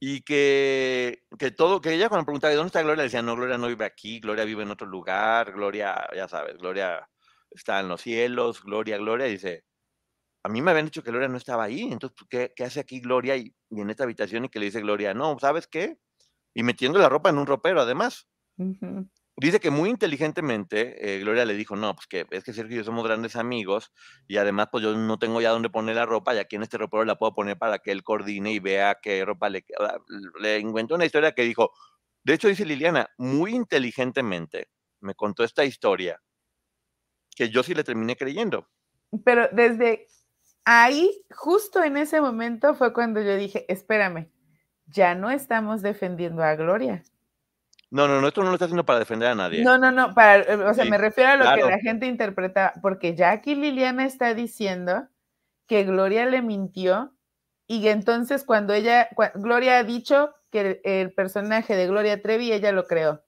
Y 0.00 0.22
que, 0.22 1.24
que 1.38 1.50
todo, 1.50 1.80
que 1.80 1.92
ella 1.92 2.08
cuando 2.08 2.24
preguntaba, 2.24 2.54
¿dónde 2.54 2.68
está 2.68 2.82
Gloria? 2.82 2.98
Le 2.98 3.02
decía, 3.04 3.22
no, 3.22 3.34
Gloria 3.34 3.58
no 3.58 3.66
vive 3.66 3.84
aquí, 3.84 4.20
Gloria 4.20 4.44
vive 4.44 4.62
en 4.62 4.70
otro 4.70 4.86
lugar, 4.86 5.52
Gloria, 5.52 6.08
ya 6.14 6.28
sabes, 6.28 6.56
Gloria 6.56 7.08
está 7.50 7.80
en 7.80 7.88
los 7.88 8.00
cielos, 8.02 8.62
Gloria, 8.62 8.96
Gloria, 8.98 9.26
dice, 9.26 9.64
a 10.44 10.48
mí 10.48 10.62
me 10.62 10.70
habían 10.70 10.86
dicho 10.86 11.02
que 11.02 11.10
Gloria 11.10 11.28
no 11.28 11.36
estaba 11.36 11.64
ahí, 11.64 11.82
entonces, 11.90 12.16
¿qué, 12.30 12.52
qué 12.54 12.64
hace 12.64 12.80
aquí 12.80 13.00
Gloria 13.00 13.36
y, 13.36 13.54
en 13.70 13.90
esta 13.90 14.04
habitación? 14.04 14.44
Y 14.44 14.48
que 14.48 14.60
le 14.60 14.66
dice 14.66 14.80
Gloria, 14.80 15.14
no, 15.14 15.36
¿sabes 15.40 15.66
qué? 15.66 15.98
Y 16.54 16.62
metiendo 16.62 16.98
la 16.98 17.08
ropa 17.08 17.30
en 17.30 17.38
un 17.38 17.46
ropero, 17.46 17.80
además. 17.80 18.28
Dice 19.40 19.60
que 19.60 19.70
muy 19.70 19.88
inteligentemente 19.88 21.14
eh, 21.14 21.20
Gloria 21.20 21.44
le 21.44 21.54
dijo, 21.54 21.76
no, 21.76 21.94
pues 21.94 22.08
que 22.08 22.26
es 22.30 22.42
que 22.42 22.52
Sergio 22.52 22.74
y 22.74 22.78
yo 22.78 22.84
somos 22.84 23.04
grandes 23.04 23.36
amigos 23.36 23.92
y 24.26 24.36
además 24.36 24.66
pues 24.72 24.82
yo 24.82 24.96
no 24.96 25.16
tengo 25.20 25.40
ya 25.40 25.50
dónde 25.50 25.70
poner 25.70 25.94
la 25.94 26.06
ropa 26.06 26.34
y 26.34 26.38
aquí 26.38 26.56
en 26.56 26.64
este 26.64 26.76
ropero 26.76 27.04
la 27.04 27.16
puedo 27.16 27.34
poner 27.34 27.56
para 27.56 27.78
que 27.78 27.92
él 27.92 28.02
coordine 28.02 28.52
y 28.52 28.58
vea 28.58 28.98
qué 29.00 29.24
ropa 29.24 29.48
le 29.48 29.62
queda. 29.62 30.00
Le 30.40 30.58
inventó 30.58 30.96
una 30.96 31.04
historia 31.04 31.32
que 31.32 31.42
dijo, 31.42 31.70
de 32.24 32.34
hecho 32.34 32.48
dice 32.48 32.64
Liliana, 32.64 33.10
muy 33.16 33.54
inteligentemente 33.54 34.70
me 35.00 35.14
contó 35.14 35.44
esta 35.44 35.64
historia 35.64 36.20
que 37.36 37.48
yo 37.48 37.62
sí 37.62 37.74
le 37.74 37.84
terminé 37.84 38.16
creyendo. 38.16 38.68
Pero 39.24 39.48
desde 39.52 40.08
ahí, 40.64 41.24
justo 41.30 41.84
en 41.84 41.96
ese 41.96 42.20
momento 42.20 42.74
fue 42.74 42.92
cuando 42.92 43.22
yo 43.22 43.36
dije, 43.36 43.64
espérame, 43.68 44.32
ya 44.86 45.14
no 45.14 45.30
estamos 45.30 45.80
defendiendo 45.80 46.42
a 46.42 46.56
Gloria. 46.56 47.04
No, 47.90 48.06
no, 48.06 48.20
no, 48.20 48.28
esto 48.28 48.42
no 48.42 48.48
lo 48.48 48.54
está 48.54 48.66
haciendo 48.66 48.84
para 48.84 48.98
defender 48.98 49.28
a 49.28 49.34
nadie. 49.34 49.64
No, 49.64 49.78
no, 49.78 49.90
no, 49.90 50.14
para, 50.14 50.42
o 50.68 50.74
sea, 50.74 50.84
sí, 50.84 50.90
me 50.90 50.98
refiero 50.98 51.30
a 51.30 51.36
lo 51.36 51.42
claro. 51.44 51.66
que 51.66 51.70
la 51.70 51.78
gente 51.78 52.06
interpreta, 52.06 52.74
porque 52.82 53.14
ya 53.14 53.30
aquí 53.30 53.54
Liliana 53.54 54.04
está 54.04 54.34
diciendo 54.34 55.08
que 55.66 55.84
Gloria 55.84 56.26
le 56.26 56.42
mintió 56.42 57.14
y 57.66 57.88
entonces 57.88 58.44
cuando 58.44 58.74
ella, 58.74 59.08
cuando 59.14 59.40
Gloria 59.40 59.78
ha 59.78 59.84
dicho 59.84 60.34
que 60.50 60.60
el, 60.60 60.80
el, 60.84 61.14
personaje 61.14 61.76
de 61.76 61.86
Gloria 61.86 62.20
Trevi, 62.20 62.52
ella 62.52 62.72
lo 62.72 62.84
creó. 62.84 63.22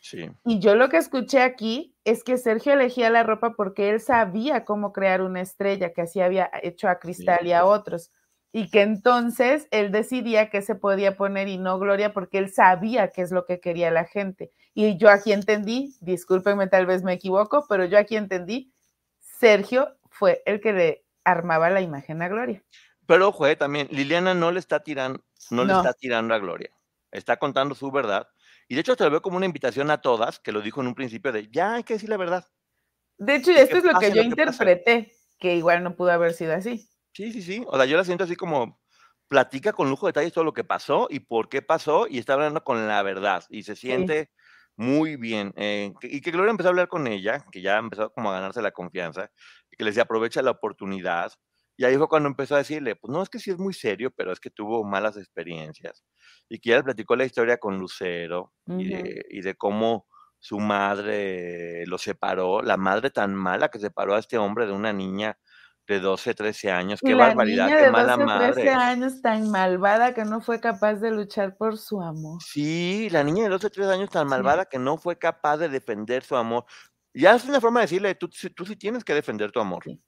Sí. 0.00 0.30
Y 0.44 0.60
yo 0.60 0.74
lo 0.74 0.88
que 0.88 0.96
escuché 0.96 1.40
aquí 1.40 1.96
es 2.04 2.24
que 2.24 2.38
Sergio 2.38 2.72
elegía 2.72 3.10
la 3.10 3.24
ropa 3.24 3.54
porque 3.56 3.90
él 3.90 4.00
sabía 4.00 4.64
cómo 4.64 4.92
crear 4.92 5.22
una 5.22 5.40
estrella, 5.40 5.92
que 5.92 6.02
así 6.02 6.20
había 6.20 6.50
hecho 6.62 6.88
a 6.88 6.98
Cristal 6.98 7.40
sí. 7.42 7.48
y 7.48 7.52
a 7.52 7.64
otros 7.64 8.10
y 8.52 8.70
que 8.70 8.82
entonces 8.82 9.68
él 9.70 9.92
decidía 9.92 10.50
qué 10.50 10.62
se 10.62 10.74
podía 10.74 11.16
poner 11.16 11.48
y 11.48 11.58
no 11.58 11.78
Gloria 11.78 12.12
porque 12.12 12.38
él 12.38 12.52
sabía 12.52 13.08
qué 13.08 13.22
es 13.22 13.30
lo 13.30 13.44
que 13.44 13.60
quería 13.60 13.90
la 13.90 14.04
gente. 14.04 14.52
Y 14.74 14.96
yo 14.96 15.10
aquí 15.10 15.32
entendí, 15.32 15.96
discúlpenme, 16.00 16.66
tal 16.66 16.86
vez 16.86 17.02
me 17.02 17.12
equivoco, 17.12 17.66
pero 17.68 17.84
yo 17.84 17.98
aquí 17.98 18.16
entendí, 18.16 18.72
Sergio 19.20 19.96
fue 20.08 20.42
el 20.46 20.60
que 20.60 20.72
le 20.72 21.04
armaba 21.24 21.70
la 21.70 21.80
imagen 21.80 22.22
a 22.22 22.28
Gloria. 22.28 22.62
Pero 23.06 23.28
ojo, 23.28 23.46
eh, 23.46 23.56
también 23.56 23.88
Liliana 23.90 24.34
no 24.34 24.50
le 24.50 24.58
está 24.58 24.80
tirando, 24.80 25.22
no, 25.50 25.64
no, 25.64 25.72
le 25.72 25.78
está 25.78 25.92
tirando 25.92 26.34
a 26.34 26.38
Gloria, 26.38 26.70
está 27.10 27.36
contando 27.36 27.74
su 27.74 27.90
verdad. 27.90 28.28
Y 28.66 28.74
de 28.74 28.82
hecho 28.82 28.96
te 28.96 29.04
lo 29.04 29.10
veo 29.10 29.22
como 29.22 29.36
una 29.36 29.46
invitación 29.46 29.90
a 29.90 30.00
todas, 30.00 30.38
que 30.38 30.52
lo 30.52 30.60
dijo 30.60 30.80
en 30.80 30.88
un 30.88 30.94
principio 30.94 31.32
de 31.32 31.48
ya 31.48 31.74
hay 31.74 31.84
que 31.84 31.94
decir 31.94 32.10
la 32.10 32.18
verdad. 32.18 32.46
De 33.16 33.36
hecho, 33.36 33.50
esto 33.50 33.78
es 33.78 33.84
lo 33.84 33.98
que 33.98 34.10
yo 34.10 34.16
lo 34.16 34.22
interpreté, 34.22 35.12
que 35.38 35.56
igual 35.56 35.82
no 35.82 35.96
pudo 35.96 36.12
haber 36.12 36.34
sido 36.34 36.54
así. 36.54 36.88
Sí, 37.18 37.32
sí, 37.32 37.42
sí. 37.42 37.64
O 37.66 37.76
sea, 37.76 37.84
yo 37.84 37.96
la 37.96 38.04
siento 38.04 38.22
así 38.22 38.36
como 38.36 38.80
platica 39.26 39.72
con 39.72 39.90
lujo 39.90 40.06
de 40.06 40.10
detalles 40.10 40.32
todo 40.32 40.44
lo 40.44 40.52
que 40.52 40.62
pasó 40.62 41.08
y 41.10 41.18
por 41.18 41.48
qué 41.48 41.62
pasó 41.62 42.06
y 42.06 42.18
está 42.18 42.34
hablando 42.34 42.62
con 42.62 42.86
la 42.86 43.02
verdad 43.02 43.42
y 43.48 43.64
se 43.64 43.74
siente 43.74 44.26
sí. 44.26 44.72
muy 44.76 45.16
bien. 45.16 45.52
Eh, 45.56 45.92
y 46.02 46.20
que 46.20 46.30
Gloria 46.30 46.52
empezó 46.52 46.68
a 46.68 46.70
hablar 46.70 46.86
con 46.86 47.08
ella, 47.08 47.44
que 47.50 47.60
ya 47.60 47.76
empezó 47.76 48.12
como 48.12 48.30
a 48.30 48.34
ganarse 48.34 48.62
la 48.62 48.70
confianza, 48.70 49.32
y 49.68 49.76
que 49.76 49.82
le 49.82 49.90
decía 49.90 50.04
aprovecha 50.04 50.42
la 50.42 50.52
oportunidad. 50.52 51.32
Y 51.76 51.84
ahí 51.86 51.96
fue 51.96 52.06
cuando 52.06 52.28
empezó 52.28 52.54
a 52.54 52.58
decirle, 52.58 52.94
pues 52.94 53.12
no, 53.12 53.20
es 53.20 53.28
que 53.28 53.40
sí 53.40 53.50
es 53.50 53.58
muy 53.58 53.74
serio, 53.74 54.12
pero 54.16 54.30
es 54.30 54.38
que 54.38 54.50
tuvo 54.50 54.84
malas 54.84 55.16
experiencias. 55.16 56.04
Y 56.48 56.60
que 56.60 56.70
ella 56.70 56.78
le 56.78 56.84
platicó 56.84 57.16
la 57.16 57.24
historia 57.24 57.56
con 57.58 57.78
Lucero 57.78 58.52
uh 58.66 58.74
-huh. 58.74 58.80
y, 58.80 58.88
de, 58.90 59.26
y 59.28 59.40
de 59.40 59.56
cómo 59.56 60.06
su 60.38 60.60
madre 60.60 61.84
lo 61.86 61.98
separó, 61.98 62.62
la 62.62 62.76
madre 62.76 63.10
tan 63.10 63.34
mala 63.34 63.70
que 63.70 63.80
separó 63.80 64.14
a 64.14 64.20
este 64.20 64.38
hombre 64.38 64.66
de 64.66 64.72
una 64.72 64.92
niña 64.92 65.36
de 65.88 66.00
12, 66.00 66.34
13 66.34 66.70
años. 66.70 67.00
Qué 67.02 67.14
la 67.14 67.28
barbaridad, 67.28 67.66
niña 67.66 67.78
qué 67.78 67.84
de 67.84 67.90
mala 67.90 68.12
12, 68.12 68.24
madre. 68.24 68.52
13 68.52 68.68
años 68.70 69.22
tan 69.22 69.50
malvada 69.50 70.12
que 70.12 70.24
no 70.24 70.40
fue 70.40 70.60
capaz 70.60 70.96
de 70.96 71.10
luchar 71.10 71.56
por 71.56 71.78
su 71.78 72.02
amor. 72.02 72.42
Sí, 72.42 73.08
la 73.10 73.24
niña 73.24 73.44
de 73.44 73.48
12, 73.48 73.70
13 73.70 73.92
años 73.92 74.10
tan 74.10 74.28
malvada 74.28 74.62
sí. 74.64 74.68
que 74.72 74.78
no 74.78 74.98
fue 74.98 75.18
capaz 75.18 75.56
de 75.56 75.70
defender 75.70 76.22
su 76.22 76.36
amor. 76.36 76.66
Ya 77.14 77.34
es 77.34 77.44
una 77.46 77.60
forma 77.60 77.80
de 77.80 77.84
decirle, 77.84 78.14
tú, 78.14 78.28
tú 78.54 78.66
sí 78.66 78.76
tienes 78.76 79.02
que 79.02 79.14
defender 79.14 79.50
tu 79.50 79.60
amor. 79.60 79.82
Sí. 79.82 80.00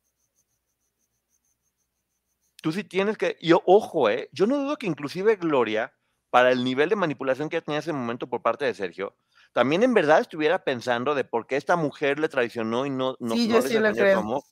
Tú 2.62 2.72
sí 2.72 2.84
tienes 2.84 3.16
que... 3.16 3.38
Y 3.40 3.52
ojo, 3.52 4.10
eh, 4.10 4.28
yo 4.32 4.46
no 4.46 4.58
dudo 4.58 4.76
que 4.76 4.86
inclusive 4.86 5.36
Gloria, 5.36 5.94
para 6.28 6.52
el 6.52 6.62
nivel 6.62 6.90
de 6.90 6.96
manipulación 6.96 7.48
que 7.48 7.62
tenía 7.62 7.78
en 7.78 7.82
ese 7.82 7.92
momento 7.94 8.28
por 8.28 8.42
parte 8.42 8.66
de 8.66 8.74
Sergio, 8.74 9.16
también 9.54 9.82
en 9.82 9.94
verdad 9.94 10.20
estuviera 10.20 10.62
pensando 10.62 11.14
de 11.14 11.24
por 11.24 11.46
qué 11.46 11.56
esta 11.56 11.76
mujer 11.76 12.18
le 12.20 12.28
traicionó 12.28 12.84
y 12.84 12.90
no, 12.90 13.16
no, 13.18 13.34
sí, 13.34 13.48
no 13.48 13.54
yo 13.54 13.62
sí 13.62 13.78
lo 13.78 13.92
creo. 13.92 14.18
amor. 14.18 14.42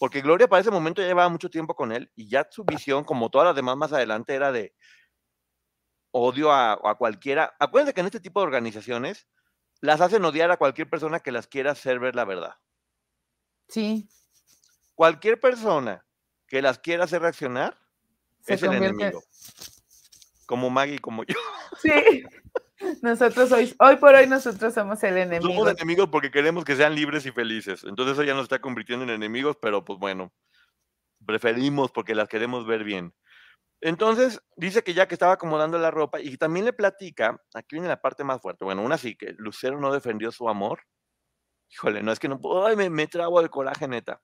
Porque 0.00 0.22
Gloria 0.22 0.48
para 0.48 0.62
ese 0.62 0.70
momento 0.70 1.02
ya 1.02 1.08
llevaba 1.08 1.28
mucho 1.28 1.50
tiempo 1.50 1.76
con 1.76 1.92
él 1.92 2.10
y 2.16 2.26
ya 2.26 2.48
su 2.50 2.64
visión, 2.64 3.04
como 3.04 3.28
todas 3.28 3.48
las 3.48 3.54
demás 3.54 3.76
más 3.76 3.92
adelante, 3.92 4.34
era 4.34 4.50
de 4.50 4.74
odio 6.10 6.50
a, 6.50 6.72
a 6.72 6.94
cualquiera. 6.94 7.54
Acuérdense 7.60 7.92
que 7.92 8.00
en 8.00 8.06
este 8.06 8.18
tipo 8.18 8.40
de 8.40 8.46
organizaciones 8.46 9.28
las 9.82 10.00
hacen 10.00 10.24
odiar 10.24 10.50
a 10.50 10.56
cualquier 10.56 10.88
persona 10.88 11.20
que 11.20 11.32
las 11.32 11.46
quiera 11.46 11.72
hacer 11.72 11.98
ver 11.98 12.16
la 12.16 12.24
verdad. 12.24 12.54
Sí. 13.68 14.08
Cualquier 14.94 15.38
persona 15.38 16.06
que 16.46 16.62
las 16.62 16.78
quiera 16.78 17.04
hacer 17.04 17.20
reaccionar 17.20 17.76
Se 18.40 18.54
es 18.54 18.62
el 18.62 18.72
enemigo. 18.72 19.22
Como 20.46 20.70
Maggie, 20.70 20.98
como 20.98 21.24
yo. 21.24 21.34
Sí. 21.82 22.24
Nosotros 23.02 23.52
hoy, 23.52 23.74
hoy 23.78 23.96
por 23.96 24.14
hoy 24.14 24.26
nosotros 24.26 24.72
somos 24.72 25.02
el 25.02 25.18
enemigo. 25.18 25.52
Somos 25.52 25.72
enemigos 25.72 26.08
porque 26.10 26.30
queremos 26.30 26.64
que 26.64 26.76
sean 26.76 26.94
libres 26.94 27.26
y 27.26 27.30
felices. 27.30 27.84
Entonces 27.84 28.14
eso 28.14 28.22
ya 28.22 28.34
nos 28.34 28.44
está 28.44 28.60
convirtiendo 28.60 29.04
en 29.04 29.10
enemigos, 29.10 29.56
pero 29.60 29.84
pues 29.84 29.98
bueno, 29.98 30.32
preferimos 31.24 31.90
porque 31.90 32.14
las 32.14 32.28
queremos 32.28 32.66
ver 32.66 32.84
bien. 32.84 33.14
Entonces 33.82 34.42
dice 34.56 34.82
que 34.82 34.94
ya 34.94 35.08
que 35.08 35.14
estaba 35.14 35.32
acomodando 35.32 35.78
la 35.78 35.90
ropa 35.90 36.20
y 36.20 36.36
también 36.36 36.66
le 36.66 36.72
platica, 36.72 37.40
aquí 37.54 37.76
viene 37.76 37.88
la 37.88 38.00
parte 38.00 38.24
más 38.24 38.40
fuerte, 38.40 38.64
bueno, 38.64 38.82
una 38.82 38.98
sí, 38.98 39.16
que 39.16 39.34
Lucero 39.38 39.80
no 39.80 39.92
defendió 39.92 40.30
su 40.32 40.48
amor. 40.48 40.80
Híjole, 41.72 42.02
no 42.02 42.12
es 42.12 42.18
que 42.18 42.28
no 42.28 42.40
puedo, 42.40 42.66
ay, 42.66 42.76
me, 42.76 42.90
me 42.90 43.06
trabo 43.06 43.40
de 43.40 43.48
coraje 43.48 43.88
neta. 43.88 44.20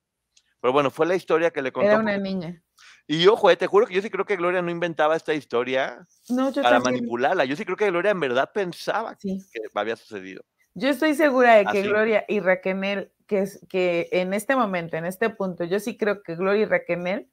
Pero 0.67 0.73
bueno, 0.73 0.91
fue 0.91 1.07
la 1.07 1.15
historia 1.15 1.53
que 1.53 1.63
le 1.63 1.71
contó. 1.71 1.89
Era 1.89 2.01
una 2.01 2.17
niña. 2.19 2.61
Y 3.07 3.25
ojo, 3.29 3.49
eh, 3.49 3.57
te 3.57 3.69
juro 3.69 3.87
que 3.87 3.95
yo 3.95 4.03
sí 4.03 4.11
creo 4.11 4.25
que 4.25 4.35
Gloria 4.35 4.63
no 4.63 4.71
inventaba 4.73 5.15
esta 5.15 5.33
historia 5.33 6.05
No, 6.29 6.51
yo 6.53 6.61
para 6.61 6.79
también. 6.79 6.95
manipularla. 6.97 7.45
Yo 7.45 7.55
sí 7.55 7.65
creo 7.65 7.77
que 7.77 7.89
Gloria 7.89 8.11
en 8.11 8.19
verdad 8.19 8.51
pensaba 8.53 9.15
Sí. 9.17 9.39
que 9.53 9.61
había 9.77 9.95
sucedido. 9.95 10.43
Yo 10.75 10.89
estoy 10.89 11.15
segura 11.15 11.55
de 11.55 11.67
que 11.67 11.79
Así. 11.79 11.89
Gloria 11.89 12.25
y 12.27 12.41
Raquel, 12.41 13.13
que, 13.29 13.49
que 13.69 14.09
en 14.11 14.35
este 14.35 14.57
momento, 14.57 14.97
en 14.97 15.07
este 15.07 15.31
punto, 15.31 15.63
yo 15.63 15.79
sí 15.79 15.97
creo 15.97 16.21
que 16.25 16.35
Gloria 16.35 16.63
y 16.63 16.67
Raquel, 16.67 17.31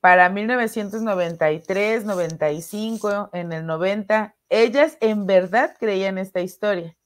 para 0.00 0.28
1993, 0.28 2.04
95, 2.04 3.30
en 3.32 3.52
el 3.52 3.66
90, 3.66 4.36
ellas 4.48 4.96
en 5.00 5.26
verdad 5.26 5.74
creían 5.76 6.18
esta 6.18 6.40
historia. 6.40 6.96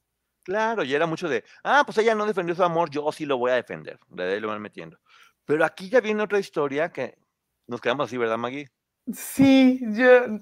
Claro, 0.44 0.84
y 0.84 0.94
era 0.94 1.06
mucho 1.06 1.26
de, 1.26 1.42
ah, 1.64 1.84
pues 1.86 1.96
ella 1.96 2.14
no 2.14 2.26
defendió 2.26 2.54
su 2.54 2.62
amor, 2.62 2.90
yo 2.90 3.10
sí 3.12 3.24
lo 3.24 3.38
voy 3.38 3.50
a 3.50 3.54
defender. 3.54 3.98
De 4.08 4.24
ahí 4.34 4.40
lo 4.40 4.48
van 4.48 4.60
metiendo. 4.60 4.98
Pero 5.46 5.64
aquí 5.64 5.88
ya 5.88 6.00
viene 6.00 6.22
otra 6.22 6.38
historia 6.38 6.90
que 6.90 7.18
nos 7.66 7.80
quedamos 7.80 8.08
así, 8.08 8.16
¿verdad, 8.16 8.38
Maggie? 8.38 8.68
Sí, 9.12 9.80
yo 9.90 10.38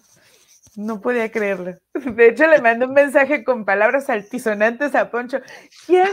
no 0.77 1.01
podía 1.01 1.31
creerlo. 1.31 1.77
De 1.95 2.29
hecho, 2.29 2.47
le 2.47 2.61
mandé 2.61 2.87
un 2.87 2.95
mensaje 2.95 3.45
con 3.45 3.65
palabras 3.65 4.09
altisonantes 4.09 4.95
a 4.95 5.11
Poncho. 5.11 5.41
¿Quién 5.87 6.09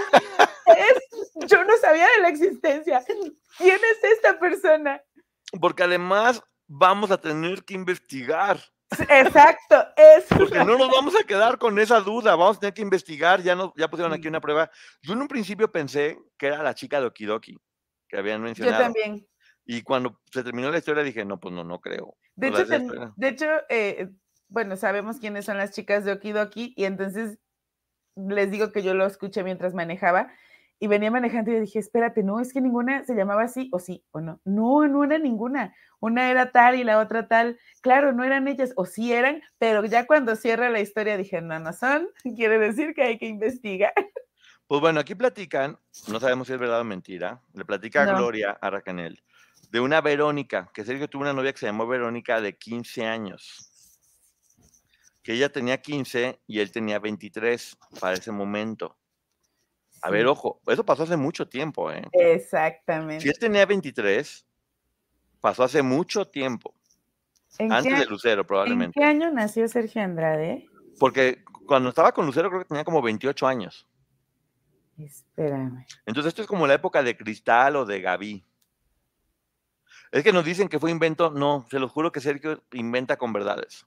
es? 0.65 1.47
Yo 1.47 1.63
no 1.63 1.77
sabía 1.77 2.07
de 2.17 2.21
la 2.21 2.29
existencia. 2.29 3.03
¿Quién 3.57 3.75
es 3.75 4.11
esta 4.11 4.39
persona? 4.39 5.01
Porque 5.59 5.83
además 5.83 6.43
vamos 6.67 7.11
a 7.11 7.19
tener 7.19 7.63
que 7.63 7.73
investigar. 7.73 8.59
Exacto, 9.07 9.87
es. 9.95 10.25
Porque 10.25 10.59
no 10.59 10.77
nos 10.77 10.89
vamos 10.89 11.15
a 11.15 11.23
quedar 11.23 11.59
con 11.59 11.77
esa 11.77 11.99
duda, 12.01 12.35
vamos 12.35 12.57
a 12.57 12.59
tener 12.61 12.73
que 12.73 12.81
investigar. 12.81 13.41
Ya, 13.41 13.55
nos, 13.55 13.71
ya 13.75 13.87
pusieron 13.89 14.13
aquí 14.13 14.27
una 14.27 14.41
prueba. 14.41 14.69
Yo 15.01 15.13
en 15.13 15.21
un 15.21 15.27
principio 15.27 15.71
pensé 15.71 16.17
que 16.37 16.47
era 16.47 16.63
la 16.63 16.73
chica 16.73 16.99
de 16.99 17.07
Okidoki, 17.07 17.57
que 18.09 18.17
habían 18.17 18.39
Yo 18.41 18.45
mencionado. 18.45 18.83
también. 18.83 19.25
Y 19.65 19.83
cuando 19.83 20.19
se 20.31 20.43
terminó 20.43 20.71
la 20.71 20.79
historia 20.79 21.03
dije, 21.03 21.23
no, 21.25 21.39
pues 21.39 21.53
no, 21.53 21.63
no 21.63 21.79
creo. 21.79 22.15
De 22.35 22.47
hecho, 22.47 22.61
esa 22.63 22.73
ten- 22.77 22.81
historia- 22.85 23.13
de 23.15 23.27
hecho 23.27 23.45
eh, 23.69 24.09
bueno, 24.47 24.75
sabemos 24.75 25.19
quiénes 25.19 25.45
son 25.45 25.57
las 25.57 25.71
chicas 25.71 26.03
de 26.05 26.11
Okidoki 26.13 26.73
y 26.75 26.85
entonces 26.85 27.37
les 28.15 28.51
digo 28.51 28.71
que 28.71 28.81
yo 28.81 28.93
lo 28.95 29.05
escuché 29.05 29.43
mientras 29.43 29.73
manejaba 29.73 30.31
y 30.79 30.87
venía 30.87 31.11
manejando 31.11 31.51
y 31.51 31.55
yo 31.55 31.59
dije, 31.61 31.77
espérate, 31.79 32.23
no, 32.23 32.39
es 32.39 32.53
que 32.53 32.61
ninguna 32.61 33.03
se 33.03 33.13
llamaba 33.13 33.43
así, 33.43 33.69
o 33.73 33.79
sí, 33.79 34.05
o 34.11 34.21
no. 34.21 34.39
No, 34.45 34.87
no 34.87 35.03
era 35.03 35.19
ninguna. 35.19 35.75
Una 35.99 36.31
era 36.31 36.51
tal 36.51 36.75
y 36.79 36.85
la 36.85 36.99
otra 36.99 37.27
tal. 37.27 37.59
Claro, 37.81 38.13
no 38.13 38.23
eran 38.23 38.47
ellas, 38.47 38.71
o 38.77 38.85
sí 38.85 39.11
eran, 39.11 39.41
pero 39.57 39.83
ya 39.83 40.07
cuando 40.07 40.37
cierra 40.37 40.69
la 40.69 40.79
historia 40.79 41.17
dije, 41.17 41.41
no, 41.41 41.59
no 41.59 41.73
son. 41.73 42.07
Quiere 42.35 42.57
decir 42.59 42.93
que 42.93 43.03
hay 43.03 43.17
que 43.17 43.27
investigar. 43.27 43.93
Pues 44.69 44.81
bueno, 44.81 44.99
aquí 44.99 45.15
platican, 45.15 45.79
no 46.09 46.19
sabemos 46.19 46.45
si 46.45 46.53
es 46.53 46.59
verdad 46.59 46.81
o 46.81 46.83
mentira, 46.83 47.41
le 47.55 47.65
platica 47.65 48.05
No. 48.05 48.15
Gloria 48.17 48.51
a 48.61 48.69
Racanel 48.69 49.19
de 49.71 49.79
una 49.79 49.99
Verónica, 49.99 50.69
que 50.73 50.85
Sergio 50.85 51.07
tuvo 51.09 51.23
una 51.23 51.33
novia 51.33 51.51
que 51.51 51.57
se 51.57 51.65
llamó 51.65 51.87
Verónica 51.87 52.39
de 52.39 52.55
15 52.55 53.05
años. 53.07 53.65
que 55.23 55.33
ella 55.33 55.49
tenía 55.49 55.81
15 55.81 56.39
y 56.47 56.59
él 56.59 56.71
tenía 56.71 56.99
23 56.99 57.77
para 57.99 58.13
ese 58.13 58.31
momento. 58.31 58.95
A 60.03 60.11
ver, 60.11 60.27
ojo, 60.27 60.61
eso 60.67 60.85
pasó 60.85 61.03
hace 61.03 61.17
mucho 61.17 61.47
tiempo, 61.47 61.91
¿eh? 61.91 62.03
Si 62.13 62.19
Exactamente. 62.21 63.27
él 63.27 63.37
tenía 63.39 63.65
23, 63.65 64.45
pasó 65.41 65.63
hace 65.63 65.81
mucho 65.81 66.27
tiempo, 66.27 66.75
¿En 67.57 67.73
antes 67.73 67.91
qué, 67.93 67.99
de 68.01 68.05
Lucero 68.05 68.41
en 68.41 68.47
probablemente. 68.47 68.99
qué 68.99 69.03
año 69.03 69.31
nació 69.31 69.67
Sergio 69.67 70.03
Andrade? 70.03 70.67
Porque 70.99 71.43
cuando 71.67 71.89
estaba 71.89 72.11
con 72.11 72.27
Lucero 72.27 72.49
creo 72.49 72.61
que 72.61 72.67
tenía 72.67 72.83
como 72.83 73.01
28 73.01 73.47
años. 73.47 73.88
Espérame. 74.99 75.85
Entonces 76.05 76.29
esto 76.29 76.41
es 76.41 76.47
como 76.47 76.67
la 76.67 76.73
época 76.73 77.01
de 77.03 77.15
Cristal 77.15 77.75
o 77.75 77.85
de 77.85 78.01
Gaby. 78.01 78.45
Es 80.11 80.23
que 80.23 80.33
nos 80.33 80.43
dicen 80.43 80.69
que 80.69 80.79
fue 80.79 80.91
invento, 80.91 81.31
no, 81.31 81.65
se 81.69 81.79
los 81.79 81.91
juro 81.91 82.11
que 82.11 82.19
Sergio 82.19 82.63
inventa 82.71 83.17
con 83.17 83.31
verdades. 83.31 83.85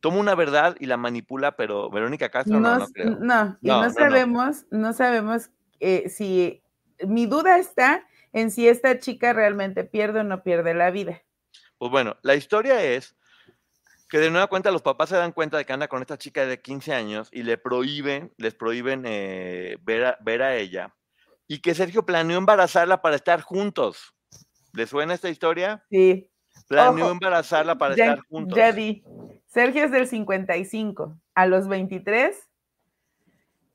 Toma 0.00 0.18
una 0.18 0.34
verdad 0.34 0.76
y 0.78 0.86
la 0.86 0.96
manipula, 0.96 1.56
pero 1.56 1.90
Verónica 1.90 2.30
Castro 2.30 2.60
no, 2.60 2.72
No, 2.72 2.78
no 2.78 2.86
creo. 2.88 3.16
no, 3.18 3.58
y 3.60 3.68
no. 3.68 3.90
sabemos, 3.90 4.66
no 4.70 4.92
sabemos 4.92 5.50
eh, 5.80 6.08
si, 6.08 6.62
mi 7.06 7.26
duda 7.26 7.58
está 7.58 8.06
en 8.32 8.50
si 8.50 8.68
esta 8.68 8.98
chica 8.98 9.32
realmente 9.32 9.84
pierde 9.84 10.20
o 10.20 10.24
no 10.24 10.42
pierde 10.42 10.74
la 10.74 10.90
vida. 10.90 11.22
Pues 11.78 11.90
bueno, 11.90 12.16
la 12.22 12.34
historia 12.34 12.82
es 12.82 13.16
que 14.10 14.18
de 14.18 14.30
nueva 14.30 14.48
cuenta 14.48 14.72
los 14.72 14.82
papás 14.82 15.08
se 15.08 15.16
dan 15.16 15.32
cuenta 15.32 15.56
de 15.56 15.64
que 15.64 15.72
anda 15.72 15.86
con 15.88 16.02
esta 16.02 16.18
chica 16.18 16.44
de 16.44 16.60
15 16.60 16.92
años 16.92 17.28
y 17.32 17.44
le 17.44 17.56
prohíben, 17.58 18.32
les 18.38 18.54
prohíben 18.54 19.04
eh, 19.06 19.78
ver, 19.82 20.04
a, 20.04 20.18
ver 20.20 20.42
a 20.42 20.56
ella. 20.56 20.94
Y 21.46 21.60
que 21.60 21.74
Sergio 21.74 22.04
planeó 22.04 22.36
embarazarla 22.36 23.02
para 23.02 23.16
estar 23.16 23.40
juntos. 23.40 24.14
¿Le 24.72 24.86
suena 24.86 25.14
esta 25.14 25.30
historia? 25.30 25.84
Sí, 25.90 26.30
Planeó 26.68 27.06
Ojo, 27.06 27.12
embarazarla 27.12 27.76
para 27.78 27.96
ya, 27.96 28.04
estar 28.04 28.20
juntos. 28.28 28.56
ya. 28.56 28.74
Sergio 29.46 29.84
es 29.84 29.90
del 29.90 30.06
55, 30.06 31.20
a 31.34 31.46
los 31.46 31.68
23. 31.68 32.36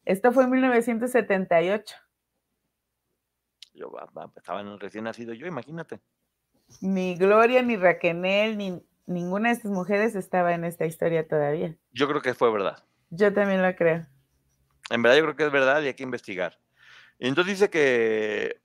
Esto 0.06 0.32
fue 0.32 0.44
en 0.44 0.52
1978. 0.52 1.96
Yo 3.74 3.92
estaba 4.38 4.78
recién 4.80 5.04
nacido 5.04 5.34
yo, 5.34 5.48
imagínate. 5.48 6.00
Ni 6.82 7.16
Gloria, 7.16 7.62
ni 7.62 7.76
Raquel, 7.76 8.58
ni 8.58 8.82
ninguna 9.08 9.50
de 9.50 9.56
estas 9.56 9.72
mujeres 9.72 10.16
estaba 10.16 10.54
en 10.54 10.66
esta 10.66 10.86
historia 10.86 11.28
todavía. 11.28 11.76
Yo 11.92 12.08
creo 12.08 12.22
que 12.22 12.34
fue 12.34 12.52
verdad. 12.52 12.84
Yo 13.10 13.34
también 13.34 13.62
lo 13.62 13.76
creo. 13.76 14.06
En 14.90 15.02
verdad 15.02 15.18
yo 15.18 15.24
creo 15.24 15.36
que 15.36 15.46
es 15.46 15.52
verdad 15.52 15.82
y 15.82 15.88
hay 15.88 15.94
que 15.94 16.04
investigar. 16.04 16.60
Y 17.20 17.28
entonces 17.28 17.54
dice 17.54 17.70
que, 17.70 18.62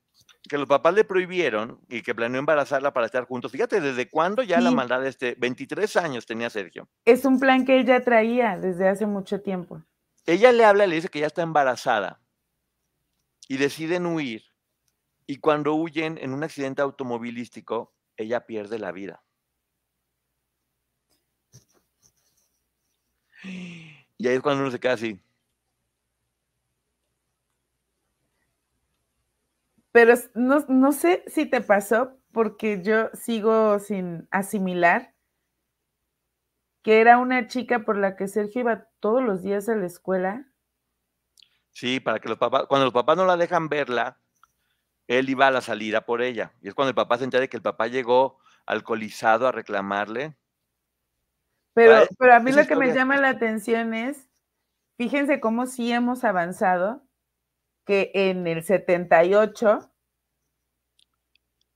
que 0.49 0.59
los 0.59 0.67
papás 0.67 0.95
le 0.95 1.05
prohibieron 1.05 1.81
y 1.89 2.03
que 2.03 2.15
planeó 2.15 2.39
embarazarla 2.39 2.93
para 2.93 3.07
estar 3.07 3.25
juntos. 3.25 3.53
Fíjate, 3.53 3.81
¿desde 3.81 4.09
cuándo 4.09 4.43
ya 4.43 4.61
la 4.61 4.71
maldad 4.71 5.01
de 5.01 5.09
este? 5.09 5.37
23 5.39 5.97
años 5.97 6.27
tenía 6.27 6.51
Sergio. 6.51 6.89
Es 7.05 7.25
un 7.25 7.39
plan 7.39 7.65
que 7.65 7.79
él 7.79 7.87
ya 7.87 8.03
traía 8.03 8.59
desde 8.59 8.89
hace 8.89 9.07
mucho 9.07 9.41
tiempo. 9.41 9.83
Ella 10.27 10.53
le 10.53 10.65
habla 10.65 10.87
le 10.87 10.97
dice 10.97 11.09
que 11.09 11.21
ya 11.21 11.27
está 11.27 11.43
embarazada 11.43 12.21
y 13.49 13.57
deciden 13.57 14.07
huir. 14.07 14.45
Y 15.27 15.39
cuando 15.39 15.75
huyen 15.75 16.19
en 16.19 16.33
un 16.33 16.43
accidente 16.43 16.83
automovilístico, 16.83 17.95
ella 18.17 18.47
pierde 18.47 18.79
la 18.79 18.93
vida. 18.93 19.23
Y 23.43 24.29
ahí 24.29 24.35
es 24.35 24.41
cuando 24.41 24.63
uno 24.63 24.71
se 24.71 24.81
queda 24.81 24.95
así. 24.95 25.21
Pero 29.93 30.15
no, 30.35 30.65
no 30.69 30.93
sé 30.93 31.25
si 31.27 31.47
te 31.47 31.61
pasó, 31.61 32.21
porque 32.33 32.83
yo 32.83 33.11
sigo 33.15 33.79
sin 33.79 34.29
asimilar 34.31 35.15
que 36.83 37.01
era 37.01 37.19
una 37.19 37.47
chica 37.47 37.81
por 37.81 37.97
la 37.97 38.17
que 38.17 38.29
Sergio 38.29 38.63
iba 38.63 38.89
todos 39.01 39.23
los 39.23 39.43
días 39.43 39.69
a 39.69 39.77
la 39.77 39.87
escuela. 39.87 40.47
Sí, 41.73 42.01
para 42.01 42.19
que 42.19 42.29
los 42.29 42.39
papás, 42.39 42.65
cuando 42.69 42.87
los 42.87 42.95
papás 42.95 43.17
no 43.17 43.27
la 43.27 43.37
dejan 43.37 43.69
verla, 43.69 44.19
él 45.07 45.29
iba 45.29 45.47
a 45.47 45.51
la 45.51 45.61
salida 45.61 46.07
por 46.07 46.23
ella. 46.23 46.53
Y 46.63 46.69
es 46.69 46.75
cuando 46.75 46.91
el 46.91 46.95
papá 46.95 47.19
se 47.19 47.25
entera 47.25 47.43
de 47.43 47.49
que 47.49 47.57
el 47.57 47.63
papá 47.63 47.87
llegó 47.89 48.39
alcoholizado 48.67 49.47
a 49.47 49.53
reclamarle. 49.53 50.37
Pero, 51.75 52.07
pero 52.19 52.35
a 52.35 52.41
mí 52.41 52.51
esa 52.51 52.63
lo 52.63 52.67
que 52.67 52.77
me 52.77 52.93
llama 52.93 53.17
la 53.17 53.31
atención 53.31 53.95
es, 53.95 54.29
fíjense 54.97 55.41
cómo 55.41 55.67
sí 55.67 55.93
hemos 55.93 56.25
avanzado, 56.25 57.03
que 57.87 58.11
en 58.15 58.47
el 58.47 58.63
78 58.63 59.91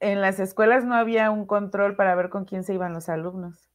en 0.00 0.20
las 0.20 0.38
escuelas 0.40 0.84
no 0.84 0.94
había 0.94 1.30
un 1.30 1.46
control 1.46 1.96
para 1.96 2.14
ver 2.14 2.28
con 2.28 2.44
quién 2.44 2.64
se 2.64 2.74
iban 2.74 2.92
los 2.92 3.08
alumnos. 3.08 3.73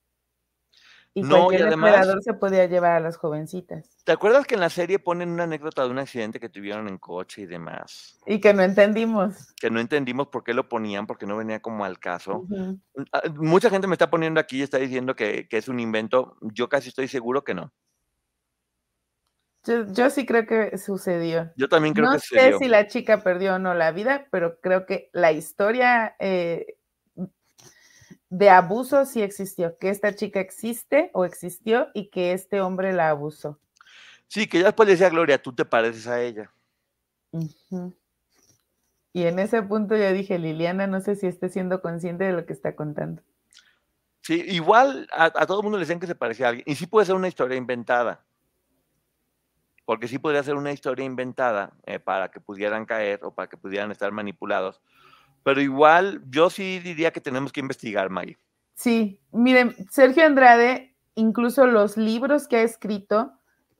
Y 1.15 1.23
No, 1.23 1.27
y 1.27 1.39
cualquier 1.39 1.67
además- 1.67 1.89
emperador 1.95 2.23
se 2.23 2.33
podía 2.35 2.65
llevar 2.67 2.91
a 2.91 2.99
las 2.99 3.17
jovencitas. 3.17 3.89
¿Te 4.05 4.11
acuerdas 4.11 4.45
que 4.45 4.53
en 4.55 4.61
la 4.61 4.69
serie 4.69 4.99
ponen 4.99 5.29
una 5.29 5.43
anécdota 5.45 5.83
de 5.83 5.89
un 5.89 5.97
accidente 5.99 6.39
que 6.39 6.49
tuvieron 6.49 6.87
en 6.87 6.97
coche 6.99 7.41
y 7.41 7.45
demás? 7.47 8.19
Y 8.27 8.39
que 8.39 8.53
no 8.53 8.61
entendimos. 8.61 9.53
Que 9.59 9.71
no 9.71 9.79
entendimos 9.79 10.27
por 10.27 10.43
qué 10.43 10.53
lo 10.53 10.69
ponían, 10.69 11.07
porque 11.07 11.25
no 11.25 11.35
venía 11.35 11.61
como 11.61 11.83
al 11.83 11.99
caso. 11.99 12.39
Ujú. 12.49 12.79
Ah, 13.11 13.23
Mucha 13.35 13.69
gente 13.71 13.87
me 13.87 13.95
está 13.95 14.09
poniendo 14.09 14.39
aquí 14.39 14.59
y 14.59 14.61
está 14.61 14.77
diciendo 14.77 15.15
que, 15.15 15.47
que 15.47 15.57
es 15.57 15.67
un 15.67 15.79
invento. 15.79 16.37
Yo 16.41 16.69
casi 16.69 16.89
estoy 16.89 17.07
seguro 17.07 17.43
que 17.43 17.55
no. 17.55 17.73
Yo, 19.65 19.85
yo 19.91 20.09
sí 20.09 20.25
creo 20.25 20.45
que 20.45 20.77
sucedió. 20.77 21.51
Yo 21.57 21.67
también 21.67 21.93
creo 21.93 22.05
no 22.07 22.13
que 22.13 22.19
sé 22.19 22.27
sucedió. 22.27 22.57
si 22.59 22.67
la 22.69 22.87
chica 22.87 23.23
perdió 23.23 23.55
o 23.55 23.59
no 23.59 23.73
la 23.73 23.91
vida, 23.91 24.27
pero 24.31 24.59
creo 24.61 24.85
que 24.85 25.09
la 25.11 25.31
historia 25.33 26.15
eh, 26.19 26.77
de 28.29 28.49
abuso 28.49 29.05
sí 29.05 29.21
existió, 29.21 29.77
que 29.77 29.89
esta 29.89 30.15
chica 30.15 30.39
existe 30.39 31.09
o 31.13 31.25
existió 31.25 31.87
y 31.93 32.09
que 32.09 32.33
este 32.33 32.61
hombre 32.61 32.93
la 32.93 33.09
abusó. 33.09 33.59
Sí, 34.27 34.47
que 34.47 34.59
ya 34.59 34.65
después 34.65 34.87
le 34.87 34.93
decía 34.93 35.09
Gloria, 35.09 35.41
tú 35.41 35.53
te 35.53 35.65
pareces 35.65 36.05
a 36.07 36.21
ella. 36.21 36.51
Y 39.11 39.23
en 39.23 39.39
ese 39.39 39.63
punto 39.63 39.97
yo 39.97 40.13
dije, 40.13 40.37
Liliana, 40.37 40.85
no 40.85 41.01
sé 41.01 41.15
si 41.15 41.25
esté 41.25 41.49
siendo 41.49 41.81
consciente 41.81 42.25
de 42.25 42.33
lo 42.33 42.45
que 42.45 42.53
está 42.53 42.75
contando. 42.75 43.23
Sí, 44.21 44.43
igual 44.47 45.07
a, 45.11 45.25
a 45.25 45.47
todo 45.47 45.59
el 45.59 45.63
mundo 45.63 45.79
le 45.79 45.83
decían 45.83 45.99
que 45.99 46.05
se 46.05 46.13
parecía 46.13 46.45
a 46.45 46.49
alguien. 46.49 46.65
Y 46.67 46.75
sí 46.75 46.85
puede 46.85 47.07
ser 47.07 47.15
una 47.15 47.27
historia 47.27 47.57
inventada. 47.57 48.23
Porque 49.85 50.07
sí 50.07 50.19
podría 50.19 50.43
ser 50.43 50.53
una 50.53 50.71
historia 50.71 51.03
inventada 51.03 51.73
eh, 51.87 51.97
para 51.97 52.29
que 52.29 52.39
pudieran 52.39 52.85
caer 52.85 53.21
o 53.23 53.33
para 53.33 53.49
que 53.49 53.57
pudieran 53.57 53.89
estar 53.89 54.11
manipulados. 54.11 54.79
Pero 55.49 55.61
igual 55.61 56.21
yo 56.29 56.51
sí 56.51 56.77
diría 56.77 57.09
que 57.09 57.21
tenemos 57.21 57.51
que 57.51 57.59
investigar, 57.59 58.11
Maggie. 58.11 58.37
Sí, 58.75 59.19
miren, 59.31 59.75
Sergio 59.89 60.23
Andrade, 60.23 60.95
incluso 61.15 61.65
los 61.65 61.97
libros 61.97 62.47
que 62.47 62.57
ha 62.57 62.61
escrito 62.61 63.33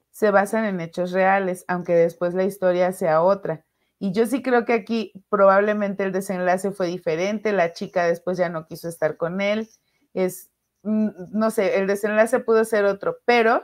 se 0.09 0.31
basan 0.31 0.65
en 0.65 0.81
hechos 0.81 1.11
reales, 1.11 1.65
aunque 1.67 1.93
después 1.93 2.33
la 2.33 2.43
historia 2.43 2.91
sea 2.91 3.21
otra. 3.21 3.67
Y 3.99 4.13
yo 4.13 4.25
sí 4.25 4.41
creo 4.41 4.65
que 4.65 4.73
aquí 4.73 5.13
probablemente 5.29 6.03
el 6.03 6.11
desenlace 6.11 6.71
fue 6.71 6.87
diferente, 6.87 7.53
la 7.53 7.71
chica 7.71 8.07
después 8.07 8.39
ya 8.39 8.49
no 8.49 8.65
quiso 8.65 8.89
estar 8.89 9.15
con 9.15 9.39
él, 9.39 9.69
es, 10.15 10.49
mm, 10.81 11.09
no 11.33 11.51
sé, 11.51 11.77
el 11.77 11.85
desenlace 11.85 12.39
pudo 12.39 12.65
ser 12.65 12.85
otro, 12.85 13.19
pero 13.25 13.63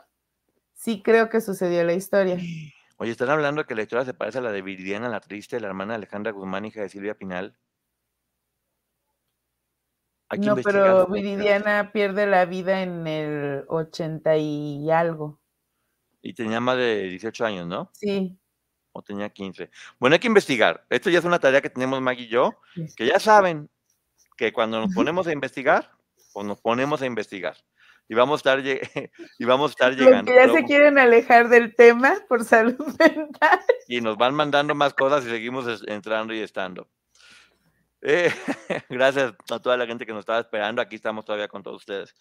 sí 0.75 1.01
creo 1.01 1.29
que 1.29 1.41
sucedió 1.41 1.83
la 1.83 1.93
historia. 1.93 2.37
Oye, 2.97 3.09
están 3.09 3.31
hablando 3.31 3.65
que 3.65 3.73
la 3.73 3.81
historia 3.81 4.05
se 4.05 4.13
parece 4.13 4.37
a 4.37 4.41
la 4.41 4.51
de 4.51 4.61
Viridiana 4.61 5.09
la 5.09 5.21
Triste, 5.21 5.59
la 5.59 5.69
hermana 5.69 5.93
de 5.93 5.95
Alejandra 5.95 6.33
Guzmán, 6.33 6.65
hija 6.65 6.81
de 6.81 6.89
Silvia 6.89 7.15
Pinal. 7.15 7.57
Hay 10.29 10.39
que 10.39 10.47
No, 10.47 10.55
pero 10.57 11.07
Viridiana 11.07 11.91
pierde 11.91 12.25
la 12.25 12.45
vida 12.45 12.81
en 12.81 13.05
el 13.07 13.63
80 13.67 14.37
y 14.37 14.89
algo. 14.91 15.39
Y 16.21 16.33
tenía 16.33 16.59
más 16.59 16.77
de 16.77 17.03
18 17.09 17.45
años, 17.45 17.67
¿no? 17.67 17.91
Sí, 17.93 18.35
O 18.91 19.03
tenía 19.03 19.29
15. 19.29 19.69
Bueno, 19.99 20.15
hay 20.15 20.19
que 20.19 20.27
investigar. 20.27 20.83
Esto 20.89 21.09
ya 21.09 21.19
es 21.19 21.25
una 21.25 21.39
tarea 21.39 21.61
que 21.61 21.69
tenemos 21.69 22.01
Maggie 22.01 22.25
y 22.25 22.29
yo, 22.29 22.59
que 22.95 23.05
ya 23.05 23.19
saben 23.19 23.69
que 24.35 24.51
cuando 24.51 24.79
nos 24.79 24.93
ponemos 24.93 25.27
a 25.27 25.31
investigar, 25.31 25.91
pues 26.33 26.45
nos 26.45 26.59
ponemos 26.59 27.01
a 27.01 27.05
investigar. 27.05 27.55
Y 28.07 28.13
vamos 28.15 28.45
a 28.45 28.55
estar, 28.55 28.59
y 29.39 29.45
vamos 29.45 29.71
a 29.71 29.73
estar 29.73 29.95
llegando. 29.95 30.31
ya 30.33 30.51
se 30.51 30.63
quieren 30.63 30.97
alejar 30.97 31.49
del 31.49 31.75
tema 31.75 32.15
por 32.27 32.43
salud 32.43 32.75
mental. 32.99 33.59
y 33.87 34.01
nos 34.01 34.17
van 34.17 34.33
mandando 34.33 34.75
más 34.75 34.93
cosas 34.93 35.25
y 35.25 35.29
seguimos 35.29 35.83
entrando 35.87 36.33
y 36.33 36.39
estando. 36.39 36.87
Eh, 38.07 38.29
gracias 38.89 39.33
a 39.51 39.59
toda 39.59 39.77
la 39.77 39.87
gente 39.87 40.05
que 40.05 40.13
nos 40.13 40.19
estaba 40.19 40.39
esperando. 40.39 40.81
Aquí 40.81 40.95
estamos 40.95 41.25
todavía 41.25 41.47
con 41.47 41.63
todos 41.63 41.77
ustedes. 41.77 42.13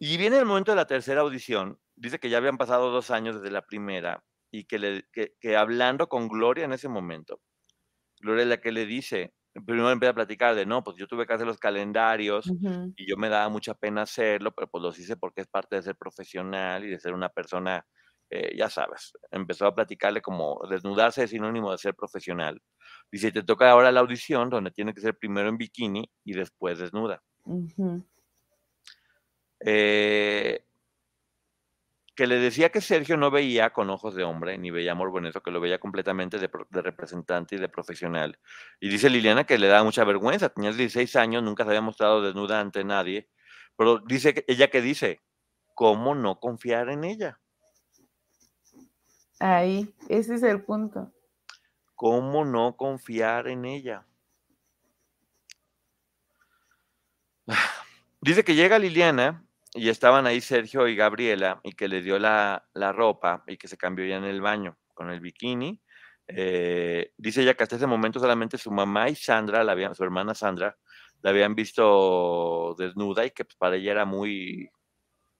Y 0.00 0.16
viene 0.16 0.38
el 0.38 0.46
momento 0.46 0.72
de 0.72 0.76
la 0.76 0.86
tercera 0.86 1.20
audición. 1.20 1.78
Dice 1.94 2.18
que 2.18 2.30
ya 2.30 2.38
habían 2.38 2.56
pasado 2.56 2.90
dos 2.90 3.10
años 3.10 3.36
desde 3.36 3.50
la 3.50 3.62
primera 3.66 4.24
y 4.50 4.64
que, 4.64 4.78
le, 4.78 5.04
que, 5.12 5.34
que 5.38 5.56
hablando 5.56 6.08
con 6.08 6.28
Gloria 6.28 6.64
en 6.64 6.72
ese 6.72 6.88
momento, 6.88 7.40
Gloria 8.20 8.42
es 8.44 8.48
la 8.48 8.60
que 8.60 8.72
le 8.72 8.86
dice, 8.86 9.34
primero 9.66 9.90
empieza 9.90 10.12
a 10.12 10.14
platicar 10.14 10.54
de, 10.54 10.66
no, 10.66 10.84
pues 10.84 10.96
yo 10.96 11.06
tuve 11.06 11.26
que 11.26 11.34
hacer 11.34 11.46
los 11.46 11.58
calendarios 11.58 12.52
Ujú. 12.52 12.96
y 12.96 13.08
yo 13.08 13.16
me 13.16 13.28
daba 13.28 13.48
mucha 13.48 13.74
pena 13.74 14.02
hacerlo, 14.02 14.52
pero 14.52 14.68
pues 14.68 14.82
los 14.82 14.98
hice 14.98 15.16
porque 15.16 15.42
es 15.42 15.48
parte 15.48 15.76
de 15.76 15.82
ser 15.82 15.96
profesional 15.96 16.84
y 16.84 16.90
de 16.90 17.00
ser 17.00 17.14
una 17.14 17.28
persona, 17.30 17.86
eh, 18.30 18.56
ya 18.56 18.70
sabes, 18.70 19.12
empezó 19.30 19.66
a 19.66 19.74
platicarle 19.74 20.22
como 20.22 20.60
desnudarse 20.70 21.24
es 21.24 21.30
sinónimo 21.30 21.72
de 21.72 21.78
ser 21.78 21.94
profesional. 21.94 22.60
Dice, 23.10 23.32
te 23.32 23.42
toca 23.42 23.70
ahora 23.70 23.92
la 23.92 24.00
audición 24.00 24.50
donde 24.50 24.70
tiene 24.70 24.92
que 24.92 25.00
ser 25.00 25.16
primero 25.16 25.48
en 25.48 25.56
bikini 25.56 26.10
y 26.24 26.32
después 26.34 26.78
desnuda. 26.78 27.22
Eh, 29.60 30.66
que 32.16 32.26
le 32.26 32.36
decía 32.36 32.70
que 32.70 32.80
Sergio 32.80 33.16
no 33.16 33.30
veía 33.30 33.70
con 33.70 33.90
ojos 33.90 34.14
de 34.14 34.24
hombre, 34.24 34.56
ni 34.56 34.70
veía 34.70 34.92
amor 34.92 35.10
bonito, 35.10 35.42
que 35.42 35.50
lo 35.50 35.60
veía 35.60 35.78
completamente 35.78 36.38
de, 36.38 36.50
de, 36.70 36.82
representante 36.82 37.56
y 37.56 37.58
de 37.58 37.68
profesional. 37.68 38.38
Y 38.80 38.88
dice 38.88 39.10
Liliana 39.10 39.44
que 39.44 39.58
le 39.58 39.68
da 39.68 39.84
mucha 39.84 40.02
vergüenza, 40.04 40.48
tenía 40.48 40.72
16 40.72 41.14
años, 41.16 41.42
nunca 41.42 41.64
se 41.64 41.70
había 41.70 41.82
mostrado 41.82 42.22
desnuda 42.22 42.58
ante 42.58 42.84
nadie, 42.84 43.28
pero 43.76 43.98
dice 43.98 44.32
que, 44.32 44.44
ella 44.48 44.68
que 44.68 44.80
dice, 44.80 45.20
¿cómo 45.74 46.14
no 46.14 46.40
confiar 46.40 46.88
en 46.88 47.04
ella? 47.04 47.38
Ahí, 49.38 49.94
ese 50.08 50.36
es 50.36 50.42
el 50.42 50.64
punto. 50.64 51.12
¿Cómo 51.96 52.44
no 52.44 52.76
confiar 52.76 53.48
en 53.48 53.64
ella? 53.64 54.06
Dice 58.20 58.44
que 58.44 58.54
llega 58.54 58.78
Liliana 58.78 59.44
y 59.72 59.88
estaban 59.88 60.26
ahí 60.26 60.40
Sergio 60.40 60.86
y 60.88 60.94
Gabriela 60.94 61.60
y 61.64 61.72
que 61.72 61.88
le 61.88 62.02
dio 62.02 62.18
la, 62.18 62.68
la 62.74 62.92
ropa 62.92 63.42
y 63.46 63.56
que 63.56 63.66
se 63.66 63.76
cambió 63.76 64.06
ya 64.06 64.16
en 64.16 64.24
el 64.24 64.40
baño 64.40 64.76
con 64.94 65.10
el 65.10 65.20
bikini. 65.20 65.80
Eh, 66.28 67.12
dice 67.16 67.42
ella 67.42 67.54
que 67.54 67.62
hasta 67.62 67.76
ese 67.76 67.86
momento 67.86 68.18
solamente 68.18 68.58
su 68.58 68.70
mamá 68.70 69.08
y 69.08 69.14
Sandra, 69.14 69.62
la 69.64 69.72
habían, 69.72 69.94
su 69.94 70.02
hermana 70.04 70.34
Sandra, 70.34 70.76
la 71.22 71.30
habían 71.30 71.54
visto 71.54 72.74
desnuda 72.78 73.24
y 73.24 73.30
que 73.30 73.44
pues, 73.44 73.56
para 73.56 73.76
ella 73.76 73.92
era 73.92 74.04
muy, 74.04 74.68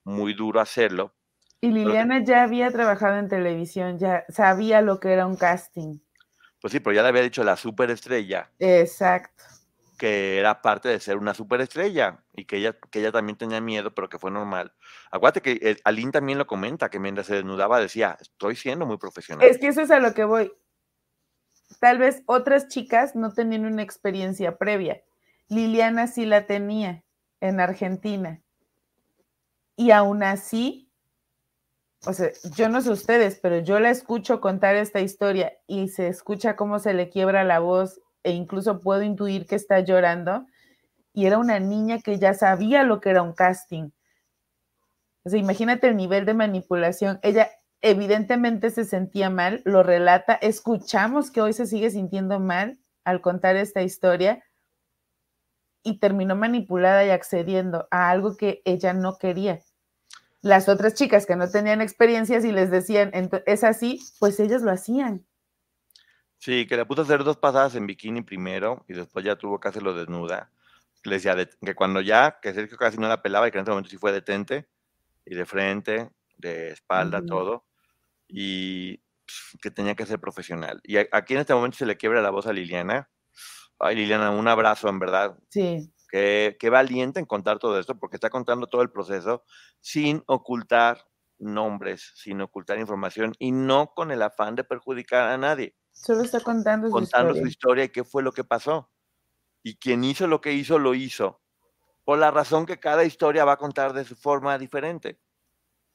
muy 0.05 0.33
duro 0.33 0.59
hacerlo. 0.59 1.13
Y 1.59 1.71
Liliana 1.71 2.23
ya 2.23 2.43
había 2.43 2.71
trabajado 2.71 3.17
en 3.17 3.27
televisión, 3.27 3.97
ya 3.97 4.25
sabía 4.29 4.81
lo 4.81 4.99
que 4.99 5.11
era 5.11 5.25
un 5.25 5.35
casting. 5.35 5.99
Pues 6.61 6.71
sí, 6.71 6.79
pero 6.79 6.95
ya 6.95 7.03
le 7.03 7.09
había 7.09 7.21
dicho 7.21 7.43
la 7.43 7.55
superestrella. 7.55 8.51
Exacto 8.59 9.43
que 9.97 10.37
era 10.37 10.61
parte 10.61 10.89
de 10.89 10.99
ser 10.99 11.17
una 11.17 11.33
superestrella 11.33 12.23
y 12.33 12.45
que 12.45 12.57
ella, 12.57 12.77
que 12.91 12.99
ella 12.99 13.11
también 13.11 13.37
tenía 13.37 13.59
miedo, 13.59 13.93
pero 13.93 14.09
que 14.09 14.19
fue 14.19 14.31
normal. 14.31 14.73
Acuérdate 15.11 15.41
que 15.41 15.69
eh, 15.69 15.77
Aline 15.83 16.11
también 16.11 16.37
lo 16.37 16.45
comenta, 16.45 16.89
que 16.89 16.99
mientras 16.99 17.27
se 17.27 17.35
desnudaba 17.35 17.79
decía, 17.79 18.15
estoy 18.21 18.55
siendo 18.55 18.85
muy 18.85 18.97
profesional. 18.97 19.47
Es 19.47 19.57
que 19.57 19.67
eso 19.67 19.81
es 19.81 19.91
a 19.91 19.99
lo 19.99 20.13
que 20.13 20.23
voy. 20.23 20.53
Tal 21.79 21.97
vez 21.97 22.21
otras 22.27 22.67
chicas 22.67 23.15
no 23.15 23.33
tenían 23.33 23.65
una 23.65 23.81
experiencia 23.81 24.57
previa. 24.57 25.01
Liliana 25.49 26.07
sí 26.07 26.25
la 26.25 26.45
tenía 26.45 27.03
en 27.41 27.59
Argentina. 27.59 28.41
Y 29.75 29.91
aún 29.91 30.23
así, 30.23 30.86
o 32.07 32.13
sea, 32.13 32.31
yo 32.55 32.69
no 32.69 32.81
sé 32.81 32.89
ustedes, 32.89 33.37
pero 33.41 33.59
yo 33.59 33.79
la 33.79 33.89
escucho 33.89 34.39
contar 34.39 34.75
esta 34.75 35.01
historia 35.01 35.53
y 35.67 35.89
se 35.89 36.07
escucha 36.07 36.55
cómo 36.55 36.79
se 36.79 36.93
le 36.93 37.09
quiebra 37.09 37.43
la 37.43 37.59
voz 37.59 37.99
e 38.23 38.31
incluso 38.31 38.79
puedo 38.79 39.01
intuir 39.03 39.45
que 39.45 39.55
está 39.55 39.81
llorando. 39.81 40.45
Y 41.13 41.25
era 41.25 41.37
una 41.37 41.59
niña 41.59 41.99
que 41.99 42.17
ya 42.17 42.33
sabía 42.33 42.83
lo 42.83 43.01
que 43.01 43.09
era 43.09 43.21
un 43.21 43.33
casting. 43.33 43.89
O 45.25 45.29
sea, 45.29 45.37
imagínate 45.37 45.89
el 45.89 45.97
nivel 45.97 46.25
de 46.25 46.33
manipulación. 46.33 47.19
Ella 47.23 47.49
evidentemente 47.81 48.69
se 48.69 48.85
sentía 48.85 49.29
mal, 49.29 49.61
lo 49.65 49.83
relata. 49.83 50.35
Escuchamos 50.35 51.29
que 51.29 51.41
hoy 51.41 51.51
se 51.51 51.65
sigue 51.65 51.89
sintiendo 51.89 52.39
mal 52.39 52.79
al 53.03 53.19
contar 53.19 53.57
esta 53.57 53.81
historia 53.81 54.43
y 55.83 55.99
terminó 55.99 56.37
manipulada 56.37 57.05
y 57.05 57.09
accediendo 57.09 57.87
a 57.91 58.09
algo 58.09 58.37
que 58.37 58.61
ella 58.63 58.93
no 58.93 59.17
quería. 59.17 59.59
Las 60.41 60.69
otras 60.69 60.93
chicas 60.93 61.25
que 61.25 61.35
no 61.35 61.49
tenían 61.49 61.81
experiencias 61.81 62.45
y 62.45 62.51
les 62.51 62.69
decían, 62.71 63.11
es 63.45 63.63
así, 63.63 63.99
pues 64.19 64.39
ellas 64.39 64.61
lo 64.61 64.71
hacían. 64.71 65.25
Sí, 66.37 66.67
que 66.67 66.77
le 66.77 66.85
puso 66.85 67.01
a 67.01 67.03
hacer 67.03 67.23
dos 67.23 67.37
pasadas 67.37 67.75
en 67.75 67.87
bikini 67.87 68.21
primero 68.21 68.85
y 68.87 68.93
después 68.93 69.25
ya 69.25 69.35
tuvo 69.35 69.59
que 69.59 69.67
hacerlo 69.67 69.93
desnuda. 69.93 70.51
Le 71.03 71.15
decía 71.15 71.35
que 71.61 71.75
cuando 71.75 72.01
ya, 72.01 72.39
que 72.41 72.53
Sergio 72.53 72.77
casi 72.77 72.97
no 72.97 73.07
la 73.07 73.21
pelaba 73.21 73.47
y 73.47 73.51
que 73.51 73.57
en 73.57 73.63
ese 73.63 73.71
momento 73.71 73.89
sí 73.89 73.97
fue 73.97 74.11
detente 74.11 74.67
y 75.25 75.35
de 75.35 75.45
frente, 75.45 76.11
de 76.37 76.71
espalda, 76.71 77.25
todo. 77.25 77.65
Y 78.27 78.97
pues, 79.25 79.57
que 79.61 79.71
tenía 79.71 79.95
que 79.95 80.05
ser 80.05 80.19
profesional. 80.19 80.79
Y 80.83 80.97
aquí 80.97 81.33
en 81.33 81.39
este 81.39 81.53
momento 81.53 81.77
se 81.77 81.85
le 81.85 81.97
quiebra 81.97 82.21
la 82.21 82.29
voz 82.29 82.47
a 82.47 82.53
Liliana. 82.53 83.09
Ay, 83.79 83.95
Liliana, 83.95 84.31
un 84.31 84.47
abrazo, 84.47 84.89
en 84.89 84.99
verdad. 84.99 85.37
Sí. 85.49 85.91
Qué, 86.07 86.55
qué 86.59 86.69
valiente 86.69 87.19
en 87.19 87.25
contar 87.25 87.59
todo 87.59 87.79
esto, 87.79 87.99
porque 87.99 88.15
está 88.17 88.29
contando 88.29 88.67
todo 88.67 88.81
el 88.81 88.91
proceso 88.91 89.43
sin 89.81 90.23
ocultar 90.27 91.05
nombres, 91.39 92.13
sin 92.15 92.41
ocultar 92.41 92.79
información 92.79 93.33
y 93.39 93.51
no 93.51 93.93
con 93.93 94.11
el 94.11 94.21
afán 94.21 94.55
de 94.55 94.63
perjudicar 94.63 95.29
a 95.29 95.37
nadie. 95.37 95.75
Solo 95.91 96.21
está 96.21 96.39
contando, 96.39 96.89
su, 96.89 96.99
historia. 97.01 97.41
su 97.41 97.47
historia 97.47 97.83
y 97.85 97.89
qué 97.89 98.03
fue 98.03 98.23
lo 98.23 98.31
que 98.31 98.43
pasó. 98.43 98.91
Y 99.63 99.77
quien 99.77 100.03
hizo 100.03 100.27
lo 100.27 100.41
que 100.41 100.53
hizo, 100.53 100.79
lo 100.79 100.93
hizo. 100.93 101.41
Por 102.03 102.19
la 102.19 102.31
razón 102.31 102.65
que 102.65 102.79
cada 102.79 103.03
historia 103.03 103.45
va 103.45 103.53
a 103.53 103.57
contar 103.57 103.93
de 103.93 104.05
su 104.05 104.15
forma 104.15 104.57
diferente. 104.57 105.19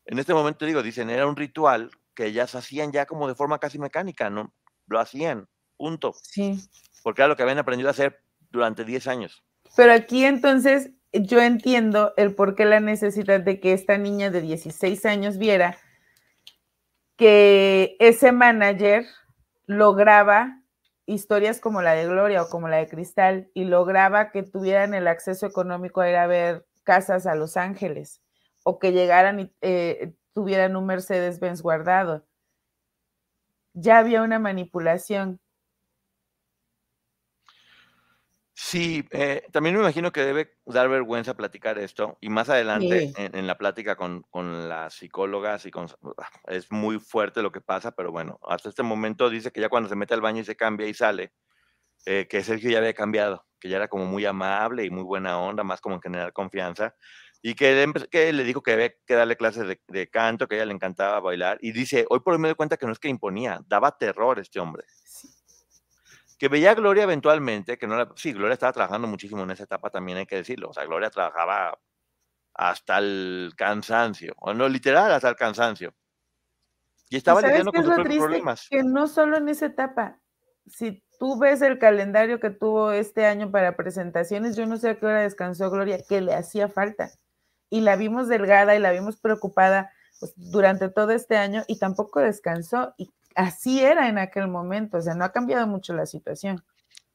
En 0.04 0.18
este 0.18 0.34
momento 0.34 0.66
digo, 0.66 0.82
dicen, 0.82 1.08
era 1.08 1.26
un 1.26 1.36
ritual 1.36 1.90
que 2.14 2.26
ellas 2.26 2.54
hacían 2.54 2.92
ya 2.92 3.06
como 3.06 3.28
de 3.28 3.34
forma 3.34 3.58
casi 3.58 3.78
mecánica, 3.78 4.28
¿no? 4.28 4.52
Lo 4.86 4.98
hacían, 4.98 5.48
punto. 5.76 6.12
Sí. 6.20 6.60
Porque 7.02 7.22
era 7.22 7.28
lo 7.28 7.36
que 7.36 7.44
habían 7.44 7.58
aprendido 7.58 7.88
a 7.88 7.92
hacer 7.92 8.24
durante 8.50 8.84
10 8.84 9.06
años. 9.06 9.44
Pero 9.76 9.92
aquí 9.92 10.24
entonces 10.24 10.90
yo 11.12 11.40
entiendo 11.40 12.12
el 12.16 12.34
por 12.34 12.54
qué 12.54 12.64
la 12.64 12.80
necesidad 12.80 13.40
de 13.40 13.60
que 13.60 13.72
esta 13.72 13.98
niña 13.98 14.30
de 14.30 14.40
16 14.40 15.04
años 15.06 15.38
viera 15.38 15.76
que 17.16 17.96
ese 18.00 18.32
manager 18.32 19.06
lograba 19.66 20.62
historias 21.06 21.60
como 21.60 21.82
la 21.82 21.92
de 21.92 22.06
Gloria 22.06 22.42
o 22.42 22.48
como 22.48 22.68
la 22.68 22.78
de 22.78 22.88
Cristal 22.88 23.50
y 23.54 23.64
lograba 23.64 24.30
que 24.30 24.42
tuvieran 24.42 24.94
el 24.94 25.08
acceso 25.08 25.46
económico 25.46 26.00
a 26.00 26.08
ir 26.08 26.16
a 26.16 26.26
ver 26.26 26.66
casas 26.84 27.26
a 27.26 27.34
Los 27.34 27.56
Ángeles 27.56 28.22
o 28.64 28.78
que 28.78 28.92
llegaran 28.92 29.40
y 29.40 29.52
eh, 29.60 30.14
tuvieran 30.32 30.76
un 30.76 30.86
Mercedes-Benz 30.86 31.62
guardado. 31.62 32.24
Ya 33.74 33.98
había 33.98 34.22
una 34.22 34.38
manipulación 34.38 35.40
Sí, 38.54 39.08
eh, 39.12 39.46
también 39.50 39.74
me 39.74 39.80
imagino 39.80 40.12
que 40.12 40.20
debe 40.20 40.58
dar 40.66 40.88
vergüenza 40.90 41.34
platicar 41.34 41.78
esto 41.78 42.18
y 42.20 42.28
más 42.28 42.50
adelante 42.50 43.10
en, 43.16 43.46
la 43.46 43.56
plática 43.56 43.96
con, 43.96 44.22
con, 44.30 44.68
las 44.68 44.92
psicólogas 44.94 45.64
y 45.64 45.70
con, 45.70 45.86
ah, 46.18 46.28
es 46.48 46.70
muy 46.70 46.98
fuerte 47.00 47.40
lo 47.40 47.50
que 47.50 47.62
pasa, 47.62 47.92
pero 47.92 48.12
bueno, 48.12 48.38
hasta 48.46 48.68
este 48.68 48.82
momento 48.82 49.30
dice 49.30 49.52
que 49.52 49.62
ya 49.62 49.70
cuando 49.70 49.88
se 49.88 49.96
mete 49.96 50.12
al 50.12 50.20
baño 50.20 50.42
y 50.42 50.44
se 50.44 50.54
cambia 50.54 50.86
y 50.86 50.92
sale, 50.92 51.32
eh, 52.04 52.26
que 52.28 52.44
Sergio 52.44 52.70
ya 52.70 52.78
había 52.78 52.92
cambiado, 52.92 53.46
que 53.58 53.70
ya 53.70 53.76
era 53.76 53.88
como 53.88 54.04
muy 54.04 54.26
amable 54.26 54.84
y 54.84 54.90
muy 54.90 55.02
buena 55.02 55.38
onda, 55.38 55.64
más 55.64 55.80
como 55.80 55.94
en 55.94 56.02
generar 56.02 56.34
confianza, 56.34 56.94
y 57.40 57.54
que, 57.54 57.90
que 58.10 58.32
le 58.34 58.44
dijo 58.44 58.62
que 58.62 58.72
había 58.72 58.92
que 59.06 59.14
darle 59.14 59.36
clases 59.36 59.66
de, 59.66 59.80
de, 59.88 60.10
canto, 60.10 60.46
que 60.46 60.56
a 60.56 60.58
ella 60.58 60.66
le 60.66 60.74
encantaba 60.74 61.20
bailar, 61.20 61.56
y 61.62 61.72
dice, 61.72 62.04
hoy 62.10 62.20
por 62.20 62.34
hoy 62.34 62.38
me 62.38 62.48
doy 62.48 62.54
cuenta 62.54 62.76
que 62.76 62.84
no 62.84 62.92
es 62.92 62.98
que 62.98 63.08
imponía, 63.08 63.62
daba 63.66 63.96
terror 63.96 64.38
este 64.38 64.60
hombre 64.60 64.84
que 66.42 66.48
veía 66.48 66.72
a 66.72 66.74
Gloria 66.74 67.04
eventualmente, 67.04 67.78
que 67.78 67.86
no 67.86 67.94
la, 67.94 68.08
sí, 68.16 68.32
Gloria 68.32 68.54
estaba 68.54 68.72
trabajando 68.72 69.06
muchísimo 69.06 69.44
en 69.44 69.52
esa 69.52 69.62
etapa 69.62 69.90
también 69.90 70.18
hay 70.18 70.26
que 70.26 70.34
decirlo, 70.34 70.70
o 70.70 70.72
sea, 70.72 70.84
Gloria 70.84 71.08
trabajaba 71.08 71.78
hasta 72.52 72.98
el 72.98 73.52
cansancio, 73.56 74.34
o 74.38 74.52
no, 74.52 74.68
literal, 74.68 75.12
hasta 75.12 75.28
el 75.28 75.36
cansancio. 75.36 75.94
Y 77.08 77.18
estaba 77.18 77.42
lidiando 77.42 77.70
con 77.70 77.84
sus 77.84 77.94
problemas. 77.94 78.66
Que 78.68 78.82
no 78.82 79.06
solo 79.06 79.36
en 79.36 79.48
esa 79.50 79.66
etapa, 79.66 80.18
si 80.66 81.04
tú 81.20 81.38
ves 81.38 81.62
el 81.62 81.78
calendario 81.78 82.40
que 82.40 82.50
tuvo 82.50 82.90
este 82.90 83.24
año 83.24 83.52
para 83.52 83.76
presentaciones, 83.76 84.56
yo 84.56 84.66
no 84.66 84.78
sé 84.78 84.90
a 84.90 84.98
qué 84.98 85.06
hora 85.06 85.20
descansó 85.20 85.70
Gloria, 85.70 86.00
que 86.08 86.22
le 86.22 86.34
hacía 86.34 86.68
falta. 86.68 87.12
Y 87.70 87.82
la 87.82 87.94
vimos 87.94 88.26
delgada 88.26 88.74
y 88.74 88.80
la 88.80 88.90
vimos 88.90 89.16
preocupada 89.16 89.92
pues, 90.18 90.32
durante 90.34 90.88
todo 90.88 91.12
este 91.12 91.36
año 91.36 91.62
y 91.68 91.78
tampoco 91.78 92.18
descansó. 92.18 92.94
Y 92.98 93.12
así 93.36 93.80
era 93.80 94.08
en 94.08 94.18
aquel 94.18 94.48
momento, 94.48 94.98
o 94.98 95.02
sea, 95.02 95.14
no 95.14 95.24
ha 95.24 95.32
cambiado 95.32 95.66
mucho 95.66 95.94
la 95.94 96.06
situación. 96.06 96.64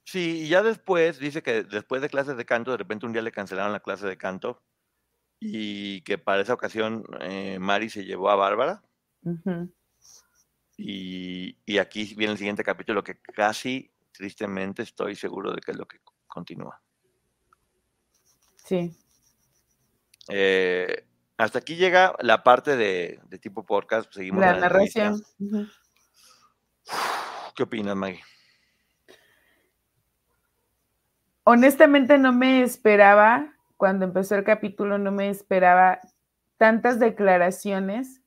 Sí, 0.03 0.43
y 0.43 0.47
ya 0.47 0.63
después, 0.63 1.19
dice 1.19 1.43
que 1.43 1.63
después 1.63 2.01
de 2.01 2.09
clases 2.09 2.37
de 2.37 2.45
canto, 2.45 2.71
de 2.71 2.77
repente 2.77 3.05
un 3.05 3.13
día 3.13 3.21
le 3.21 3.31
cancelaron 3.31 3.73
la 3.73 3.81
clase 3.81 4.07
de 4.07 4.17
canto 4.17 4.63
y 5.39 6.01
que 6.01 6.17
para 6.17 6.41
esa 6.41 6.53
ocasión 6.53 7.03
eh, 7.21 7.59
Mari 7.59 7.89
se 7.89 8.05
llevó 8.05 8.29
a 8.29 8.35
Bárbara. 8.35 8.81
y, 10.77 11.57
y, 11.65 11.77
aquí 11.77 12.13
viene 12.15 12.31
el 12.31 12.37
siguiente 12.37 12.63
capítulo 12.63 13.03
que 13.03 13.19
casi, 13.19 13.91
tristemente, 14.13 14.83
estoy 14.83 15.15
seguro 15.15 15.51
de 15.51 15.59
que 15.59 15.71
es 15.71 15.77
lo 15.77 15.85
que 15.85 15.99
continúa. 16.25 16.81
Sí. 18.55 18.95
Eh, 20.29 21.05
hasta 21.37 21.59
aquí 21.59 21.75
llega 21.75 22.15
la 22.19 22.43
parte 22.43 22.75
de, 22.75 23.19
de 23.29 23.39
tipo 23.39 23.65
podcast. 23.65 24.11
Seguimos 24.13 24.41
la, 24.41 24.59
narración. 24.59 25.21
¿Qué 27.57 27.63
opinas, 27.63 27.95
Maggie? 27.95 28.21
Honestamente 31.43 32.19
no 32.19 32.31
me 32.31 32.61
esperaba, 32.61 33.51
cuando 33.77 34.05
empezó 34.05 34.35
el 34.35 34.43
capítulo, 34.43 34.99
no 34.99 35.11
me 35.11 35.31
esperaba 35.31 35.99
tantas 36.57 36.99
declaraciones 36.99 38.21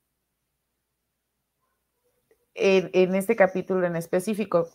en, 2.55 2.89
en 2.91 3.15
este 3.15 3.37
capítulo 3.37 3.87
en 3.87 3.95
específico. 3.95 4.67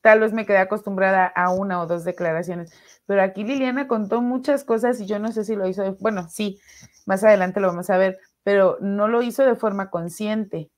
Tal 0.00 0.20
vez 0.20 0.32
me 0.32 0.46
quedé 0.46 0.56
acostumbrada 0.56 1.26
a 1.26 1.50
una 1.50 1.78
o 1.82 1.86
dos 1.86 2.04
declaraciones, 2.04 2.72
pero 3.04 3.20
aquí 3.20 3.44
Liliana 3.44 3.88
contó 3.88 4.22
muchas 4.22 4.64
cosas 4.64 5.02
y 5.02 5.06
yo 5.06 5.18
no 5.18 5.32
sé 5.32 5.44
si 5.44 5.54
lo 5.54 5.68
hizo, 5.68 5.96
bueno, 6.00 6.30
sí, 6.30 6.58
más 7.04 7.22
adelante 7.24 7.60
lo 7.60 7.66
vamos 7.66 7.90
a 7.90 7.98
ver, 7.98 8.18
pero 8.42 8.78
no 8.80 9.06
lo 9.06 9.20
hizo 9.20 9.44
de 9.44 9.54
forma 9.54 9.90
consciente. 9.90 10.70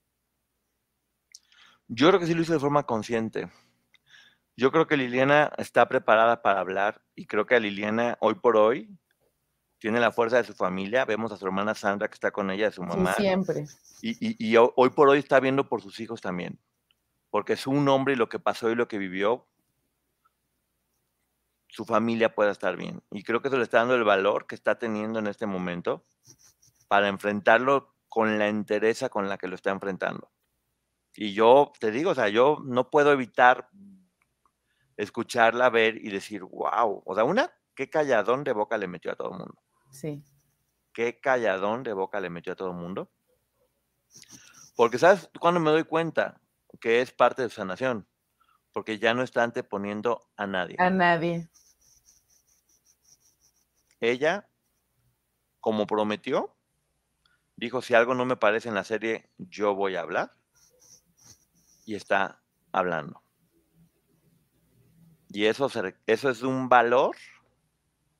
Yo 1.89 2.09
creo 2.09 2.21
que 2.21 2.27
sí 2.27 2.35
lo 2.35 2.43
hizo 2.43 2.53
de 2.53 2.61
forma 2.61 2.85
consciente. 2.85 3.51
Yo 4.57 4.71
creo 4.71 4.87
que 4.87 4.97
Liliana 4.97 5.53
está 5.59 5.89
preparada 5.89 6.43
para 6.43 6.61
hablar 6.61 7.03
y 7.15 7.27
creo 7.27 7.45
que 7.47 7.57
a 7.57 7.61
Liliana 7.61 8.17
hoy 8.21 8.35
por 8.35 8.57
hoy 8.57 8.89
tiene 9.79 10.01
la 10.01 10.13
fuerza 10.13 10.37
de 10.37 10.45
su 10.45 10.55
familia. 10.55 11.05
Vemos 11.05 11.33
a 11.33 11.37
su 11.37 11.45
hermana 11.45 11.75
Sandra 11.75 12.09
que 12.09 12.15
está 12.15 12.31
con 12.31 12.51
ella, 12.51 12.67
de 12.67 12.73
su 12.73 12.83
mamá. 12.83 13.15
siempre. 13.15 13.67
Y, 14.01 14.57
hoy 14.57 14.91
por 14.91 15.09
hoy 15.09 15.19
está 15.19 15.41
viendo 15.41 15.69
por 15.69 15.83
sus 15.83 15.99
hijos 16.01 16.21
también. 16.21 16.59
Porque 17.31 17.55
es 17.55 17.67
un 17.67 17.89
hombre 17.89 18.15
y 18.15 18.17
lo 18.17 18.29
que 18.29 18.39
pasó 18.39 18.71
y 18.71 18.77
lo 18.77 18.87
que 18.87 18.97
vivió, 18.97 19.47
su 21.69 21.85
familia 21.85 22.35
pueda 22.35 22.53
estar 22.53 22.77
bien. 22.77 23.03
Y 23.11 23.25
creo 23.25 23.43
que 23.43 23.49
eso 23.49 23.57
le 23.57 23.65
está 23.65 23.79
dando 23.79 23.97
el 23.97 24.05
valor 24.05 24.47
que 24.47 24.55
está 24.55 24.79
teniendo 24.79 25.19
en 25.19 25.27
este 25.27 25.47
momento 25.47 26.07
para 26.87 27.09
enfrentarlo 27.09 27.95
con 28.09 28.39
la 28.39 28.47
entereza 28.49 29.09
con 29.09 29.29
la 29.29 29.37
que 29.37 29.49
lo 29.49 29.57
está 29.57 29.71
enfrentando. 29.71 30.31
Y 31.17 31.33
yo 31.33 31.73
te 31.79 31.91
digo, 31.91 32.11
o 32.11 32.15
sea, 32.15 32.29
yo 32.29 32.59
no 32.65 32.91
puedo 32.91 33.13
evitar 33.13 33.69
escucharla, 34.97 35.71
ver 35.71 35.97
y 35.97 36.11
decir, 36.11 36.43
wow, 36.43 37.03
o 37.05 37.15
sea, 37.15 37.25
una, 37.25 37.53
qué 37.75 37.89
calladón 37.89 38.45
de 38.45 38.53
boca 38.53 38.79
le 38.79 38.89
metió 38.89 39.13
a 39.13 39.17
todo 39.17 39.33
el 39.33 39.39
mundo. 39.39 39.63
Sí. 39.91 40.23
Qué 40.93 41.21
calladón 41.21 41.83
de 41.83 41.93
boca 41.93 42.21
le 42.21 42.31
metió 42.31 42.53
a 42.53 42.57
todo 42.57 42.71
el 42.71 42.77
mundo. 42.77 43.11
Porque, 44.77 44.99
¿sabes 44.99 45.31
cuando 45.41 45.61
me 45.61 45.71
doy 45.71 45.85
cuenta 45.85 46.41
que 46.81 47.01
es 47.01 47.13
parte 47.13 47.43
de 47.43 47.49
su 47.49 47.57
sanación? 47.57 48.09
Porque 48.73 48.99
ya 48.99 49.15
no 49.15 49.23
está 49.23 49.43
anteponiendo 49.45 50.31
a 50.37 50.47
nadie. 50.47 50.77
A 50.79 50.91
nadie. 50.91 51.49
Ella, 54.01 54.49
como 55.61 55.87
prometió, 55.87 56.57
dijo, 57.57 57.83
si 57.83 57.95
algo 57.95 58.15
no 58.15 58.25
me 58.25 58.37
parece 58.37 58.69
en 58.69 58.75
la 58.75 58.85
serie, 58.85 59.31
yo 59.39 59.75
voy 59.75 59.97
a 59.97 60.01
hablar. 60.01 60.37
Y 61.85 61.95
está 61.95 62.41
hablando. 62.73 63.23
Y 65.29 65.47
eso, 65.47 65.69
eso 66.07 66.31
es 66.31 66.43
un 66.43 66.69
valor. 66.69 67.17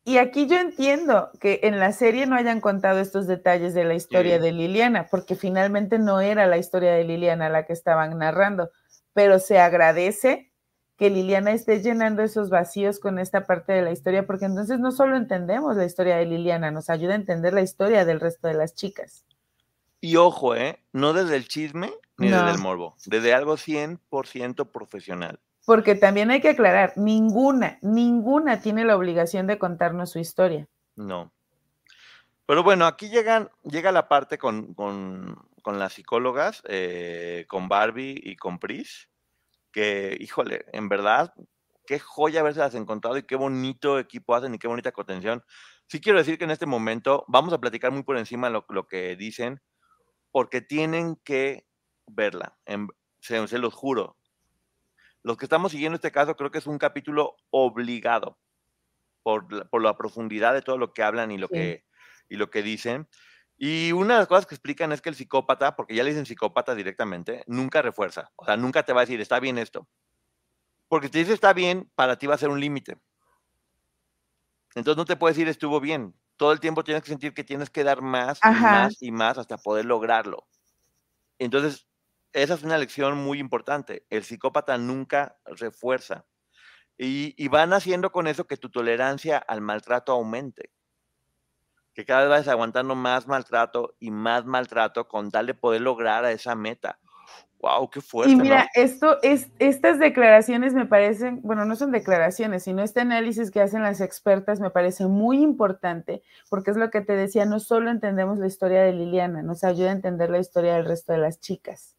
Y 0.05 0.19
aquí 0.19 0.47
yo 0.47 0.59
entiendo 0.59 1.31
que 1.41 1.61
en 1.63 1.79
la 1.79 1.93
serie 1.93 2.27
no 2.27 2.37
hayan 2.37 2.61
contado 2.61 3.01
estos 3.01 3.27
detalles 3.27 3.73
de 3.73 3.85
la 3.85 3.95
historia 3.95 4.39
de 4.39 4.53
Liliana, 4.53 5.07
porque 5.11 5.35
finalmente 5.35 5.99
no 5.99 6.21
era 6.21 6.47
la 6.47 6.59
historia 6.59 6.93
de 6.93 7.05
Liliana 7.05 7.49
la 7.49 7.65
que 7.65 7.73
estaban 7.73 8.19
narrando, 8.19 8.71
pero 9.15 9.39
se 9.39 9.59
agradece 9.59 10.53
que 10.97 11.09
Liliana 11.09 11.53
esté 11.53 11.81
llenando 11.81 12.23
esos 12.23 12.51
vacíos 12.51 13.01
con 13.01 13.19
esta 13.19 13.47
parte 13.47 13.73
de 13.73 13.83
la 13.83 13.93
historia, 13.93 14.27
porque 14.27 14.45
entonces 14.45 14.79
no 14.79 14.93
solo 14.93 15.17
entendemos 15.17 15.77
la 15.77 15.87
historia 15.87 16.17
de 16.17 16.27
Liliana, 16.27 16.71
nos 16.71 16.91
ayuda 16.91 17.15
a 17.15 17.17
entender 17.17 17.55
la 17.55 17.63
historia 17.63 18.05
del 18.05 18.21
resto 18.21 18.47
de 18.47 18.55
las 18.55 18.75
chicas. 18.75 19.25
Y 20.01 20.17
ojo, 20.17 20.55
¿eh? 20.55 20.85
No 20.93 21.15
desde 21.15 21.37
el 21.37 21.49
chisme 21.49 21.91
ni 22.19 22.29
desde 22.29 22.51
el 22.51 22.59
morbo, 22.59 22.97
desde 23.07 23.35
algo 23.35 23.57
100% 23.57 24.71
profesional. 24.71 25.41
Porque 25.67 25.95
también 25.95 26.31
hay 26.31 26.41
que 26.41 26.51
aclarar, 26.51 26.93
ninguna, 26.97 27.79
ninguna 27.81 28.61
tiene 28.61 28.85
la 28.85 28.97
obligación 28.97 29.47
de 29.47 29.59
contarnos 29.59 30.11
su 30.11 30.19
historia. 30.19 30.69
No. 30.97 31.33
Pero 32.47 32.63
bueno, 32.63 32.87
aquí 32.87 33.09
llegan, 33.09 33.51
llega 33.63 33.91
la 33.91 34.09
parte 34.09 34.37
con, 34.37 34.75
las 35.65 35.93
psicólogas, 35.95 36.63
eh, 36.69 37.47
con 37.49 37.69
Barbie 37.69 38.21
y 38.23 38.37
con 38.37 38.59
Pris, 38.59 39.09
que, 39.73 40.17
híjole, 40.21 40.67
en 40.73 40.91
verdad, 40.91 41.33
qué 41.87 41.99
joya 41.99 42.41
haberse 42.41 42.77
encontrado 42.77 43.17
y 43.17 43.23
qué 43.23 43.37
bonito 43.37 43.99
equipo 43.99 44.35
hacen 44.35 44.55
y 44.55 44.59
qué 44.59 44.69
bonita 44.69 44.93
contención. 44.93 45.43
Sí 45.87 46.01
quiero 46.01 46.19
decir 46.19 46.37
que 46.37 46.45
en 46.45 46.51
este 46.51 46.67
momento 46.67 47.25
vamos 47.29 47.55
a 47.55 47.59
platicar 47.59 47.93
muy 47.93 48.03
por 48.03 48.19
encima 48.19 48.51
lo, 48.51 48.67
lo 48.69 48.87
que 48.87 49.17
dicen, 49.17 49.63
porque 50.31 50.61
tienen 50.61 51.17
que 51.25 51.67
verla, 52.07 52.57
se, 53.21 53.47
se 53.49 53.59
los 53.59 53.75
juro, 53.75 54.17
los 55.25 55.39
que 55.39 55.47
estamos 55.47 55.73
siguiendo 55.73 55.97
este 55.97 56.13
caso, 56.13 56.37
creo 56.37 56.51
que 56.51 56.59
es 56.59 56.67
un 56.67 56.79
capítulo 56.79 57.37
obligado 57.51 58.39
por, 59.23 59.47
la 59.83 59.97
profundidad 59.97 60.53
de 60.53 60.61
todo 60.61 60.77
lo 60.77 60.93
que 60.93 61.03
hablan 61.03 61.33
y 61.33 61.39
lo, 61.39 61.49
que, 61.49 61.87
y 62.29 62.37
lo 62.37 62.51
que 62.51 62.63
dicen. 62.63 63.09
Y 63.57 63.93
una 63.93 64.15
de 64.15 64.21
las 64.21 64.29
cosas 64.29 64.45
que 64.45 64.55
explican 64.55 64.93
es 64.93 65.01
que 65.01 65.09
el 65.09 65.15
psicópata, 65.15 65.77
porque 65.77 65.95
ya 65.95 66.05
le 66.05 66.11
dicen 66.11 66.27
psicópata 66.27 66.75
directamente, 66.75 67.43
nunca 67.47 67.81
refuerza. 67.81 68.31
O 68.37 68.45
sea, 68.45 68.59
nunca 68.59 68.83
te 68.83 68.93
va 68.93 69.01
a 69.01 69.07
decir, 69.07 69.19
está 69.23 69.41
bien 69.41 69.57
esto. 69.57 69.89
Porque 70.89 71.07
si 71.07 71.13
te 71.13 71.19
dice 71.21 71.33
está 71.33 71.55
bien, 71.55 71.91
para 71.95 72.19
ti 72.19 72.27
va 72.27 72.35
a 72.35 72.39
ser 72.39 72.51
un 72.51 72.61
límite. 72.61 72.99
Entonces 74.75 74.99
no 74.99 75.07
te 75.07 75.17
puede 75.17 75.33
decir 75.33 75.49
estuvo 75.49 75.81
bien. 75.81 76.15
Todo 76.37 76.53
el 76.53 76.61
tiempo 76.61 76.85
tienes 76.85 77.03
que 77.03 77.09
sentir 77.09 77.33
que 77.33 77.45
tienes 77.45 77.71
que 77.71 77.83
dar 77.83 78.03
más 78.03 78.41
y 78.45 78.49
más 78.51 79.03
y 79.03 79.11
más 79.11 79.39
hasta 79.39 79.57
poder 79.57 79.87
lograrlo. 79.87 80.47
Entonces, 81.39 81.87
esa 82.35 82.55
es 82.55 82.65
una 82.65 82.79
lección 82.79 83.17
muy 83.17 83.39
importante. 83.39 84.05
El 84.11 84.25
psicópata 84.25 84.77
nunca 84.77 85.39
refuerza. 85.47 86.27
Y, 86.99 87.49
van 87.49 87.73
haciendo 87.73 88.13
con 88.13 88.27
eso 88.27 88.47
que 88.47 88.57
tu 88.57 88.71
tolerancia 88.71 89.39
al 89.39 89.61
maltrato 89.61 90.13
aumente. 90.13 90.71
Que 91.95 92.05
cada 92.05 92.23
vez 92.23 92.31
vas 92.31 92.49
aguantando 92.49 92.97
más 92.97 93.27
maltrato 93.29 93.97
y 94.01 94.11
más 94.11 94.45
maltrato 94.45 95.07
con 95.09 95.31
tal 95.31 95.47
de 95.47 95.55
poder 95.55 95.81
lograr 95.81 96.25
a 96.25 96.33
esa 96.33 96.57
meta. 96.57 96.99
¡Wow! 97.61 97.89
¡Qué 97.89 98.01
fuerte! 98.01 98.33
Y 98.33 98.37
mira, 98.37 98.69
esto 98.75 99.23
es, 99.23 99.49
estas 99.59 99.99
declaraciones 99.99 100.75
me 100.75 100.87
parecen, 100.87 101.41
bueno, 101.43 101.65
no 101.65 101.77
son 101.77 101.93
declaraciones, 101.93 102.65
sino 102.65 102.83
este 102.83 103.01
análisis 103.01 103.51
que 103.51 103.61
hacen 103.61 103.83
las 103.83 104.01
expertas 104.01 104.61
me 104.61 104.71
parece 104.71 105.07
muy 105.07 105.41
importante, 105.41 106.23
porque 106.51 106.73
es 106.73 106.77
lo 106.77 106.91
que 106.91 107.01
te 107.01 107.15
decía, 107.15 107.47
no 107.47 107.61
solo 107.61 107.91
entendemos 107.91 108.39
la 108.39 108.49
historia 108.49 108.83
de 108.83 108.93
Liliana, 108.93 109.43
nos 109.43 109.65
ayuda 109.65 109.91
a 109.91 109.93
entender 109.93 110.31
la 110.31 110.41
historia 110.41 110.75
del 110.75 110.85
resto 110.85 111.13
de 111.13 111.19
las 111.19 111.41
chicas. 111.41 111.94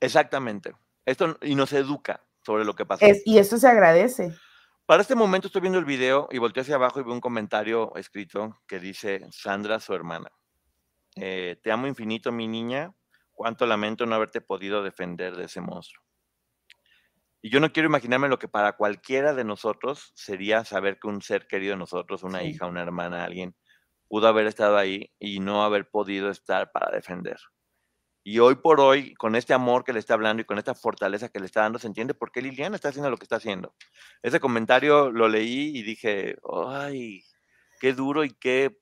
Exactamente. 0.00 0.74
Esto 1.04 1.38
y 1.42 1.54
nos 1.54 1.72
educa 1.72 2.24
sobre 2.42 2.64
lo 2.64 2.74
que 2.74 2.86
pasó. 2.86 3.04
y 3.24 3.38
eso 3.38 3.58
se 3.58 3.68
agradece. 3.68 4.34
Para 4.86 5.00
este 5.00 5.14
momento 5.14 5.46
estoy 5.46 5.62
viendo 5.62 5.78
el 5.78 5.86
video 5.86 6.28
y 6.30 6.38
volteo 6.38 6.60
hacia 6.60 6.74
abajo 6.74 7.00
y 7.00 7.04
veo 7.04 7.14
un 7.14 7.20
comentario 7.20 7.94
escrito 7.96 8.60
que 8.66 8.78
dice 8.78 9.26
Sandra, 9.30 9.80
su 9.80 9.94
hermana. 9.94 10.30
Eh, 11.16 11.58
te 11.62 11.72
amo 11.72 11.86
infinito, 11.86 12.30
mi 12.32 12.48
niña. 12.48 12.94
Cuánto 13.32 13.66
lamento 13.66 14.04
no 14.04 14.14
haberte 14.14 14.40
podido 14.40 14.82
defender 14.82 15.36
de 15.36 15.44
ese 15.44 15.60
monstruo. 15.60 16.04
Y 17.40 17.50
yo 17.50 17.60
no 17.60 17.72
quiero 17.72 17.88
imaginarme 17.88 18.28
lo 18.28 18.38
que 18.38 18.48
para 18.48 18.76
cualquiera 18.76 19.34
de 19.34 19.44
nosotros 19.44 20.12
sería 20.14 20.64
saber 20.64 20.98
que 20.98 21.08
un 21.08 21.20
ser 21.20 21.46
querido 21.46 21.72
de 21.72 21.78
nosotros, 21.78 22.22
una 22.22 22.42
hija, 22.42 22.66
una 22.66 22.82
hermana, 22.82 23.24
alguien, 23.24 23.54
pudo 24.08 24.28
haber 24.28 24.46
estado 24.46 24.76
ahí 24.76 25.12
y 25.18 25.40
no 25.40 25.64
haber 25.64 25.88
podido 25.88 26.30
estar 26.30 26.72
para 26.72 26.90
defender. 26.94 27.38
Y 28.26 28.38
hoy 28.38 28.54
por 28.54 28.80
hoy, 28.80 29.12
con 29.14 29.36
este 29.36 29.52
amor 29.52 29.84
que 29.84 29.92
le 29.92 29.98
está 29.98 30.14
hablando 30.14 30.40
y 30.40 30.46
con 30.46 30.56
esta 30.56 30.74
fortaleza 30.74 31.28
que 31.28 31.40
le 31.40 31.44
está 31.44 31.60
dando, 31.60 31.78
se 31.78 31.86
entiende 31.86 32.14
por 32.14 32.32
qué 32.32 32.40
Liliana 32.40 32.74
está 32.74 32.88
haciendo 32.88 33.10
lo 33.10 33.18
que 33.18 33.24
está 33.24 33.36
haciendo. 33.36 33.74
Ese 34.22 34.40
comentario 34.40 35.10
lo 35.10 35.28
leí 35.28 35.76
y 35.76 35.82
dije, 35.82 36.38
ay, 36.50 37.22
qué 37.80 37.92
duro 37.92 38.24
y 38.24 38.30
qué, 38.30 38.80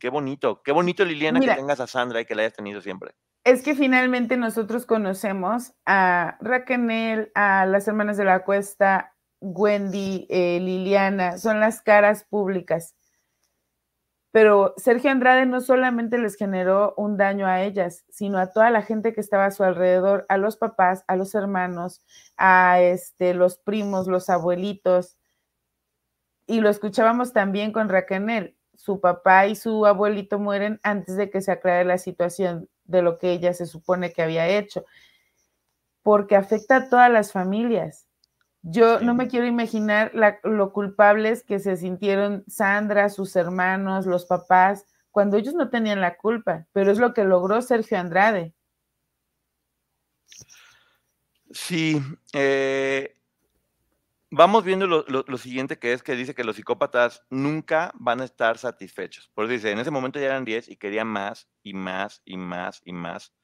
qué 0.00 0.08
bonito. 0.08 0.60
Qué 0.64 0.72
bonito, 0.72 1.04
Liliana, 1.04 1.38
que 1.38 1.54
tengas 1.54 1.78
a 1.78 1.86
Sandra 1.86 2.20
y 2.20 2.24
que 2.24 2.34
la 2.34 2.42
hayas 2.42 2.54
tenido 2.54 2.80
siempre. 2.80 3.14
Es 3.44 3.62
que 3.62 3.76
finalmente 3.76 4.36
nosotros 4.36 4.86
conocemos 4.86 5.72
a 5.86 6.36
Raquel, 6.40 7.30
a 7.36 7.66
las 7.66 7.86
hermanas 7.86 8.16
de 8.16 8.24
la 8.24 8.42
cuesta, 8.42 9.14
Wendy, 9.38 10.26
eh, 10.28 10.58
Liliana, 10.60 11.38
son 11.38 11.60
las 11.60 11.80
caras 11.80 12.24
públicas 12.24 12.96
pero 14.34 14.74
Sergio 14.78 15.12
Andrade 15.12 15.46
no 15.46 15.60
solamente 15.60 16.18
les 16.18 16.34
generó 16.34 16.92
un 16.96 17.16
daño 17.16 17.46
a 17.46 17.62
ellas, 17.62 18.04
sino 18.08 18.38
a 18.38 18.50
toda 18.50 18.68
la 18.70 18.82
gente 18.82 19.12
que 19.12 19.20
estaba 19.20 19.46
a 19.46 19.52
su 19.52 19.62
alrededor, 19.62 20.26
a 20.28 20.38
los 20.38 20.56
papás, 20.56 21.04
a 21.06 21.14
los 21.14 21.36
hermanos, 21.36 22.04
a 22.36 22.80
este, 22.80 23.32
los 23.32 23.58
primos, 23.58 24.08
los 24.08 24.28
abuelitos. 24.30 25.16
Y 26.48 26.62
lo 26.62 26.68
escuchábamos 26.68 27.32
también 27.32 27.70
con 27.70 27.88
Raquel. 27.88 28.56
Su 28.74 29.00
papá 29.00 29.46
y 29.46 29.54
su 29.54 29.86
abuelito 29.86 30.40
mueren 30.40 30.80
antes 30.82 31.14
de 31.14 31.30
que 31.30 31.40
se 31.40 31.52
aclare 31.52 31.84
la 31.84 31.98
situación 31.98 32.68
de 32.82 33.02
lo 33.02 33.18
que 33.18 33.30
ella 33.30 33.54
se 33.54 33.66
supone 33.66 34.12
que 34.12 34.22
había 34.22 34.48
hecho, 34.48 34.84
porque 36.02 36.34
afecta 36.34 36.74
a 36.74 36.88
todas 36.88 37.08
las 37.08 37.30
familias. 37.30 38.03
Yo 38.66 38.98
no 39.00 39.14
me 39.14 39.28
quiero 39.28 39.46
imaginar 39.46 40.10
lo 40.42 40.72
culpables 40.72 41.44
que 41.44 41.58
se 41.58 41.76
sintieron 41.76 42.44
Sandra, 42.48 43.10
sus 43.10 43.36
hermanos, 43.36 44.06
los 44.06 44.24
papás, 44.24 44.86
cuando 45.10 45.36
ellos 45.36 45.52
no 45.52 45.68
tenían 45.68 46.00
la 46.00 46.16
culpa, 46.16 46.66
pero 46.72 46.90
es 46.90 46.98
lo 46.98 47.12
que 47.12 47.24
logró 47.24 47.60
Sergio 47.60 47.98
Andrade. 47.98 48.54
Sí, 51.50 52.00
eh, 52.32 53.14
vamos 54.30 54.64
viendo 54.64 54.86
lo, 54.86 55.36
siguiente 55.36 55.78
que 55.78 55.92
es 55.92 56.02
que 56.02 56.16
dice 56.16 56.34
que 56.34 56.42
los 56.42 56.56
psicópatas 56.56 57.22
nunca 57.28 57.92
van 57.94 58.22
a 58.22 58.24
estar 58.24 58.56
satisfechos. 58.56 59.30
Por 59.34 59.44
eso 59.44 59.52
dice, 59.52 59.72
en 59.72 59.78
ese 59.78 59.90
momento 59.90 60.18
ya 60.18 60.26
eran 60.26 60.46
10 60.46 60.70
y 60.70 60.76
querían 60.76 61.08
más 61.08 61.50
y 61.62 61.74
más 61.74 62.22
y 62.24 62.38
más 62.38 62.80
y 62.82 62.94
más. 62.94 63.34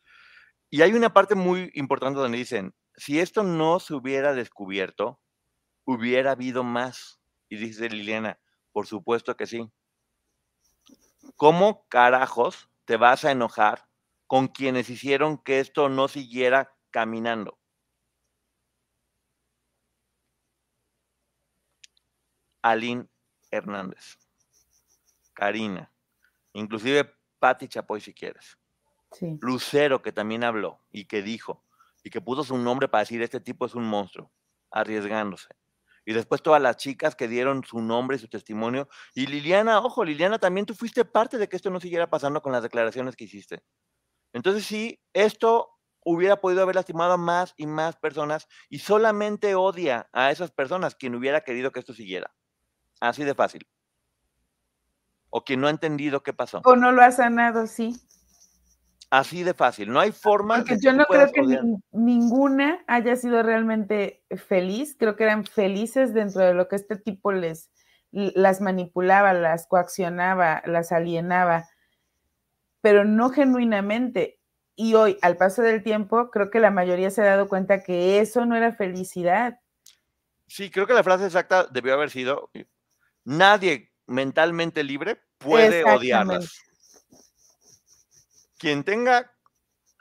Y 0.70 0.80
hay 0.80 0.94
una 0.94 1.12
parte 1.12 1.34
muy 1.34 1.70
importante 1.74 2.18
donde 2.18 2.38
dicen, 2.38 2.72
si 3.00 3.18
esto 3.18 3.42
no 3.42 3.80
se 3.80 3.94
hubiera 3.94 4.34
descubierto, 4.34 5.20
hubiera 5.84 6.32
habido 6.32 6.62
más. 6.62 7.20
Y 7.48 7.56
dice 7.56 7.88
Liliana, 7.88 8.38
por 8.70 8.86
supuesto 8.86 9.36
que 9.36 9.46
sí. 9.46 9.68
¿Cómo 11.34 11.86
carajos 11.88 12.70
te 12.84 12.96
vas 12.96 13.24
a 13.24 13.30
enojar 13.32 13.88
con 14.30 14.46
quienes 14.46 14.88
hicieron 14.90 15.38
que 15.38 15.58
esto 15.58 15.88
no 15.88 16.06
siguiera 16.06 16.72
caminando. 16.92 17.58
Aline 22.62 23.08
Hernández, 23.50 24.18
Karina, 25.32 25.92
inclusive 26.52 27.12
Patti 27.40 27.66
Chapoy 27.66 28.00
si 28.00 28.14
quieres. 28.14 28.56
Lucero, 29.40 30.00
que 30.00 30.12
también 30.12 30.44
habló 30.44 30.80
y 30.92 31.06
que 31.06 31.22
dijo, 31.22 31.64
y 32.02 32.10
que 32.10 32.20
puso 32.20 32.44
su 32.44 32.56
nombre 32.56 32.88
para 32.88 33.02
decir, 33.02 33.22
este 33.22 33.40
tipo 33.40 33.66
es 33.66 33.74
un 33.74 33.84
monstruo, 33.84 34.30
arriesgándose. 34.70 35.48
Y 36.04 36.12
después 36.12 36.42
todas 36.42 36.62
las 36.62 36.76
chicas 36.76 37.14
que 37.14 37.28
dieron 37.28 37.62
su 37.64 37.80
nombre 37.80 38.16
y 38.16 38.20
su 38.20 38.28
testimonio. 38.28 38.88
Y 39.14 39.26
Liliana, 39.26 39.78
ojo, 39.80 40.04
Liliana, 40.04 40.38
también 40.38 40.66
tú 40.66 40.74
fuiste 40.74 41.04
parte 41.04 41.38
de 41.38 41.48
que 41.48 41.56
esto 41.56 41.70
no 41.70 41.78
siguiera 41.78 42.08
pasando 42.08 42.40
con 42.40 42.52
las 42.52 42.62
declaraciones 42.62 43.16
que 43.16 43.24
hiciste. 43.24 43.62
Entonces 44.32 44.64
sí, 44.64 45.00
esto 45.12 45.70
hubiera 46.04 46.40
podido 46.40 46.62
haber 46.62 46.76
lastimado 46.76 47.12
a 47.12 47.16
más 47.18 47.52
y 47.56 47.66
más 47.66 47.96
personas 47.96 48.48
y 48.68 48.78
solamente 48.78 49.54
odia 49.54 50.08
a 50.12 50.30
esas 50.30 50.50
personas 50.50 50.94
quien 50.94 51.14
hubiera 51.14 51.42
querido 51.42 51.70
que 51.70 51.80
esto 51.80 51.92
siguiera. 51.92 52.34
Así 53.00 53.24
de 53.24 53.34
fácil. 53.34 53.68
O 55.28 55.44
quien 55.44 55.60
no 55.60 55.66
ha 55.66 55.70
entendido 55.70 56.22
qué 56.22 56.32
pasó. 56.32 56.60
O 56.64 56.76
no 56.76 56.92
lo 56.92 57.02
ha 57.02 57.12
sanado, 57.12 57.66
sí. 57.66 58.00
Así 59.10 59.42
de 59.42 59.54
fácil. 59.54 59.90
No 59.90 59.98
hay 59.98 60.12
forma. 60.12 60.56
Porque 60.58 60.78
yo 60.80 60.92
no 60.92 61.04
creo 61.06 61.32
que 61.32 61.42
ninguna 61.90 62.84
haya 62.86 63.16
sido 63.16 63.42
realmente 63.42 64.22
feliz. 64.46 64.96
Creo 64.96 65.16
que 65.16 65.24
eran 65.24 65.44
felices 65.44 66.14
dentro 66.14 66.42
de 66.42 66.54
lo 66.54 66.68
que 66.68 66.76
este 66.76 66.96
tipo 66.96 67.32
les 67.32 67.70
las 68.12 68.60
manipulaba, 68.60 69.32
las 69.32 69.66
coaccionaba, 69.66 70.62
las 70.66 70.92
alienaba, 70.92 71.68
pero 72.80 73.04
no 73.04 73.30
genuinamente. 73.30 74.40
Y 74.74 74.94
hoy, 74.94 75.18
al 75.22 75.36
paso 75.36 75.62
del 75.62 75.82
tiempo, 75.82 76.30
creo 76.30 76.50
que 76.50 76.60
la 76.60 76.70
mayoría 76.70 77.10
se 77.10 77.22
ha 77.22 77.26
dado 77.26 77.48
cuenta 77.48 77.82
que 77.82 78.20
eso 78.20 78.46
no 78.46 78.56
era 78.56 78.72
felicidad. 78.72 79.60
Sí, 80.46 80.70
creo 80.70 80.86
que 80.86 80.94
la 80.94 81.04
frase 81.04 81.26
exacta 81.26 81.66
debió 81.66 81.94
haber 81.94 82.10
sido, 82.10 82.50
nadie 83.24 83.92
mentalmente 84.06 84.82
libre 84.82 85.20
puede 85.38 85.84
odiarlas. 85.84 86.69
Quien 88.60 88.84
tenga 88.84 89.32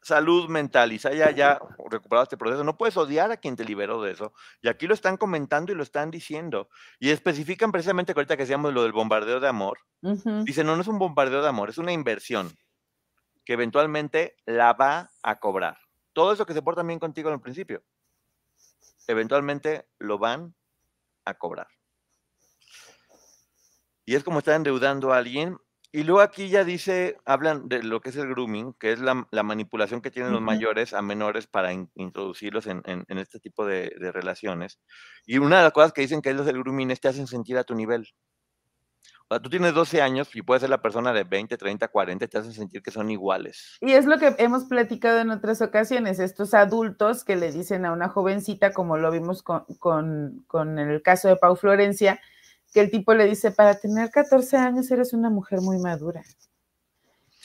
salud 0.04 0.50
mental 0.50 0.92
y 0.92 1.00
se 1.00 1.08
haya 1.08 1.32
ya 1.32 1.60
recuperado 1.90 2.24
este 2.24 2.36
proceso, 2.36 2.64
no 2.64 2.78
puedes 2.78 2.98
odiar 2.98 3.32
a 3.32 3.38
quien 3.38 3.56
te 3.56 3.64
liberó 3.64 4.02
de 4.02 4.12
eso. 4.12 4.34
Y 4.62 4.68
aquí 4.68 4.86
lo 4.86 4.94
están 4.94 5.16
comentando 5.16 5.72
y 5.72 5.76
lo 5.76 5.84
están 5.84 6.12
diciendo. 6.12 6.70
Y 7.00 7.10
especifican 7.10 7.72
precisamente 7.72 8.12
ahorita 8.12 8.36
que 8.36 8.44
decíamos 8.44 8.74
lo 8.74 8.84
del 8.84 8.92
bombardeo 8.92 9.40
de 9.40 9.48
amor. 9.48 9.80
Dicen, 10.02 10.68
no, 10.68 10.76
no 10.76 10.82
es 10.82 10.88
un 10.90 11.00
bombardeo 11.00 11.42
de 11.42 11.48
amor, 11.48 11.70
es 11.70 11.78
una 11.78 11.94
inversión 11.94 12.52
que 13.46 13.54
eventualmente 13.54 14.36
la 14.46 14.74
va 14.74 15.10
a 15.24 15.40
cobrar. 15.40 15.78
Todo 16.14 16.34
eso 16.34 16.46
que 16.46 16.54
se 16.54 16.62
porta 16.62 16.84
bien 16.84 17.00
contigo 17.00 17.30
en 17.30 17.36
el 17.36 17.42
principio, 17.42 17.82
eventualmente 19.08 19.88
lo 20.00 20.20
van 20.20 20.54
a 21.26 21.34
cobrar 21.34 21.68
y 24.10 24.16
es 24.16 24.24
como 24.24 24.40
estar 24.40 24.56
endeudando 24.56 25.14
a 25.14 25.18
alguien. 25.20 25.60
Y 25.92 26.04
luego 26.04 26.22
aquí 26.22 26.50
ya 26.50 26.64
dice, 26.64 27.18
hablan 27.26 27.68
de 27.68 27.82
lo 27.82 28.00
que 28.00 28.10
es 28.10 28.16
el 28.16 28.28
grooming, 28.28 28.74
que 28.74 28.92
es 28.92 29.00
la, 29.00 29.26
manipulación 29.44 30.02
que 30.02 30.12
tienen 30.12 30.32
los 30.32 30.42
mayores 30.42 30.94
a 30.94 31.02
menores 31.02 31.48
para 31.48 31.74
introducirlos 31.74 32.68
en, 32.68 32.84
este 33.08 33.40
tipo 33.40 33.66
de, 33.66 33.90
relaciones. 34.14 34.80
Y 35.26 35.40
una 35.40 35.58
de 35.58 35.64
las 35.64 35.74
cosas 35.74 35.92
que 35.92 36.02
dicen 36.02 36.22
que 36.22 36.30
es 36.30 36.46
del 36.46 36.60
grooming 36.60 36.92
es 36.92 37.02
te 37.02 37.08
hacen 37.08 37.26
sentir 37.26 37.58
a 37.58 37.64
tu 37.64 37.74
nivel. 37.74 38.08
O 39.32 39.36
sea, 39.36 39.42
tú 39.42 39.50
tienes 39.50 39.74
12 39.74 40.02
años 40.02 40.30
y 40.36 40.44
puedes 40.44 40.62
ser 40.62 40.70
la 40.70 40.82
persona 40.82 41.12
de 41.12 41.24
20, 41.24 41.58
30, 41.58 41.88
40, 41.88 42.28
te 42.28 42.38
hacen 42.38 42.54
sentir 42.54 42.84
que 42.84 42.92
son 42.92 43.10
iguales. 43.10 43.78
Y 43.82 43.94
es 43.94 44.06
lo 44.06 44.20
que 44.20 44.36
hemos 44.38 44.66
platicado 44.66 45.20
en 45.20 45.32
otras 45.32 45.62
ocasiones, 45.62 46.20
estos 46.20 46.54
adultos 46.54 47.24
que 47.24 47.36
le 47.36 47.52
dicen 47.52 47.86
a 47.86 47.94
una 47.94 48.10
jovencita, 48.10 48.74
como 48.74 48.98
lo 48.98 49.12
vimos 49.12 49.42
con, 49.42 49.66
con, 49.80 50.44
con 50.46 50.78
el 50.78 51.02
caso 51.02 51.30
de 51.30 51.36
Pau 51.36 51.56
Florencia, 51.56 52.20
que 52.74 52.82
el 52.82 52.92
tipo 52.92 53.14
le 53.14 53.26
dice, 53.26 53.52
para 53.52 53.76
tener 53.76 54.10
14 54.12 54.58
años 54.58 54.90
eres 54.92 55.14
una 55.14 55.30
mujer 55.30 55.62
muy 55.62 55.80
madura. 55.80 56.24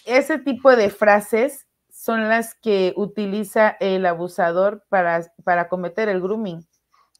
Ese 0.04 0.38
tipo 0.38 0.74
de 0.76 0.90
frases 0.90 1.66
son 1.90 2.28
las 2.28 2.54
que 2.54 2.92
utiliza 2.96 3.76
el 3.80 4.04
abusador 4.04 4.84
para, 4.88 5.32
para 5.44 5.68
cometer 5.68 6.08
el 6.08 6.20
grooming. 6.20 6.66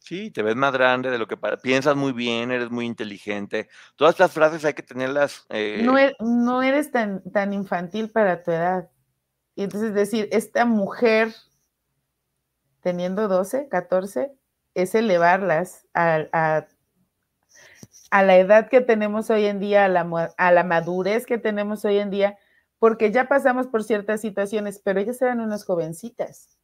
Sí, 0.01 0.31
te 0.31 0.43
ves 0.43 0.55
más 0.55 0.73
grande 0.75 1.11
de 1.11 1.17
lo 1.17 1.27
que 1.27 1.39
piensas 1.63 1.97
muy 1.97 2.13
bien, 2.13 2.51
eres 2.51 2.71
muy 2.71 2.85
inteligente. 2.85 3.71
Todas 3.97 4.13
estas 4.13 4.33
frases 4.33 4.63
hay 4.67 4.75
que 4.75 4.83
tenerlas. 4.83 5.47
Eh, 5.49 5.81
no, 5.83 5.97
er, 5.97 6.15
no, 6.21 6.63
eres 6.63 6.91
tan, 6.91 7.23
tan 7.33 7.55
infantil 7.55 8.11
para 8.11 8.43
tu 8.43 8.51
edad. 8.51 8.91
Y 9.55 9.63
entonces 9.63 9.95
decir, 9.95 10.29
esta 10.31 10.67
mujer 10.67 11.35
teniendo 12.83 13.29
12, 13.29 13.69
14, 13.71 14.31
es 14.75 14.95
elevarlas 14.95 15.87
a, 15.95 16.27
a 16.33 16.67
a 18.15 18.23
la 18.23 18.37
edad 18.37 18.69
que 18.69 18.81
tenemos 18.81 19.29
hoy 19.29 19.47
en 19.47 19.59
día, 19.59 19.87
a 19.87 19.89
la, 19.89 20.33
a 20.39 20.53
la 20.53 20.63
madurez 20.63 21.27
que 21.27 21.37
tenemos 21.37 21.85
hoy 21.85 21.99
en 21.99 22.11
día, 22.11 22.39
porque 22.79 23.11
ya 23.11 23.27
pasamos 23.27 23.67
por 23.67 23.83
ciertas 23.83 24.21
situaciones, 24.21 24.81
pero 24.85 25.01
ellas 25.01 25.21
eran 25.21 25.41
unas 25.41 25.65
jovencitas. 25.65 26.57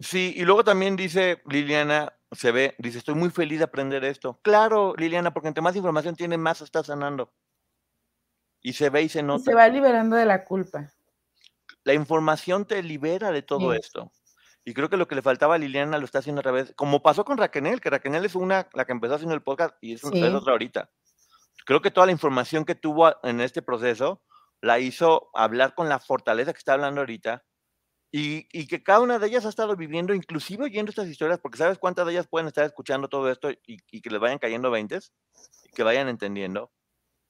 Sí, 0.00 0.34
y 0.36 0.42
luego 0.44 0.64
también 0.64 0.96
dice 0.96 1.40
Liliana, 1.46 2.12
se 2.32 2.50
ve, 2.50 2.74
dice, 2.78 2.98
estoy 2.98 3.14
muy 3.14 3.30
feliz 3.30 3.60
de 3.60 3.64
aprender 3.66 4.02
esto. 4.02 4.40
Claro, 4.42 4.94
Liliana, 4.98 5.32
porque 5.32 5.46
entre 5.46 5.62
más 5.62 5.76
información 5.76 6.16
tiene, 6.16 6.36
más 6.36 6.62
está 6.62 6.82
sanando. 6.82 7.32
Y 8.60 8.72
se 8.72 8.90
ve 8.90 9.02
y 9.02 9.08
se 9.08 9.22
nota. 9.22 9.44
se 9.44 9.54
va 9.54 9.68
liberando 9.68 10.16
de 10.16 10.26
la 10.26 10.44
culpa. 10.44 10.92
La 11.84 11.94
información 11.94 12.64
te 12.64 12.82
libera 12.82 13.30
de 13.30 13.42
todo 13.42 13.72
esto. 13.72 14.10
Y 14.64 14.74
creo 14.74 14.88
que 14.88 14.96
lo 14.96 15.08
que 15.08 15.14
le 15.14 15.22
faltaba 15.22 15.56
a 15.56 15.58
Liliana 15.58 15.98
lo 15.98 16.04
está 16.04 16.20
haciendo 16.20 16.40
otra 16.40 16.52
vez, 16.52 16.72
como 16.76 17.02
pasó 17.02 17.24
con 17.24 17.36
Raquel, 17.36 17.80
que 17.80 17.90
Raquel 17.90 18.24
es 18.24 18.34
una, 18.34 18.68
la 18.74 18.84
que 18.84 18.92
empezó 18.92 19.14
haciendo 19.14 19.34
el 19.34 19.42
podcast 19.42 19.74
y 19.80 19.94
es, 19.94 20.04
otra 20.04 20.52
ahorita. 20.52 20.90
Creo 21.66 21.82
que 21.82 21.90
toda 21.90 22.06
la 22.06 22.12
información 22.12 22.64
que 22.64 22.74
tuvo 22.74 23.12
en 23.24 23.40
este 23.40 23.62
proceso 23.62 24.22
la 24.60 24.78
hizo 24.78 25.30
hablar 25.34 25.74
con 25.74 25.88
la 25.88 25.98
fortaleza 25.98 26.52
que 26.52 26.58
está 26.58 26.74
hablando 26.74 27.00
ahorita 27.00 27.44
y, 28.12 28.46
y, 28.52 28.66
que 28.66 28.82
cada 28.82 29.00
una 29.00 29.18
de 29.18 29.26
ellas 29.26 29.46
ha 29.46 29.48
estado 29.48 29.74
viviendo, 29.74 30.14
inclusive 30.14 30.64
oyendo 30.64 30.90
estas 30.90 31.08
historias, 31.08 31.40
porque 31.40 31.58
sabes 31.58 31.78
cuántas 31.78 32.06
de 32.06 32.12
ellas 32.12 32.28
pueden 32.28 32.46
estar 32.46 32.64
escuchando 32.64 33.08
todo 33.08 33.30
esto 33.30 33.50
y, 33.50 33.78
y 33.90 34.02
que 34.02 34.10
les 34.10 34.20
vayan 34.20 34.38
cayendo 34.38 34.70
veintes 34.70 35.12
y 35.64 35.70
que 35.70 35.82
vayan 35.82 36.08
entendiendo. 36.08 36.70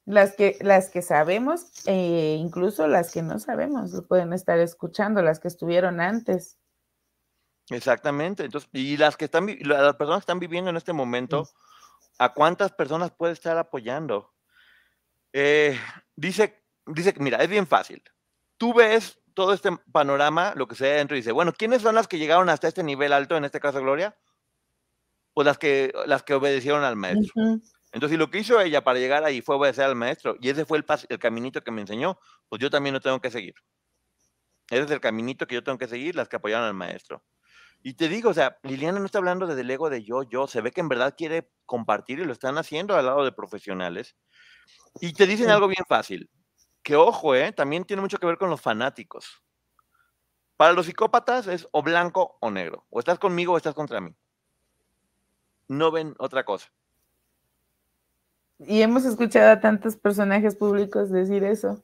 Las 0.05 0.35
que, 0.35 0.59
las 0.61 0.91
que 0.91 1.01
sabemos, 1.01 1.87
e 1.87 2.37
incluso 2.39 2.89
las 2.89 3.13
que 3.13 3.23
no 3.23 3.39
sabemos, 3.39 3.93
lo 3.93 4.07
pueden 4.07 4.33
estar 4.33 4.59
escuchando, 4.59 5.23
las 5.23 5.39
que 5.39 5.47
estuvieron 5.47 6.01
antes. 6.01 6.59
Exactamente. 7.71 8.45
Entonces, 8.45 8.69
y 8.73 8.97
las 8.97 9.17
que 9.17 9.27
están, 9.27 9.47
las 9.61 9.97
personas 9.97 10.21
que 10.21 10.25
están 10.25 10.41
viviendo 10.41 10.71
en 10.71 10.77
este 10.77 10.93
momento, 10.93 11.49
¿a 12.19 12.33
cuántas 12.33 12.73
personas 12.73 13.11
puede 13.13 13.33
estar 13.33 13.57
apoyando? 13.57 14.33
Eh, 15.33 15.79
dice, 16.17 16.63
dice, 16.87 17.15
mira, 17.19 17.39
es 17.39 17.49
bien 17.49 17.67
fácil. 17.67 18.03
Tú 18.57 18.75
ves 18.75 19.19
todo 19.35 19.55
este 19.55 19.71
panorama, 19.91 20.53
lo 20.57 20.69
que 20.69 20.75
se 20.75 20.87
dentro, 20.87 21.17
y 21.17 21.21
dice, 21.21 21.33
bueno, 21.33 21.53
¿quiénes 21.53 21.83
son 21.83 21.95
las 21.95 22.07
que 22.07 22.19
llegaron 22.19 22.49
hasta 22.49 22.69
este 22.69 22.83
nivel 22.83 23.13
alto, 23.13 23.37
en 23.37 23.45
este 23.45 23.61
caso 23.61 23.81
Gloria? 23.81 24.17
Pues 25.33 25.47
las 25.47 25.57
que, 25.57 25.93
las 26.07 26.23
que 26.23 26.35
obedecieron 26.35 26.85
al 26.85 26.97
maestro. 26.97 27.33
Entonces, 27.93 28.19
lo 28.19 28.31
que 28.31 28.39
hizo 28.39 28.61
ella 28.61 28.85
para 28.85 28.99
llegar 28.99 29.25
ahí 29.25 29.41
fue 29.41 29.57
obedecer 29.57 29.85
al 29.85 29.95
maestro, 29.95 30.37
y 30.41 30.51
ese 30.51 30.67
fue 30.67 30.79
el, 30.79 30.85
el 31.09 31.19
caminito 31.19 31.63
que 31.63 31.71
me 31.71 31.81
enseñó, 31.81 32.19
pues 32.49 32.61
yo 32.61 32.71
también 32.71 32.93
lo 32.95 33.01
tengo 33.01 33.21
que 33.21 33.31
seguir. 33.31 33.55
Ese 34.71 34.83
es 34.83 34.91
el 34.91 35.01
caminito 35.01 35.47
que 35.47 35.55
yo 35.55 35.65
tengo 35.65 35.79
que 35.79 35.89
seguir, 35.89 36.15
las 36.15 36.29
que 36.29 36.37
apoyaron 36.37 36.67
al 36.67 36.75
maestro. 36.75 37.23
Y 37.83 37.95
te 37.95 38.09
digo, 38.09 38.31
o 38.31 38.35
sea, 38.35 38.59
Liliana 38.63 39.01
no 39.01 39.07
está 39.07 39.19
hablando 39.19 39.47
del 39.47 39.71
ego 39.71 39.91
de 39.91 40.05
yo, 40.05 40.23
yo, 40.23 40.47
se 40.47 40.61
ve 40.61 40.71
que 40.71 40.81
en 40.81 40.89
verdad 40.89 41.15
quiere 41.17 41.51
compartir 41.67 42.21
y 42.21 42.25
lo 42.25 42.33
están 42.33 42.57
haciendo 42.57 42.97
al 42.97 43.07
lado 43.07 43.25
de 43.25 43.33
profesionales. 43.33 44.17
Y 45.01 45.13
te 45.13 45.27
dicen 45.27 45.51
algo 45.51 45.67
bien 45.67 45.85
fácil, 45.89 46.31
que 46.83 46.95
ojo, 46.95 47.35
¿eh? 47.35 47.53
también 47.53 47.85
tiene 47.85 48.03
mucho 48.03 48.19
que 48.19 48.27
ver 48.27 48.39
con 48.39 48.51
los 48.51 48.61
fanáticos. 48.61 49.43
Para 50.57 50.75
los 50.75 50.87
psicópatas 50.87 51.49
es 51.49 51.67
o 51.73 51.83
blanco 51.83 52.37
o 52.41 52.51
negro, 52.51 52.87
o 52.89 53.01
estás 53.01 53.19
conmigo 53.19 53.55
o 53.55 53.57
estás 53.57 53.75
contra 53.75 54.01
mí. 54.01 54.15
No 55.67 55.91
ven 55.91 56.15
otra 56.19 56.45
cosa. 56.45 56.71
Y 58.61 58.83
hemos 58.83 59.05
escuchado 59.05 59.51
a 59.51 59.61
tantos 59.61 59.97
personajes 59.97 60.55
públicos 60.55 61.11
decir 61.11 61.43
eso 61.43 61.83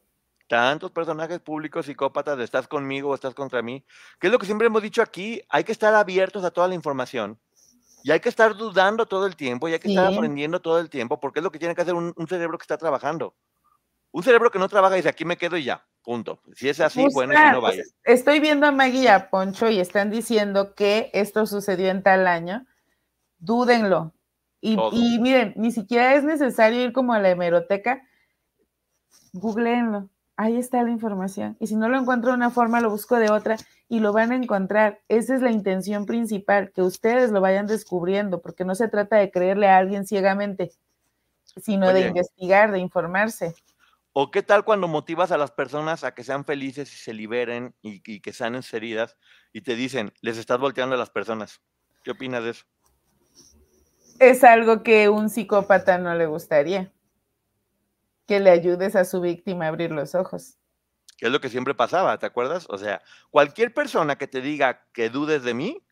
tantos 0.49 0.91
personajes 0.91 1.39
públicos 1.39 1.87
psicópatas 1.87 2.37
de 2.37 2.45
estás 2.45 2.67
conmigo 2.67 3.11
o 3.11 3.15
estás 3.15 3.35
contra 3.35 3.63
mí, 3.63 3.85
que 4.19 4.27
es 4.27 4.33
lo 4.33 4.39
que 4.39 4.47
siempre 4.47 4.67
hemos 4.67 4.83
dicho 4.83 5.03
aquí, 5.03 5.41
hay 5.49 5.63
que 5.63 5.73
estar 5.73 5.95
abiertos 5.95 6.45
a 6.45 6.51
toda 6.51 6.67
la 6.67 6.75
información 6.75 7.39
y 8.03 8.11
hay 8.11 8.21
que 8.21 8.31
estar 8.31 8.57
dudando 8.57 9.07
todo 9.07 9.27
el 9.27 9.37
tiempo 9.37 9.69
y 9.69 9.75
hay 9.75 9.79
que 9.79 9.89
estar 9.89 10.13
aprendiendo 10.13 10.61
todo 10.61 10.81
el 10.81 10.89
tiempo 10.89 11.21
porque 11.21 11.41
es 11.41 11.45
lo 11.45 11.53
que 11.53 11.59
tiene 11.59 11.75
que 11.75 11.83
hacer 11.83 11.95
un, 11.95 12.15
cerebro 12.29 12.59
que 12.59 12.63
está 12.63 12.79
trabajando. 12.79 13.37
Un 14.11 14.23
cerebro 14.23 14.51
que 14.51 14.59
no 14.59 14.69
trabaja 14.69 14.95
y 14.97 15.01
dice 15.01 15.11
aquí 15.11 15.27
me 15.27 15.37
quedo 15.37 15.59
y 15.59 15.65
ya, 15.65 15.87
punto. 16.03 16.41
Si 16.55 16.69
es 16.69 16.81
así, 16.81 17.05
bueno, 17.13 17.35
si 17.35 17.53
no 17.53 17.61
vaya. 17.61 17.83
Estoy 18.05 18.41
viendo 18.41 18.67
a 18.67 18.73
Maggie 18.73 19.03
y 19.03 19.07
a 19.07 19.29
Poncho 19.29 19.69
y 19.69 19.79
están 19.79 20.11
diciendo 20.11 20.75
que 20.75 21.11
esto 21.13 21.47
sucedió 21.47 21.91
en 21.91 22.03
tal 22.03 22.27
año. 22.27 22.67
Dúdenlo. 23.39 24.15
Y, 24.61 24.79
y 24.93 25.19
miren, 25.21 25.53
ni 25.57 25.71
siquiera 25.71 26.15
es 26.15 26.25
necesario 26.25 26.83
ir 26.83 26.93
como 26.93 27.13
a 27.13 27.21
la 27.21 27.29
hemeroteca. 27.31 28.03
Googleenlo 29.33 30.09
ahí 30.39 30.57
está 30.57 30.83
la 30.85 30.91
información. 30.91 31.57
Y 31.59 31.67
si 31.67 31.77
no 31.77 31.89
lo 31.89 31.99
encuentro 31.99 32.31
de 32.31 32.37
una 32.37 32.51
forma, 32.51 32.81
lo 32.81 32.91
busco 32.91 33.17
de 33.17 33.29
otra 33.29 33.57
y 33.89 33.99
lo 33.99 34.13
van 34.13 34.31
a 34.31 34.37
encontrar. 34.37 35.03
Esa 35.09 35.35
es 35.35 35.43
la 35.43 35.51
intención 35.51 36.07
principal, 36.07 36.71
que 36.73 36.81
ustedes 36.81 37.31
lo 37.33 37.41
vayan 37.41 37.67
descubriendo, 37.67 38.41
porque 38.41 38.65
no 38.65 38.77
se 38.77 38.89
trata 38.89 39.17
de 39.17 39.33
creerle 39.33 39.69
a 39.69 39.77
alguien 39.77 40.07
ciegamente, 40.07 40.71
sino 41.61 41.93
de 41.93 42.07
investigar, 42.07 42.71
de 42.71 42.79
informarse. 42.79 43.55
¿O 44.13 44.31
qué 44.31 44.45
tal 44.45 44.65
cuando 44.65 44.87
motivas 44.87 45.33
a 45.33 45.39
las 45.39 45.51
personas 45.51 46.05
a 46.05 46.15
que 46.15 46.23
sean 46.23 46.45
felices 46.45 46.93
y 46.93 46.97
se 46.97 47.13
liberen 47.13 47.75
y, 47.83 48.01
y 48.07 48.21
que 48.21 48.33
sanen 48.33 48.63
sus 48.63 48.75
heridas 48.75 49.17
y 49.53 49.63
te 49.63 49.75
dicen, 49.75 50.13
les 50.21 50.39
estás 50.39 50.59
volteando 50.59 50.95
a 50.95 50.99
las 50.99 51.11
personas? 51.11 51.61
¿Qué 52.05 52.13
opinas 52.13 52.45
de 52.45 52.51
eso? 52.51 52.65
Es 54.21 54.45
algo 54.45 54.85
que 54.85 55.09
un 55.09 55.31
psicópata 55.31 55.99
no 55.99 56.15
le 56.15 56.27
gustaría 56.27 56.93
que 58.29 58.39
le 58.41 58.51
ayudes 58.51 58.95
a 58.95 59.07
su 59.07 59.23
víctima 59.23 59.65
a 59.65 59.69
abrir 59.69 59.91
los 59.91 60.15
ojos. 60.15 60.59
Que 61.17 61.27
es 61.27 61.33
lo 61.33 61.41
que 61.41 61.49
siempre 61.49 61.75
pasaba, 61.75 62.19
¿te 62.19 62.27
acuerdas? 62.27 62.67
O 62.69 62.77
sea, 62.77 63.03
cualquier 63.31 63.73
persona 63.73 64.17
que 64.17 64.29
te 64.29 64.43
diga 64.43 64.87
que 64.93 65.09
dudes 65.09 65.43
de 65.43 65.55
mí 65.55 65.83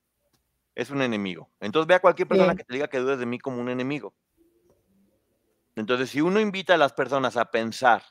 es 0.75 0.91
un 0.91 1.01
enemigo. 1.01 1.51
Entonces 1.61 1.89
ve 1.89 1.95
a 1.95 2.01
cualquier 2.01 2.29
persona 2.29 2.55
que 2.55 2.63
te 2.63 2.75
diga 2.75 2.89
que 2.89 2.99
dudes 2.99 3.19
de 3.19 3.27
mí 3.27 3.39
como 3.39 3.59
un 3.61 3.71
enemigo. 3.71 4.15
Entonces, 5.75 6.11
si 6.11 6.21
uno 6.21 6.39
invita 6.39 6.75
a 6.75 6.79
las 6.79 6.93
personas 6.93 7.37
a 7.39 7.51
pensar, 7.51 8.03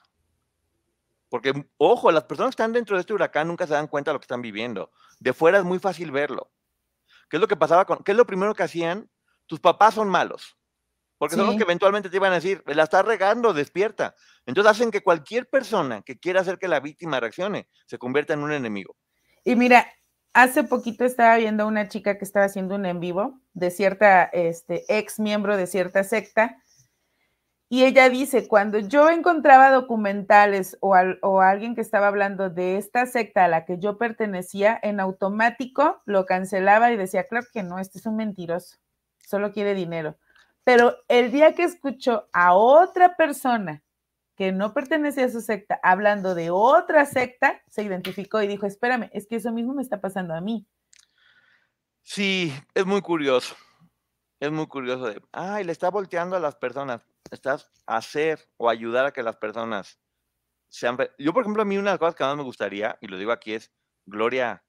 porque, 1.30 1.68
ojo, 1.78 2.12
las 2.12 2.24
personas 2.24 2.56
que 2.56 2.62
están 2.62 2.74
dentro 2.74 2.96
de 2.96 3.02
este 3.02 3.14
huracán 3.14 3.48
nunca 3.48 3.68
se 3.68 3.74
dan 3.74 3.88
cuenta 3.88 4.10
de 4.10 4.14
lo 4.14 4.20
que 4.20 4.26
están 4.26 4.42
viviendo. 4.42 4.92
De 5.20 5.34
fuera 5.34 5.60
es 5.60 5.64
muy 5.64 5.80
fácil 5.80 6.12
verlo. 6.12 6.52
¿Qué 7.30 7.38
es 7.38 7.42
lo 7.42 7.48
que 7.48 7.56
pasaba 7.56 7.86
con, 7.86 8.04
qué 8.04 8.12
es 8.12 8.18
lo 8.18 8.26
primero 8.26 8.56
que 8.56 8.64
hacían? 8.64 9.10
Tus 9.46 9.60
papás 9.60 9.94
son 9.94 10.10
malos. 10.10 10.58
Porque 11.18 11.36
son 11.36 11.46
los 11.46 11.56
que 11.56 11.64
eventualmente 11.64 12.10
te 12.10 12.18
iban 12.18 12.32
a 12.32 12.36
decir, 12.36 12.62
la 12.66 12.84
estás 12.84 13.06
regando, 13.06 13.54
despierta. 13.54 14.16
Entonces 14.46 14.72
hacen 14.72 14.92
que 14.92 15.02
cualquier 15.02 15.48
persona 15.48 16.02
que 16.02 16.20
quiera 16.20 16.42
hacer 16.42 16.58
que 16.58 16.68
la 16.68 16.82
víctima 16.82 17.20
reaccione 17.20 17.70
se 17.86 17.98
convierta 17.98 18.34
en 18.34 18.44
un 18.44 18.52
enemigo. 18.52 18.96
Y 19.46 19.56
mira, 19.56 19.88
hace 20.34 20.64
poquito 20.64 21.06
estaba 21.06 21.38
viendo 21.38 21.64
a 21.64 21.68
una 21.68 21.88
chica 21.88 22.18
que 22.18 22.26
estaba 22.26 22.46
haciendo 22.46 22.76
un 22.76 22.86
en 22.86 23.00
vivo 23.00 23.40
de 23.54 23.72
cierta 23.72 24.24
este, 24.26 24.84
ex 24.90 25.20
miembro 25.20 25.56
de 25.56 25.68
cierta 25.68 26.04
secta. 26.04 26.58
Y 27.70 27.86
ella 27.86 28.10
dice, 28.10 28.48
cuando 28.48 28.78
yo 28.78 29.10
encontraba 29.10 29.72
documentales 29.72 30.78
o, 30.82 30.96
o 31.22 31.42
alguien 31.42 31.76
que 31.76 31.82
estaba 31.82 32.08
hablando 32.08 32.50
de 32.50 32.78
esta 32.78 33.06
secta 33.06 33.46
a 33.46 33.48
la 33.48 33.66
que 33.66 33.80
yo 33.80 33.98
pertenecía, 33.98 34.78
en 34.84 35.00
automático 35.00 36.02
lo 36.06 36.26
cancelaba 36.26 36.92
y 36.92 36.98
decía, 36.98 37.26
claro 37.26 37.48
que 37.54 37.64
no, 37.64 37.80
este 37.80 38.00
es 38.00 38.06
un 38.06 38.18
mentiroso, 38.18 38.78
solo 39.26 39.52
quiere 39.52 39.74
dinero 39.74 40.18
pero 40.66 40.98
el 41.08 41.32
día 41.32 41.54
que 41.54 41.64
escuchó 41.64 42.28
a 42.34 42.56
otra 42.56 43.16
persona 43.16 43.84
que 44.36 44.52
no 44.52 44.74
pertenecía 44.74 45.26
a 45.26 45.30
su 45.30 45.40
secta 45.40 45.80
hablando 45.82 46.36
de 46.36 46.50
otra 46.50 47.06
secta, 47.06 47.62
se 47.70 47.84
identificó 47.84 48.42
y 48.42 48.48
dijo, 48.48 48.66
espérame, 48.66 49.10
es 49.14 49.28
que 49.28 49.38
eso 49.38 49.54
mismo 49.54 49.74
me 49.74 49.84
está 49.84 50.02
pasando 50.02 50.34
a 50.34 50.42
mí. 50.42 50.68
Sí, 52.02 52.52
es 52.74 52.86
muy 52.86 53.02
curioso. 53.02 53.56
Es 54.40 54.52
muy 54.52 54.68
curioso 54.68 55.06
de, 55.06 55.22
ay, 55.32 55.64
le 55.64 55.72
está 55.72 55.90
volteando 55.90 56.36
a 56.36 56.40
las 56.40 56.56
personas. 56.56 57.02
Estás 57.32 57.72
a 57.86 57.98
hacer 57.98 58.40
o 58.58 58.68
ayudar 58.68 59.06
a 59.06 59.12
que 59.12 59.24
las 59.24 59.38
personas 59.38 60.00
sean... 60.68 60.98
Yo, 61.18 61.32
por 61.32 61.44
ejemplo, 61.44 61.62
a 61.62 61.66
mí 61.66 61.78
una 61.78 61.92
de 61.92 61.94
las 61.94 62.00
cosas 62.00 62.16
que 62.16 62.24
más 62.24 62.36
me 62.36 62.44
gustaría, 62.44 62.98
y 63.02 63.08
lo 63.08 63.18
digo 63.18 63.32
aquí, 63.32 63.54
es, 63.54 63.72
Gloria, 64.06 64.66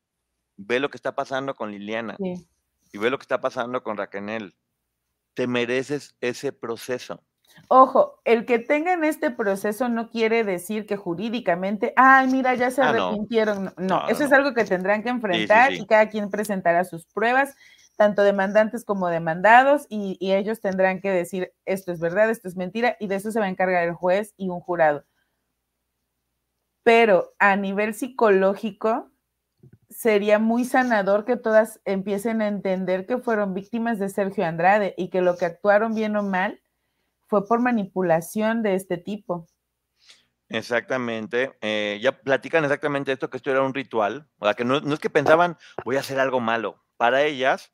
ve 0.57 0.79
lo 0.79 0.91
que 0.91 0.97
está 0.97 1.15
pasando 1.15 1.55
con 1.55 1.73
Liliana 1.73 2.17
y 2.19 2.99
ve 2.99 3.11
lo 3.11 3.19
que 3.19 3.25
está 3.25 3.41
pasando 3.41 3.83
con 3.83 3.97
Raquel 3.97 4.55
te 5.37 5.47
mereces 5.47 6.17
ese 6.23 6.51
proceso. 6.51 7.23
Ojo, 7.69 8.21
el 8.25 8.47
que 8.47 8.59
tengan 8.59 9.05
este 9.05 9.31
proceso 9.31 9.89
no 9.89 10.09
quiere 10.09 10.45
decir 10.45 10.87
que 10.87 10.97
jurídicamente, 10.97 11.93
ay, 11.97 12.27
mira, 12.29 12.55
ya 12.55 12.71
se 12.71 12.81
ah, 12.81 12.89
arrepintieron. 12.89 13.75
No, 13.77 14.09
eso 14.09 14.25
es 14.25 14.33
algo 14.33 14.55
que 14.55 14.65
tendrán 14.65 15.03
que 15.03 15.11
enfrentar 15.11 15.73
y 15.75 15.87
cada 15.87 16.09
quien 16.09 16.31
presentará 16.31 16.85
sus 16.85 17.05
pruebas, 17.07 17.55
tanto 17.97 18.23
demandantes 18.23 18.85
como 18.85 19.09
demandados, 19.09 19.87
y, 19.91 20.17
y 20.21 20.33
ellos 20.33 20.61
tendrán 20.61 21.01
que 21.01 21.11
decir, 21.11 21.53
esto 21.67 21.93
es 21.93 22.01
verdad, 22.01 22.31
esto 22.31 22.49
es 22.49 22.57
mentira, 22.57 22.97
y 22.99 23.07
de 23.07 23.17
eso 23.17 23.31
se 23.31 23.39
va 23.39 23.45
a 23.47 23.51
encargar 23.51 23.85
el 23.85 23.95
juez 23.95 24.33
y 24.39 24.49
un 24.49 24.61
jurado. 24.61 25.05
Pero 26.83 27.35
a 27.39 27.57
nivel 27.57 27.95
psicológico, 27.95 29.11
sería 29.89 30.39
muy 30.39 30.65
sanador 30.65 31.25
que 31.25 31.37
todas 31.37 31.81
empiecen 31.85 32.43
a 32.43 32.49
entender 32.49 33.07
que 33.07 33.19
fueron 33.19 33.55
víctimas 33.55 33.99
de 33.99 34.09
Sergio 34.09 34.45
Andrade 34.45 34.95
y 34.97 35.09
que 35.09 35.21
lo 35.21 35.37
que 35.37 35.47
actuaron 35.47 35.95
bien 35.95 36.17
o 36.17 36.23
mal 36.23 36.61
fue 37.27 37.47
por 37.47 37.61
manipulación 37.61 38.63
de 38.63 38.75
este 38.75 38.99
tipo. 38.99 39.47
Exactamente. 40.49 41.57
Eh, 41.61 41.99
ya 42.01 42.13
platican 42.21 42.65
exactamente 42.65 43.13
esto, 43.13 43.31
que 43.31 43.37
esto 43.37 43.51
era 43.51 43.63
un 43.63 43.75
ritual. 43.75 44.29
O 44.39 44.47
sea, 44.47 44.55
que 44.55 44.65
no, 44.65 44.81
no 44.81 44.95
es 44.95 45.01
que 45.01 45.11
pensaban, 45.11 45.57
voy 45.85 45.97
a 45.97 46.01
hacer 46.01 46.21
algo 46.21 46.41
malo. 46.41 46.85
Para 46.97 47.23
ellas, 47.23 47.73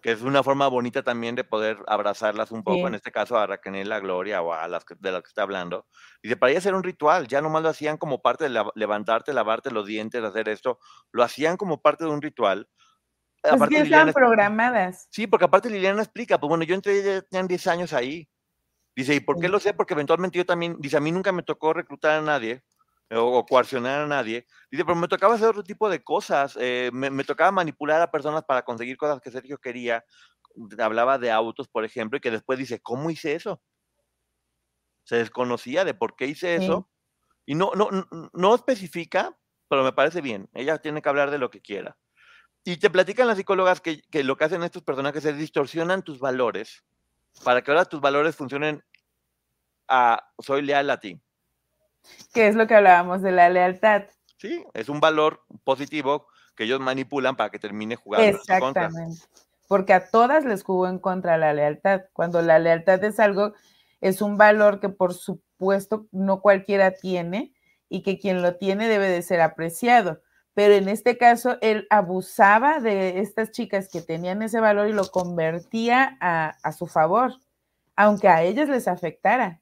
que 0.00 0.12
es 0.12 0.22
una 0.22 0.42
forma 0.42 0.68
bonita 0.68 1.02
también 1.02 1.34
de 1.34 1.44
poder 1.44 1.78
abrazarlas 1.86 2.50
un 2.50 2.62
poco, 2.62 2.88
en 2.88 2.94
este 2.94 3.12
caso 3.12 3.36
a 3.36 3.46
Raquel, 3.46 3.90
a 3.92 4.00
Gloria 4.00 4.42
o 4.42 4.52
a 4.52 4.68
las 4.68 4.84
de 4.98 5.12
las 5.12 5.22
que 5.22 5.28
está 5.28 5.42
hablando. 5.42 5.86
Y 6.22 6.28
de 6.28 6.36
para 6.36 6.52
ella 6.52 6.60
era 6.64 6.76
un 6.76 6.82
ritual, 6.82 7.28
ya 7.28 7.40
nomás 7.40 7.62
lo 7.62 7.68
hacían 7.68 7.96
como 7.96 8.20
parte 8.20 8.48
de 8.48 8.64
levantarte, 8.74 9.32
lavarte 9.32 9.70
los 9.70 9.86
dientes, 9.86 10.22
hacer 10.22 10.48
esto, 10.48 10.78
lo 11.12 11.22
hacían 11.22 11.56
como 11.56 11.80
parte 11.80 12.04
de 12.04 12.10
un 12.10 12.22
ritual. 12.22 12.68
Pues 13.40 13.54
aparte, 13.54 13.78
están 13.78 14.12
programadas. 14.12 15.08
Sí, 15.10 15.26
porque 15.26 15.44
aparte 15.44 15.70
Liliana 15.70 16.02
explica, 16.02 16.38
pues 16.38 16.48
bueno, 16.48 16.64
yo 16.64 16.74
entré 16.74 17.02
ya 17.02 17.22
tenían 17.22 17.46
10 17.46 17.66
años 17.68 17.92
ahí. 17.92 18.28
Dice, 18.96 19.14
¿y 19.14 19.20
por 19.20 19.38
qué 19.38 19.48
lo 19.48 19.60
sé? 19.60 19.74
Porque 19.74 19.94
eventualmente 19.94 20.38
yo 20.38 20.44
también, 20.44 20.76
dice, 20.80 20.96
a 20.96 21.00
mí 21.00 21.12
nunca 21.12 21.30
me 21.30 21.44
tocó 21.44 21.72
reclutar 21.72 22.18
a 22.18 22.22
nadie 22.22 22.64
o, 23.10 23.44
coaccionar 23.46 24.02
a 24.02 24.06
nadie. 24.06 24.46
Dice, 24.70 24.84
pero 24.84 24.96
me 24.96 25.08
tocaba 25.08 25.34
hacer 25.34 25.48
otro 25.48 25.62
tipo 25.62 25.88
de 25.88 26.02
cosas. 26.02 26.56
Eh, 26.60 26.90
me, 26.92 27.24
tocaba 27.24 27.50
manipular 27.50 28.00
a 28.02 28.10
personas 28.10 28.44
para 28.44 28.62
conseguir 28.62 28.96
cosas 28.96 29.20
que 29.20 29.30
Sergio 29.30 29.58
quería. 29.58 30.04
Hablaba 30.78 31.18
de 31.18 31.30
autos, 31.30 31.68
por 31.68 31.84
ejemplo, 31.84 32.18
y 32.18 32.20
que 32.20 32.30
después 32.30 32.58
dice, 32.58 32.80
¿cómo 32.80 33.10
hice 33.10 33.34
eso? 33.34 33.62
Se 35.04 35.16
desconocía 35.16 35.84
de 35.84 35.94
por 35.94 36.16
qué 36.16 36.26
hice 36.26 36.56
eso. 36.56 36.88
Y 37.46 37.54
no, 37.54 37.72
no, 37.74 37.88
no 38.32 38.54
especifica, 38.54 39.38
pero 39.68 39.84
me 39.84 39.92
parece 39.92 40.20
bien. 40.20 40.50
Ella 40.52 40.78
tiene 40.78 41.00
que 41.00 41.08
hablar 41.08 41.30
de 41.30 41.38
lo 41.38 41.50
que 41.50 41.62
quiera. 41.62 41.96
Y 42.64 42.76
te 42.76 42.90
platican 42.90 43.26
las 43.26 43.38
psicólogas 43.38 43.80
que, 43.80 44.02
que 44.10 44.22
lo 44.24 44.36
que 44.36 44.44
hacen 44.44 44.62
estos 44.62 44.82
personajes 44.82 45.24
es 45.24 45.38
distorsionan 45.38 46.02
tus 46.02 46.18
valores 46.18 46.84
para 47.44 47.62
que 47.62 47.70
ahora 47.70 47.84
tus 47.84 48.00
valores 48.00 48.36
funcionen 48.36 48.84
a 49.86 50.32
soy 50.38 50.62
leal 50.62 50.90
a 50.90 51.00
ti 51.00 51.18
que 52.32 52.48
es 52.48 52.54
lo 52.54 52.66
que 52.66 52.74
hablábamos 52.74 53.22
de 53.22 53.32
la 53.32 53.48
lealtad. 53.48 54.04
Sí, 54.36 54.64
es 54.74 54.88
un 54.88 55.00
valor 55.00 55.42
positivo 55.64 56.26
que 56.54 56.64
ellos 56.64 56.80
manipulan 56.80 57.36
para 57.36 57.50
que 57.50 57.58
termine 57.58 57.96
jugando. 57.96 58.26
Exactamente. 58.26 59.22
Porque 59.66 59.92
a 59.92 60.10
todas 60.10 60.44
les 60.44 60.62
jugó 60.62 60.88
en 60.88 60.98
contra 60.98 61.36
la 61.36 61.52
lealtad. 61.52 62.02
Cuando 62.12 62.40
la 62.42 62.58
lealtad 62.58 63.02
es 63.04 63.20
algo, 63.20 63.52
es 64.00 64.22
un 64.22 64.38
valor 64.38 64.80
que 64.80 64.88
por 64.88 65.14
supuesto 65.14 66.06
no 66.10 66.40
cualquiera 66.40 66.92
tiene 66.92 67.52
y 67.88 68.02
que 68.02 68.18
quien 68.18 68.42
lo 68.42 68.56
tiene 68.56 68.88
debe 68.88 69.08
de 69.08 69.22
ser 69.22 69.40
apreciado. 69.40 70.20
Pero 70.54 70.74
en 70.74 70.88
este 70.88 71.16
caso, 71.18 71.58
él 71.60 71.86
abusaba 71.90 72.80
de 72.80 73.20
estas 73.20 73.52
chicas 73.52 73.88
que 73.88 74.00
tenían 74.00 74.42
ese 74.42 74.58
valor 74.58 74.88
y 74.88 74.92
lo 74.92 75.08
convertía 75.10 76.16
a, 76.20 76.56
a 76.62 76.72
su 76.72 76.86
favor, 76.86 77.34
aunque 77.94 78.28
a 78.28 78.42
ellas 78.42 78.68
les 78.68 78.88
afectara. 78.88 79.60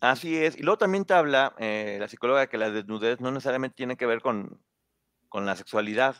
Así 0.00 0.36
es. 0.36 0.56
Y 0.58 0.62
luego 0.62 0.78
también 0.78 1.04
te 1.04 1.14
habla 1.14 1.54
eh, 1.58 1.96
la 1.98 2.08
psicóloga 2.08 2.48
que 2.48 2.58
la 2.58 2.70
desnudez 2.70 3.20
no 3.20 3.30
necesariamente 3.30 3.76
tiene 3.76 3.96
que 3.96 4.06
ver 4.06 4.20
con, 4.20 4.62
con 5.28 5.46
la 5.46 5.56
sexualidad, 5.56 6.16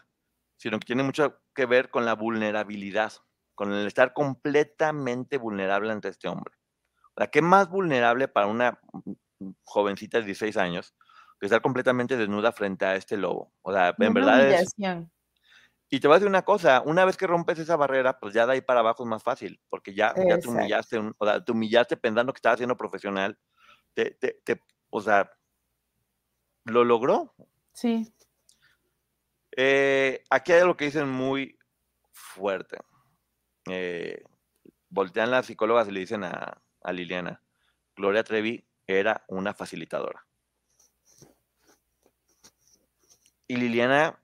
sino 0.56 0.78
que 0.78 0.86
tiene 0.86 1.02
mucho 1.02 1.40
que 1.54 1.66
ver 1.66 1.90
con 1.90 2.04
la 2.04 2.14
vulnerabilidad, 2.14 3.12
con 3.54 3.72
el 3.72 3.86
estar 3.86 4.12
completamente 4.12 5.36
vulnerable 5.38 5.92
ante 5.92 6.08
este 6.08 6.28
hombre. 6.28 6.54
O 7.14 7.20
sea, 7.20 7.28
¿qué 7.28 7.42
más 7.42 7.68
vulnerable 7.68 8.28
para 8.28 8.46
una 8.46 8.80
jovencita 9.64 10.18
de 10.18 10.24
16 10.24 10.56
años 10.56 10.94
que 11.38 11.46
estar 11.46 11.60
completamente 11.60 12.16
desnuda 12.16 12.52
frente 12.52 12.86
a 12.86 12.96
este 12.96 13.16
lobo? 13.16 13.52
O 13.62 13.72
sea, 13.72 13.94
en 13.98 14.14
verdad 14.14 14.48
es... 14.50 14.74
Y 15.88 16.00
te 16.00 16.08
voy 16.08 16.16
a 16.16 16.18
decir 16.18 16.28
una 16.28 16.42
cosa, 16.42 16.82
una 16.84 17.04
vez 17.04 17.16
que 17.16 17.28
rompes 17.28 17.60
esa 17.60 17.76
barrera, 17.76 18.18
pues 18.18 18.34
ya 18.34 18.44
de 18.44 18.54
ahí 18.54 18.60
para 18.60 18.80
abajo 18.80 19.04
es 19.04 19.08
más 19.08 19.22
fácil, 19.22 19.60
porque 19.68 19.94
ya, 19.94 20.12
ya 20.16 20.38
te 20.38 20.48
humillaste, 20.48 20.98
o 21.16 21.24
sea, 21.24 21.44
te 21.44 21.52
humillaste 21.52 21.96
pensando 21.96 22.32
que 22.32 22.38
estabas 22.38 22.58
siendo 22.58 22.76
profesional 22.76 23.38
te, 23.96 24.62
o 24.90 25.00
sea, 25.00 25.32
lo 26.64 26.84
logró. 26.84 27.34
Sí. 27.72 28.12
Eh, 29.56 30.22
aquí 30.30 30.52
hay 30.52 30.60
algo 30.60 30.76
que 30.76 30.84
dicen 30.86 31.08
muy 31.08 31.58
fuerte. 32.12 32.78
Eh, 33.68 34.22
voltean 34.90 35.30
las 35.30 35.46
psicólogas 35.46 35.88
y 35.88 35.92
le 35.92 36.00
dicen 36.00 36.24
a, 36.24 36.60
a 36.82 36.92
Liliana, 36.92 37.42
Gloria 37.96 38.22
Trevi 38.22 38.64
era 38.86 39.24
una 39.28 39.54
facilitadora. 39.54 40.26
Y 43.48 43.56
Liliana 43.56 44.20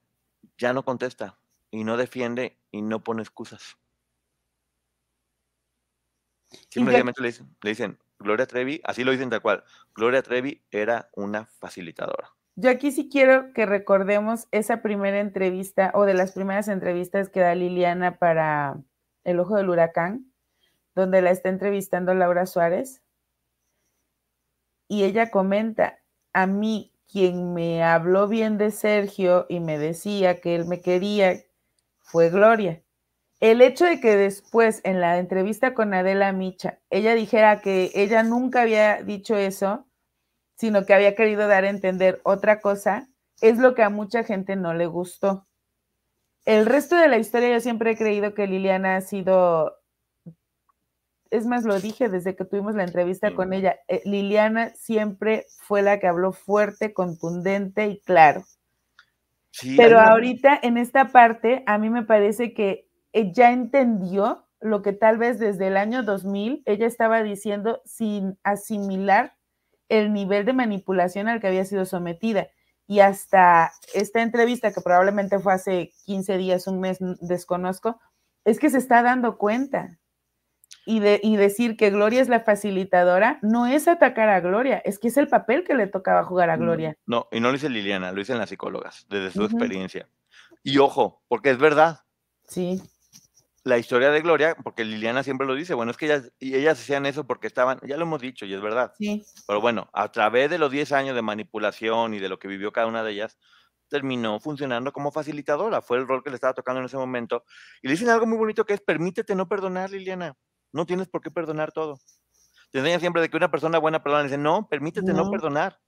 ya 0.59 0.73
no 0.73 0.85
contesta 0.85 1.39
y 1.71 1.85
no 1.85 1.97
defiende 1.97 2.59
y 2.71 2.83
no 2.83 3.03
pone 3.03 3.23
excusas. 3.23 3.77
Simplemente 6.69 7.23
le 7.23 7.33
dicen, 7.63 7.99
Gloria 8.23 8.47
Trevi, 8.47 8.81
así 8.85 9.05
lo 9.05 9.11
dicen 9.11 9.31
tal 9.31 9.43
cual, 9.43 9.65
Gloria 9.95 10.23
Trevi 10.23 10.63
era 10.71 11.11
una 11.15 11.47
facilitadora. 11.47 12.31
Yo 12.55 12.71
aquí 12.71 12.93
sí 12.93 13.09
quiero 13.09 13.53
que 13.55 13.65
recordemos 13.65 14.47
esa 14.51 14.83
primera 14.83 15.21
entrevista 15.21 15.91
o 15.95 16.05
de 16.05 16.15
las 16.15 16.33
primeras 16.33 16.69
entrevistas 16.69 17.31
que 17.31 17.41
da 17.41 17.55
Liliana 17.55 18.19
para 18.19 18.79
El 19.25 19.41
Ojo 19.41 19.57
del 19.57 19.71
Huracán, 19.71 20.31
donde 20.95 21.23
la 21.23 21.31
está 21.31 21.49
entrevistando 21.49 22.15
Laura 22.15 22.45
Suárez. 22.45 23.03
Y 24.87 25.05
ella 25.05 25.31
comenta, 25.31 26.01
a 26.35 26.47
mí 26.47 26.93
quien 27.11 27.55
me 27.55 27.83
habló 27.83 28.29
bien 28.29 28.59
de 28.59 28.71
Sergio 28.71 29.47
y 29.49 29.61
me 29.61 29.79
decía 29.79 30.41
que 30.41 30.55
él 30.55 30.67
me 30.67 30.81
quería 30.81 31.43
fue 32.01 32.29
Gloria. 32.29 32.83
El 33.43 33.61
hecho 33.61 33.87
de 33.87 33.99
que 33.99 34.17
después 34.17 34.81
en 34.85 35.01
la 35.01 35.19
entrevista 35.19 35.75
con 35.75 35.93
Adela 35.95 36.33
Micha, 36.33 36.79
ella 36.91 37.17
dijera 37.17 37.61
que 37.61 37.91
ella 37.93 38.23
nunca 38.23 38.63
había 38.63 39.03
dicho 39.03 39.37
eso, 39.37 39.85
sino 40.55 40.87
que 40.87 40.95
había 40.95 41.17
querido 41.17 41.49
dar 41.49 41.65
a 41.65 41.71
entender 41.71 42.21
otra 42.23 42.61
cosa, 42.61 43.09
es 43.41 43.59
lo 43.59 43.75
que 43.75 43.83
a 43.83 43.91
mucha 43.91 44.23
gente 44.23 44.55
no 44.55 44.75
le 44.75 44.87
gustó. 44.87 45.49
El 46.45 46.67
resto 46.67 46.95
de 46.95 47.09
la 47.09 47.19
historia 47.19 47.51
yo 47.51 47.59
siempre 47.59 47.91
he 47.91 47.97
creído 47.97 48.33
que 48.33 48.47
Liliana 48.47 48.95
ha 48.95 49.01
sido, 49.01 49.77
es 51.31 51.45
más, 51.45 51.65
lo 51.65 51.81
dije 51.81 52.09
desde 52.09 52.37
que 52.37 52.45
tuvimos 52.45 52.77
la 52.77 52.85
entrevista 52.85 53.35
con 53.35 53.53
ella, 53.53 53.81
eh, 53.89 54.03
Liliana 54.05 54.71
siempre 54.77 55.47
fue 55.59 55.83
la 55.83 55.99
que 55.99 56.07
habló 56.07 56.31
fuerte, 56.31 56.93
contundente 56.93 57.89
y 57.89 57.99
claro. 58.03 58.45
Pero 59.77 59.99
ahorita 59.99 60.61
en 60.63 60.77
esta 60.77 61.09
parte 61.09 61.65
a 61.67 61.77
mí 61.79 61.91
me 61.91 62.05
parece 62.05 62.55
que 62.55 62.87
ya 63.13 63.53
entendió 63.53 64.47
lo 64.63 64.83
que 64.83 64.93
tal 64.93 65.19
vez 65.19 65.39
desde 65.39 65.67
el 65.67 65.77
año 65.77 66.03
2000 66.03 66.63
ella 66.67 66.87
estaba 66.87 67.23
diciendo 67.23 67.83
sin 67.85 68.39
asimilar 68.45 69.37
el 69.89 70.13
nivel 70.13 70.47
de 70.47 70.53
manipulación 70.53 71.29
al 71.29 71.41
que 71.41 71.49
había 71.49 71.65
sido 71.65 71.85
sometida. 71.85 72.49
Y 72.87 73.01
hasta 73.01 73.73
esta 73.95 74.23
entrevista, 74.23 74.73
que 74.73 74.81
probablemente 74.81 75.39
fue 75.39 75.53
hace 75.53 75.93
15 76.07 76.39
días, 76.39 76.67
un 76.67 76.81
mes, 76.81 76.99
desconozco, 77.21 78.01
es 78.45 78.59
que 78.59 78.71
se 78.71 78.79
está 78.79 79.03
dando 79.03 79.37
cuenta. 79.37 79.99
Y, 80.85 80.99
de, 80.99 81.21
y 81.23 81.37
decir 81.37 81.77
que 81.77 81.91
Gloria 81.91 82.21
es 82.21 82.29
la 82.29 82.41
facilitadora 82.41 83.39
no 83.43 83.69
es 83.69 83.87
atacar 83.87 84.29
a 84.29 84.41
Gloria, 84.41 84.79
es 84.85 84.99
que 84.99 85.09
es 85.09 85.17
el 85.17 85.29
papel 85.29 85.63
que 85.63 85.75
le 85.75 85.87
tocaba 85.87 86.25
jugar 86.25 86.51
a 86.51 86.57
Gloria. 86.57 86.97
No, 87.07 87.29
y 87.31 87.39
no 87.39 87.49
lo 87.49 87.53
dice 87.53 87.69
Liliana, 87.69 88.11
lo 88.11 88.19
dicen 88.19 88.39
las 88.39 88.49
psicólogas, 88.49 89.07
desde 89.09 89.31
su 89.31 89.45
experiencia. 89.45 90.09
Y 90.65 90.79
ojo, 90.79 91.23
porque 91.29 91.51
es 91.51 91.59
verdad. 91.59 92.01
Sí 92.49 92.83
la 93.65 93.79
historia 93.79 94.11
de 94.11 94.21
Gloria, 94.21 94.57
porque 94.63 94.85
Liliana 94.85 95.23
siempre 95.23 95.47
lo 95.47 95.55
dice, 95.55 95.75
bueno, 95.75 95.93
es 95.93 95.97
que 95.97 96.07
ellas, 96.07 96.33
y 96.41 96.57
ellas 96.57 96.81
hacían 96.81 97.07
eso 97.07 97.27
porque 97.27 97.47
estaban, 97.47 97.79
ya 97.87 97.97
lo 97.97 98.03
hemos 98.03 98.21
dicho 98.21 98.45
y 98.45 98.55
es 98.55 98.61
verdad. 98.61 98.93
Sí. 98.99 99.25
Pero 99.47 99.61
bueno, 99.61 99.89
a 99.93 100.11
través 100.11 100.51
de 100.51 100.59
los 100.59 100.71
10 100.71 100.91
años 100.93 101.15
de 101.15 101.23
manipulación 101.23 102.15
y 102.15 102.19
de 102.19 102.29
lo 102.29 102.39
que 102.39 102.49
vivió 102.49 102.73
cada 102.73 102.89
una 102.89 103.05
de 103.05 103.13
ellas, 103.13 103.39
terminó 103.89 104.41
funcionando 104.41 104.93
como 104.93 105.13
facilitadora. 105.13 105.83
Fue 105.83 105.99
el 105.99 106.09
rol 106.09 106.25
que 106.25 106.31
le 106.31 106.37
estaba 106.37 106.55
tocando 106.55 106.81
en 106.81 106.87
ese 106.87 106.97
momento. 106.97 107.45
Y 107.83 107.89
le 107.89 107.93
dicen 107.93 108.09
algo 108.09 108.27
muy 108.27 108.39
bonito 108.39 108.65
que 108.65 108.75
es, 108.75 108.81
permítete 108.81 109.35
no 109.35 109.49
perdonar, 109.49 109.91
Liliana. 109.91 110.35
No 110.73 110.87
tienes 110.87 111.09
por 111.09 111.21
qué 111.21 111.31
perdonar 111.31 111.73
todo. 111.73 112.01
Te 112.71 112.79
enseña 112.79 112.99
siempre 112.99 113.21
de 113.21 113.29
que 113.29 113.37
una 113.37 113.51
persona 113.51 113.79
buena 113.79 114.03
perdona. 114.03 114.25
Dice, 114.25 114.39
no, 114.39 114.67
permítete 114.69 115.13
no. 115.13 115.25
no 115.25 115.31
perdonar. 115.31 115.79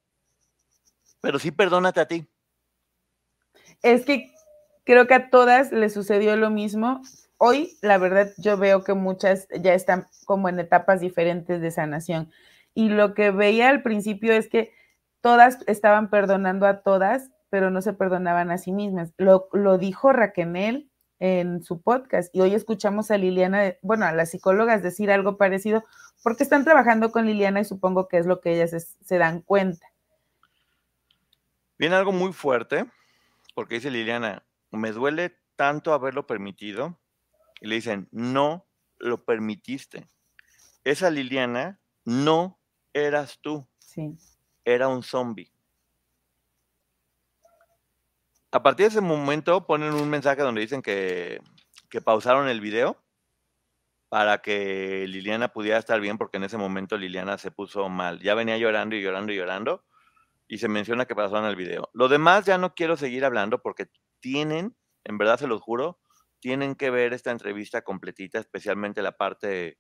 Pero 1.23 1.39
sí 1.39 1.51
perdónate 1.51 2.01
a 2.01 2.07
ti. 2.07 2.29
Es 3.83 4.05
que 4.05 4.31
creo 4.85 5.07
que 5.07 5.15
a 5.15 5.31
todas 5.31 5.73
les 5.73 5.95
sucedió 5.95 6.37
lo 6.37 6.51
mismo 6.51 7.01
hoy, 7.45 7.77
la 7.83 7.99
verdad, 7.99 8.33
yo 8.39 8.57
veo 8.57 8.85
que 8.85 8.95
muchas 8.95 9.47
ya 9.61 9.75
están 9.75 10.07
como 10.25 10.49
en 10.49 10.59
etapas 10.59 11.01
diferentes 11.01 11.61
de 11.61 11.71
sanación. 11.71 12.33
Y 12.73 12.89
lo 12.89 13.13
que 13.13 13.31
veía 13.31 13.69
al 13.69 13.83
principio 13.83 14.33
es 14.33 14.49
que 14.49 14.73
todas 15.21 15.59
estaban 15.67 16.09
perdonando 16.09 16.67
a 16.67 16.81
todas, 16.81 17.31
pero 17.51 17.71
no 17.71 17.83
se 17.83 17.93
perdonaban 17.93 18.51
a 18.51 18.57
sí 18.57 18.73
mismas. 18.73 19.13
Lo, 19.19 19.79
dijo 19.79 20.11
Raquel 20.13 20.89
en 21.21 21.63
su 21.63 21.83
podcast 21.83 22.35
y 22.35 22.41
hoy 22.41 22.55
escuchamos 22.55 23.11
a 23.11 23.19
Liliana, 23.19 23.75
bueno, 23.83 24.07
a 24.07 24.13
las 24.13 24.31
psicólogas 24.31 24.83
decir 24.83 25.11
algo 25.11 25.37
parecido, 25.37 25.85
porque 26.23 26.43
están 26.43 26.65
trabajando 26.65 27.13
con 27.13 27.27
Liliana 27.27 27.61
y 27.61 27.65
supongo 27.65 28.09
que 28.09 28.19
es 28.19 28.27
lo 28.27 28.41
que 28.41 28.55
ellas 28.55 28.97
se 29.05 29.19
dan 29.19 29.43
cuenta. 29.43 29.87
Viene 31.79 31.95
algo 31.95 32.13
muy 32.13 32.33
fuerte, 32.33 32.87
porque 33.55 33.77
dice 33.77 33.91
Liliana, 33.91 34.45
me 34.71 34.93
duele 34.93 35.37
tanto 35.57 35.93
haberlo 35.93 36.27
permitido 36.27 36.99
y 37.65 37.67
le 37.67 37.77
dicen, 37.77 38.09
no 38.13 38.67
lo 38.99 39.25
permitiste. 39.25 40.07
Esa 40.85 41.09
Liliana 41.09 41.81
no 42.05 42.61
eras 42.93 43.39
tú. 43.41 43.67
Sí. 43.79 44.19
Era 44.67 44.89
un 44.89 45.03
zombie. 45.03 45.51
A 48.51 48.63
partir 48.63 48.85
de 48.85 48.91
ese 48.91 49.01
momento 49.01 49.67
ponen 49.67 49.95
un 49.95 50.11
mensaje 50.11 50.43
donde 50.43 50.61
dicen 50.61 50.83
que, 50.83 51.41
que 51.89 52.03
pausaron 52.03 52.49
el 52.49 52.61
video 52.61 53.03
para 54.11 54.43
que 54.43 55.07
Liliana 55.09 55.49
pudiera 55.49 55.79
estar 55.79 56.03
bien, 56.03 56.19
porque 56.19 56.37
en 56.37 56.45
ese 56.45 56.59
momento 56.59 56.99
Liliana 56.99 57.39
se 57.39 57.51
puso 57.51 57.89
mal. 57.89 58.21
Ya 58.21 58.35
venía 58.35 58.59
llorando 58.59 58.95
y 58.95 59.03
llorando 59.03 59.33
y 59.33 59.37
llorando, 59.37 59.87
y 60.49 60.59
se 60.59 60.69
menciona 60.69 61.07
que 61.07 61.17
pasaron 61.17 61.47
el 61.47 61.57
video. 61.57 61.89
Lo 61.95 62.09
demás 62.09 62.45
ya 62.45 62.59
no 62.59 62.75
quiero 62.75 62.99
seguir 62.99 63.25
hablando 63.25 63.63
porque 63.63 63.89
tienen, 64.21 64.77
en 65.05 65.17
verdad 65.17 65.39
se 65.39 65.47
los 65.47 65.63
juro, 65.63 65.99
tienen 66.45 66.75
que 66.75 66.91
ver 66.91 67.15
esta 67.15 67.31
entrevista 67.31 67.81
completita, 67.81 68.39
especialmente 68.39 69.01
la 69.01 69.17
parte, 69.17 69.79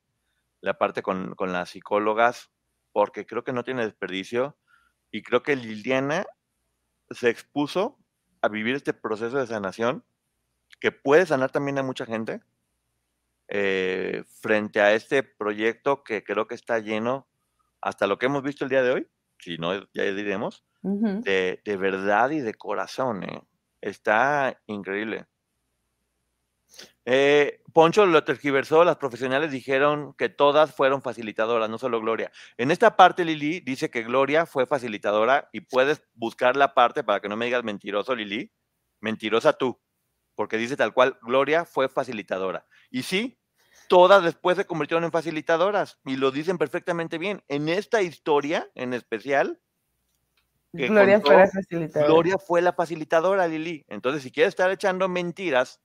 la 0.62 0.78
parte 0.78 1.02
con, 1.02 1.34
las 1.38 1.68
psicólogas, 1.68 2.50
porque 2.90 3.26
creo 3.26 3.44
que 3.44 3.52
no 3.52 3.64
tiene 3.64 3.84
desperdicio 3.84 4.56
y 5.10 5.22
creo 5.22 5.42
que 5.42 5.56
Liliana 5.56 6.24
se 7.10 7.28
expuso 7.28 7.98
a 8.40 8.48
vivir 8.48 8.76
este 8.76 8.94
proceso 8.94 9.36
de 9.36 9.46
sanación 9.46 10.06
que 10.80 10.90
puede 10.90 11.26
sanar 11.26 11.50
también 11.50 11.76
a 11.76 11.82
mucha 11.82 12.06
gente 12.06 12.40
eh, 13.48 14.24
frente 14.40 14.80
a 14.80 14.94
este 14.94 15.22
proyecto 15.22 16.02
que 16.02 16.24
creo 16.24 16.46
que 16.46 16.54
está 16.54 16.78
lleno, 16.78 17.28
hasta 17.82 18.06
lo 18.06 18.18
que 18.18 18.24
hemos 18.24 18.42
visto 18.42 18.64
el 18.64 18.70
día 18.70 18.82
de 18.82 18.90
hoy, 18.90 19.08
si 19.38 19.58
no, 19.58 19.86
ya 19.92 20.04
diremos, 20.04 20.64
de, 20.80 21.76
verdad 21.78 22.30
y 22.30 22.40
de 22.40 22.54
corazón. 22.54 23.22
¿eh? 23.24 23.42
Está 23.82 24.62
increíble. 24.66 25.26
Eh, 27.04 27.62
Poncho 27.72 28.06
lo 28.06 28.24
tergiversó, 28.24 28.84
las 28.84 28.96
profesionales 28.96 29.50
dijeron 29.50 30.14
que 30.14 30.28
todas 30.28 30.74
fueron 30.74 31.02
facilitadoras, 31.02 31.68
no 31.68 31.78
solo 31.78 32.00
Gloria. 32.00 32.32
En 32.56 32.70
esta 32.70 32.96
parte, 32.96 33.24
Lili 33.24 33.60
dice 33.60 33.90
que 33.90 34.02
Gloria 34.02 34.46
fue 34.46 34.66
facilitadora 34.66 35.48
y 35.52 35.60
puedes 35.60 36.02
buscar 36.14 36.56
la 36.56 36.72
parte 36.72 37.04
para 37.04 37.20
que 37.20 37.28
no 37.28 37.36
me 37.36 37.46
digas 37.46 37.64
mentiroso, 37.64 38.14
Lili. 38.14 38.52
Mentirosa 39.00 39.52
tú, 39.52 39.78
porque 40.34 40.56
dice 40.56 40.76
tal 40.76 40.94
cual, 40.94 41.18
Gloria 41.20 41.64
fue 41.64 41.88
facilitadora. 41.88 42.66
Y 42.90 43.02
sí, 43.02 43.38
todas 43.88 44.24
después 44.24 44.56
se 44.56 44.64
convirtieron 44.64 45.04
en 45.04 45.12
facilitadoras 45.12 45.98
y 46.06 46.16
lo 46.16 46.30
dicen 46.30 46.56
perfectamente 46.56 47.18
bien. 47.18 47.42
En 47.48 47.68
esta 47.68 48.00
historia 48.02 48.70
en 48.74 48.94
especial, 48.94 49.60
Gloria 50.72 51.20
fue 51.20 51.36
la 51.36 51.46
facilitadora. 51.48 52.06
Gloria 52.06 52.38
fue 52.38 52.62
la 52.62 52.72
facilitadora, 52.72 53.46
Lili. 53.46 53.84
Entonces, 53.88 54.22
si 54.22 54.32
quieres 54.32 54.50
estar 54.50 54.70
echando 54.70 55.08
mentiras, 55.08 55.80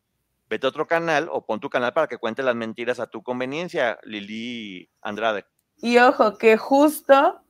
vete 0.50 0.66
a 0.66 0.70
otro 0.70 0.88
canal 0.88 1.30
o 1.32 1.46
pon 1.46 1.60
tu 1.60 1.70
canal 1.70 1.94
para 1.94 2.08
que 2.08 2.18
cuente 2.18 2.44
las 2.44 2.56
mentiras 2.56 3.00
a 3.00 3.08
tu 3.08 3.22
conveniencia, 3.24 4.00
Lili 4.04 4.90
Andrade. 5.02 5.46
Y 5.78 5.98
ojo, 6.00 6.38
que 6.38 6.58
justo, 6.58 7.42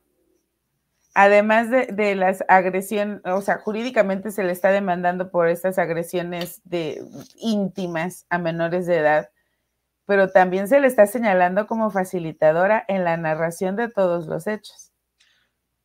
además 1.14 1.68
de, 1.70 2.14
las 2.14 2.44
agresiones, 2.48 3.20
o 3.24 3.40
sea, 3.40 3.58
jurídicamente 3.58 4.30
se 4.30 4.44
le 4.44 4.52
está 4.52 4.70
demandando 4.70 5.30
por 5.30 5.48
estas 5.48 5.78
agresiones 5.78 6.60
de, 6.64 7.02
íntimas 7.36 8.26
a 8.28 8.38
menores 8.38 8.86
de 8.86 8.98
edad, 8.98 9.30
pero 10.06 10.30
también 10.30 10.68
se 10.68 10.80
le 10.80 10.86
está 10.86 11.06
señalando 11.06 11.66
como 11.66 11.90
facilitadora 11.90 12.84
en 12.86 13.04
la 13.04 13.16
narración 13.16 13.76
de 13.76 13.88
todos 13.88 14.26
los 14.26 14.46
hechos. 14.46 14.92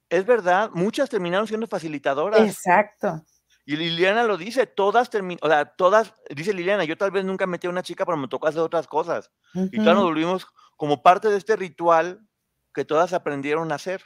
Es 0.09 0.25
verdad, 0.25 0.69
muchas 0.73 1.09
terminaron 1.09 1.47
siendo 1.47 1.67
facilitadoras. 1.67 2.41
Exacto. 2.41 3.23
Y 3.65 3.77
Liliana 3.77 4.23
lo 4.23 4.37
dice, 4.37 4.67
todas 4.67 5.09
terminan, 5.09 5.39
o 5.41 5.47
sea, 5.47 5.65
todas, 5.65 6.13
dice 6.29 6.53
Liliana, 6.53 6.83
yo 6.83 6.97
tal 6.97 7.09
vez 7.09 7.25
nunca 7.25 7.47
metí 7.47 7.65
a 7.65 7.71
una 7.71 7.81
chica, 7.81 8.05
pero 8.05 8.17
me 8.17 8.27
tocó 8.27 8.47
hacer 8.47 8.61
otras 8.61 8.87
cosas. 8.87 9.31
Y 9.53 9.79
claro, 9.79 9.95
nos 9.95 10.03
volvimos 10.03 10.45
como 10.77 11.01
parte 11.01 11.29
de 11.29 11.37
este 11.37 11.55
ritual 11.55 12.27
que 12.73 12.85
todas 12.85 13.13
aprendieron 13.13 13.71
a 13.71 13.75
hacer. 13.75 14.03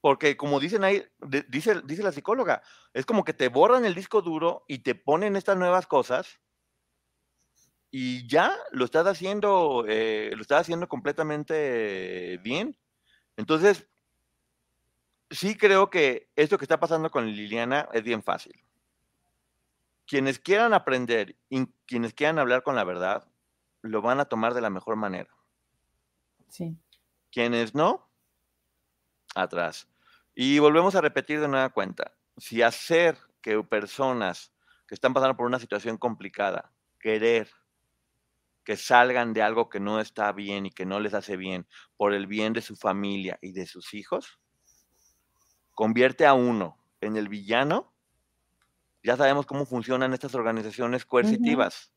Porque 0.00 0.36
como 0.36 0.60
dicen 0.60 0.84
ahí, 0.84 1.04
dice, 1.48 1.82
dice 1.84 2.02
la 2.02 2.12
psicóloga, 2.12 2.62
es 2.94 3.04
como 3.04 3.24
que 3.24 3.34
te 3.34 3.48
borran 3.48 3.84
el 3.84 3.94
disco 3.94 4.22
duro 4.22 4.64
y 4.66 4.78
te 4.78 4.94
ponen 4.94 5.36
estas 5.36 5.58
nuevas 5.58 5.86
cosas 5.86 6.40
y 7.90 8.28
ya 8.28 8.56
lo 8.70 8.84
estás 8.84 9.06
haciendo, 9.06 9.84
eh, 9.88 10.30
lo 10.34 10.42
estás 10.42 10.62
haciendo 10.62 10.88
completamente 10.88 12.38
bien. 12.38 12.78
Entonces, 13.36 13.88
sí 15.30 15.56
creo 15.56 15.90
que 15.90 16.30
esto 16.36 16.58
que 16.58 16.64
está 16.64 16.80
pasando 16.80 17.10
con 17.10 17.26
Liliana 17.26 17.88
es 17.92 18.02
bien 18.02 18.22
fácil. 18.22 18.64
Quienes 20.06 20.38
quieran 20.38 20.72
aprender 20.72 21.36
y 21.50 21.66
quienes 21.86 22.14
quieran 22.14 22.38
hablar 22.38 22.62
con 22.62 22.74
la 22.74 22.84
verdad, 22.84 23.28
lo 23.82 24.00
van 24.00 24.20
a 24.20 24.24
tomar 24.24 24.54
de 24.54 24.60
la 24.60 24.70
mejor 24.70 24.96
manera. 24.96 25.30
Sí. 26.48 26.76
Quienes 27.30 27.74
no, 27.74 28.08
atrás. 29.34 29.86
Y 30.34 30.58
volvemos 30.58 30.94
a 30.94 31.00
repetir 31.00 31.40
de 31.40 31.48
nueva 31.48 31.68
cuenta. 31.70 32.12
Si 32.36 32.62
hacer 32.62 33.18
que 33.42 33.62
personas 33.62 34.52
que 34.86 34.94
están 34.94 35.12
pasando 35.12 35.36
por 35.36 35.46
una 35.46 35.58
situación 35.58 35.98
complicada, 35.98 36.72
querer 36.98 37.50
que 38.64 38.76
salgan 38.76 39.32
de 39.32 39.42
algo 39.42 39.68
que 39.68 39.80
no 39.80 40.00
está 40.00 40.30
bien 40.32 40.66
y 40.66 40.70
que 40.70 40.86
no 40.86 41.00
les 41.00 41.14
hace 41.14 41.36
bien 41.36 41.66
por 41.96 42.12
el 42.12 42.26
bien 42.26 42.52
de 42.52 42.62
su 42.62 42.76
familia 42.76 43.38
y 43.40 43.52
de 43.52 43.66
sus 43.66 43.94
hijos, 43.94 44.38
convierte 45.78 46.26
a 46.26 46.34
uno 46.34 46.76
en 47.00 47.16
el 47.16 47.28
villano. 47.28 47.92
Ya 49.04 49.16
sabemos 49.16 49.46
cómo 49.46 49.64
funcionan 49.64 50.12
estas 50.12 50.34
organizaciones 50.34 51.04
coercitivas. 51.04 51.92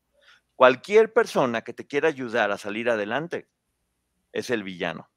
Cualquier 0.54 1.12
persona 1.12 1.62
que 1.62 1.72
te 1.72 1.84
quiera 1.84 2.06
ayudar 2.06 2.52
a 2.52 2.58
salir 2.58 2.88
adelante 2.88 3.48
es 4.32 4.50
el 4.50 4.62
villano. 4.62 5.10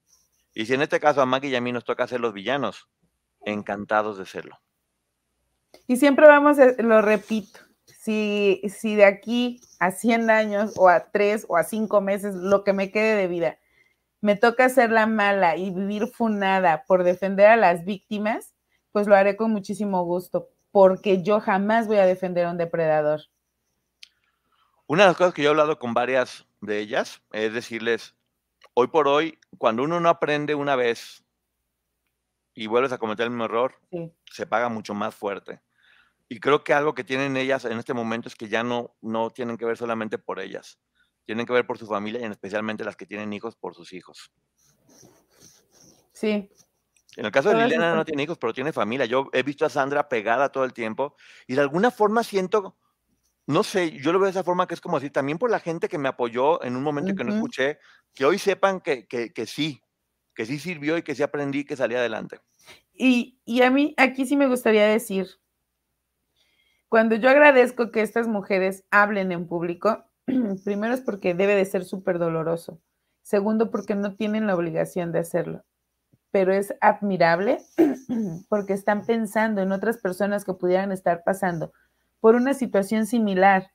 Y 0.55 0.65
si 0.65 0.73
en 0.73 0.81
este 0.81 0.99
caso 0.99 1.21
a 1.21 1.27
Maggie 1.27 1.51
y 1.51 1.55
a 1.55 1.61
mí 1.61 1.71
nos 1.71 1.83
toca 1.83 2.07
ser 2.07 2.21
los 2.21 2.33
villanos, 2.33 2.89
encantados 3.41 4.17
de 4.17 4.25
serlo. 4.25 4.59
Y 5.85 5.97
siempre 5.97 6.25
vamos, 6.25 6.57
a, 6.57 6.71
lo 6.81 7.03
repito, 7.03 7.59
si, 7.85 8.63
si 8.67 8.95
de 8.95 9.05
aquí 9.05 9.61
a 9.79 9.91
100 9.91 10.31
años 10.31 10.73
o 10.75 10.89
a 10.89 11.11
3 11.11 11.45
o 11.49 11.57
a 11.57 11.63
5 11.63 12.01
meses, 12.01 12.33
lo 12.33 12.63
que 12.63 12.73
me 12.73 12.89
quede 12.89 13.15
de 13.15 13.27
vida, 13.27 13.59
me 14.21 14.35
toca 14.35 14.69
ser 14.69 14.89
la 14.89 15.05
mala 15.05 15.55
y 15.55 15.69
vivir 15.69 16.07
funada 16.07 16.83
por 16.87 17.03
defender 17.03 17.45
a 17.45 17.57
las 17.57 17.85
víctimas, 17.85 18.54
pues 18.95 19.07
lo 19.07 19.15
haré 19.17 19.35
con 19.35 19.51
muchísimo 19.51 20.05
gusto, 20.05 20.51
porque 20.71 21.21
yo 21.21 21.41
jamás 21.41 21.85
voy 21.85 21.97
a 21.97 22.05
defender 22.05 22.45
a 22.45 22.51
un 22.51 22.57
depredador. 22.57 23.23
Una 24.87 25.03
de 25.03 25.09
las 25.09 25.17
cosas 25.17 25.33
que 25.33 25.41
yo 25.41 25.49
he 25.49 25.51
hablado 25.51 25.77
con 25.79 25.93
varias 25.93 26.45
de 26.61 26.79
ellas 26.79 27.21
es 27.33 27.53
decirles, 27.53 28.15
hoy 28.73 28.87
por 28.87 29.09
hoy, 29.09 29.37
cuando 29.57 29.83
uno 29.83 29.99
no 29.99 30.07
aprende 30.07 30.55
una 30.55 30.77
vez 30.77 31.25
y 32.53 32.67
vuelves 32.67 32.93
a 32.93 32.97
cometer 32.97 33.25
el 33.25 33.31
mismo 33.31 33.43
error, 33.43 33.75
se 34.31 34.47
paga 34.47 34.69
mucho 34.69 34.93
más 34.93 35.13
fuerte. 35.13 35.59
Y 36.29 36.39
creo 36.39 36.63
que 36.63 36.73
algo 36.73 36.95
que 36.95 37.03
tienen 37.03 37.35
ellas 37.35 37.65
en 37.65 37.77
este 37.77 37.93
momento 37.93 38.29
es 38.29 38.35
que 38.35 38.47
ya 38.47 38.63
no, 38.63 38.95
no 39.01 39.29
tienen 39.29 39.57
que 39.57 39.65
ver 39.65 39.75
solamente 39.75 40.17
por 40.19 40.39
ellas, 40.39 40.79
tienen 41.25 41.45
que 41.45 41.51
ver 41.51 41.67
por 41.67 41.77
su 41.77 41.85
familia 41.85 42.21
y 42.21 42.31
especialmente 42.31 42.85
las 42.85 42.95
que 42.95 43.05
tienen 43.05 43.33
hijos 43.33 43.57
por 43.57 43.75
sus 43.75 43.91
hijos. 43.91 44.31
Sí. 46.13 46.49
En 47.15 47.25
el 47.25 47.31
caso 47.31 47.49
de 47.49 47.55
Liliana 47.55 47.95
no 47.95 48.05
tiene 48.05 48.23
hijos, 48.23 48.37
pero 48.37 48.53
tiene 48.53 48.73
familia. 48.73 49.05
Yo 49.05 49.29
he 49.31 49.43
visto 49.43 49.65
a 49.65 49.69
Sandra 49.69 50.09
pegada 50.09 50.49
todo 50.49 50.65
el 50.65 50.73
tiempo 50.73 51.15
y 51.47 51.55
de 51.55 51.61
alguna 51.61 51.91
forma 51.91 52.23
siento 52.23 52.75
no 53.47 53.63
sé, 53.63 53.91
yo 53.91 54.11
lo 54.11 54.19
veo 54.19 54.25
de 54.25 54.31
esa 54.31 54.43
forma 54.43 54.67
que 54.67 54.73
es 54.73 54.81
como 54.81 54.97
decir, 54.97 55.11
también 55.11 55.37
por 55.37 55.51
la 55.51 55.59
gente 55.59 55.87
que 55.87 55.97
me 55.97 56.09
apoyó 56.09 56.63
en 56.63 56.75
un 56.75 56.83
momento 56.83 57.13
que 57.15 57.23
no 57.23 57.33
escuché, 57.33 57.79
que 58.13 58.25
hoy 58.25 58.39
sepan 58.39 58.81
que, 58.81 59.05
sí, 59.45 59.81
que 60.33 60.45
sí 60.45 60.57
sirvió 60.57 60.97
y 60.97 61.03
que 61.03 61.13
sí 61.13 61.21
aprendí 61.21 61.63
que 61.63 61.75
salí 61.75 61.95
adelante. 61.95 62.39
Y, 62.93 63.39
y, 63.45 63.61
a 63.61 63.69
mí 63.69 63.93
aquí 63.97 64.25
sí 64.25 64.35
me 64.35 64.47
gustaría 64.47 64.87
decir, 64.87 65.27
cuando 66.87 67.15
yo 67.15 67.29
agradezco 67.29 67.91
que 67.91 68.01
estas 68.01 68.27
mujeres 68.27 68.85
hablen 68.89 69.31
en 69.31 69.47
público, 69.47 70.05
primero 70.63 70.93
es 70.93 71.01
porque 71.01 71.35
debe 71.35 71.55
de 71.55 71.65
ser 71.65 71.83
súper 71.83 72.17
doloroso, 72.17 72.81
segundo 73.21 73.69
porque 73.69 73.95
no 73.95 74.15
tienen 74.15 74.47
la 74.47 74.55
obligación 74.55 75.11
de 75.11 75.19
hacerlo, 75.19 75.65
pero 76.35 76.51
es 76.51 76.75
admirable 76.81 77.59
porque 78.49 78.73
están 78.73 79.05
pensando 79.05 79.61
en 79.61 79.71
otras 79.71 79.99
personas 79.99 80.43
que 80.43 80.53
pudieran 80.53 80.91
estar 80.91 81.23
pasando 81.23 81.71
por 82.19 82.35
una 82.35 82.53
situación 82.53 83.05
similar. 83.05 83.71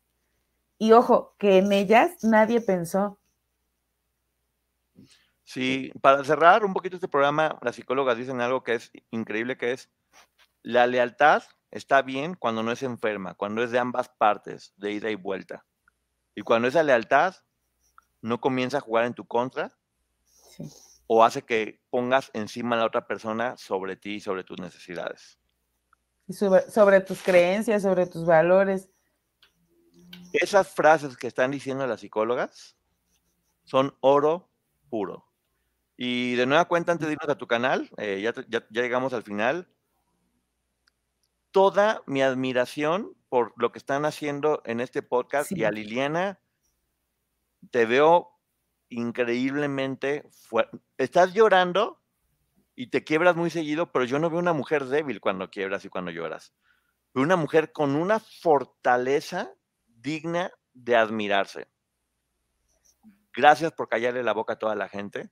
Y 0.77 0.93
ojo, 0.93 1.35
que 1.39 1.57
en 1.57 1.73
ellas 1.73 2.23
nadie 2.23 2.61
pensó. 2.61 3.19
Sí, 5.43 5.91
para 6.03 6.23
cerrar 6.23 6.63
un 6.63 6.75
poquito 6.75 6.97
este 6.97 7.09
programa, 7.09 7.59
las 7.63 7.77
psicólogas 7.77 8.19
dicen 8.19 8.43
algo 8.43 8.63
que 8.63 8.75
es 8.75 8.93
increíble, 9.11 9.57
que 9.57 9.73
es 9.73 9.89
la 10.63 10.87
lealtad 10.87 11.43
está 11.71 12.03
bien 12.03 12.35
cuando 12.35 12.63
no 12.63 12.73
es 12.73 12.83
enferma, 12.83 13.33
cuando 13.33 13.65
es 13.65 13.71
de 13.71 13.79
ambas 13.79 14.11
partes, 14.11 14.75
de 14.77 14.93
ida 14.93 15.11
y 15.11 15.15
vuelta. 15.15 15.65
Y 16.35 16.43
cuando 16.43 16.69
esa 16.69 16.83
lealtad 16.83 17.37
no 18.21 18.39
comienza 18.39 18.77
a 18.77 18.83
jugar 18.83 19.07
en 19.07 19.15
tu 19.15 19.27
contra 19.27 19.73
o 21.13 21.25
hace 21.25 21.43
que 21.43 21.81
pongas 21.91 22.31
encima 22.35 22.77
a 22.77 22.79
la 22.79 22.87
otra 22.87 23.07
persona 23.07 23.57
sobre 23.57 23.97
ti 23.97 24.17
y 24.17 24.21
sobre 24.21 24.45
tus 24.45 24.61
necesidades 24.61 25.41
sobre, 26.33 27.01
tus 27.01 27.23
creencias, 27.23 27.83
sobre 27.83 28.07
tus 28.07 28.25
valores. 28.25 28.89
Esas 30.33 30.69
frases 30.69 31.17
que 31.17 31.27
están 31.27 31.51
diciendo 31.51 31.87
las 31.87 32.01
psicólogas 32.01 32.77
son 33.65 33.97
oro 34.01 34.49
puro. 34.89 35.27
Y 35.97 36.35
de 36.35 36.47
nueva 36.47 36.65
cuenta, 36.67 36.93
antes 36.93 37.09
de 37.09 37.15
irnos 37.15 37.29
a 37.29 37.39
tu 37.39 37.47
canal, 37.47 37.91
eh, 37.99 38.21
ya, 38.23 38.33
ya, 38.49 38.67
llegamos 38.71 39.13
al 39.13 39.23
final. 39.23 39.69
Toda 41.51 42.03
mi 42.07 42.23
admiración 42.23 43.17
por 43.29 43.53
lo 43.57 43.71
que 43.71 43.79
están 43.79 44.05
haciendo 44.05 44.63
en 44.65 44.81
este 44.81 45.03
podcast 45.03 45.53
y 45.53 45.65
a 45.65 45.71
Liliana, 45.71 46.41
te 47.71 47.87
veo 47.87 48.40
increíblemente 48.91 50.29
fuerte. 50.31 50.79
Estás 50.99 51.33
llorando 51.33 52.01
y 52.77 52.89
te 52.89 53.05
quiebras 53.05 53.37
muy 53.37 53.51
seguido, 53.51 53.91
pero 53.91 54.05
yo 54.05 54.19
no 54.19 54.29
veo 54.29 54.39
una 54.39 54.53
mujer 54.53 54.85
débil 54.87 55.21
cuando 55.21 55.51
quiebras 55.51 55.85
y 55.85 55.89
cuando 55.89 56.11
lloras. 56.11 56.53
Veo 57.15 57.25
una 57.25 57.37
mujer 57.37 57.73
con 57.73 57.97
una 57.97 58.21
fortaleza 58.21 59.51
digna 59.87 60.53
de 60.75 60.97
admirarse. 60.97 61.69
Gracias 63.35 63.73
por 63.73 63.89
callarle 63.89 64.23
la 64.23 64.33
boca 64.33 64.55
a 64.55 64.59
toda 64.59 64.75
la 64.75 64.89
gente 64.89 65.31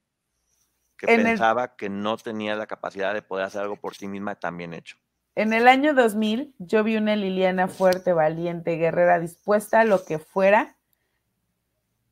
que 0.97 1.07
pensaba 1.07 1.77
que 1.77 1.89
no 1.89 2.17
tenía 2.17 2.57
la 2.57 2.67
capacidad 2.67 3.15
de 3.15 3.23
poder 3.23 3.47
hacer 3.47 3.63
algo 3.63 3.77
por 3.77 3.95
sí 3.95 4.09
misma 4.09 4.35
tan 4.35 4.57
bien 4.57 4.75
hecho. 4.75 4.97
En 5.37 5.53
el 5.53 5.69
año 5.69 5.95
2000 5.95 6.55
yo 6.59 6.83
vi 6.83 6.97
una 6.97 7.15
Liliana 7.15 7.69
fuerte, 7.69 8.13
valiente, 8.13 8.77
guerrera, 8.77 9.21
dispuesta 9.21 9.81
a 9.81 9.85
lo 9.85 10.05
que 10.05 10.19
fuera, 10.19 10.77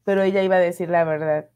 pero 0.07 0.23
ella 0.23 0.41
iba 0.45 0.55
a 0.55 0.61
decir 0.61 0.89
la 0.89 1.03
verdad 1.03 1.51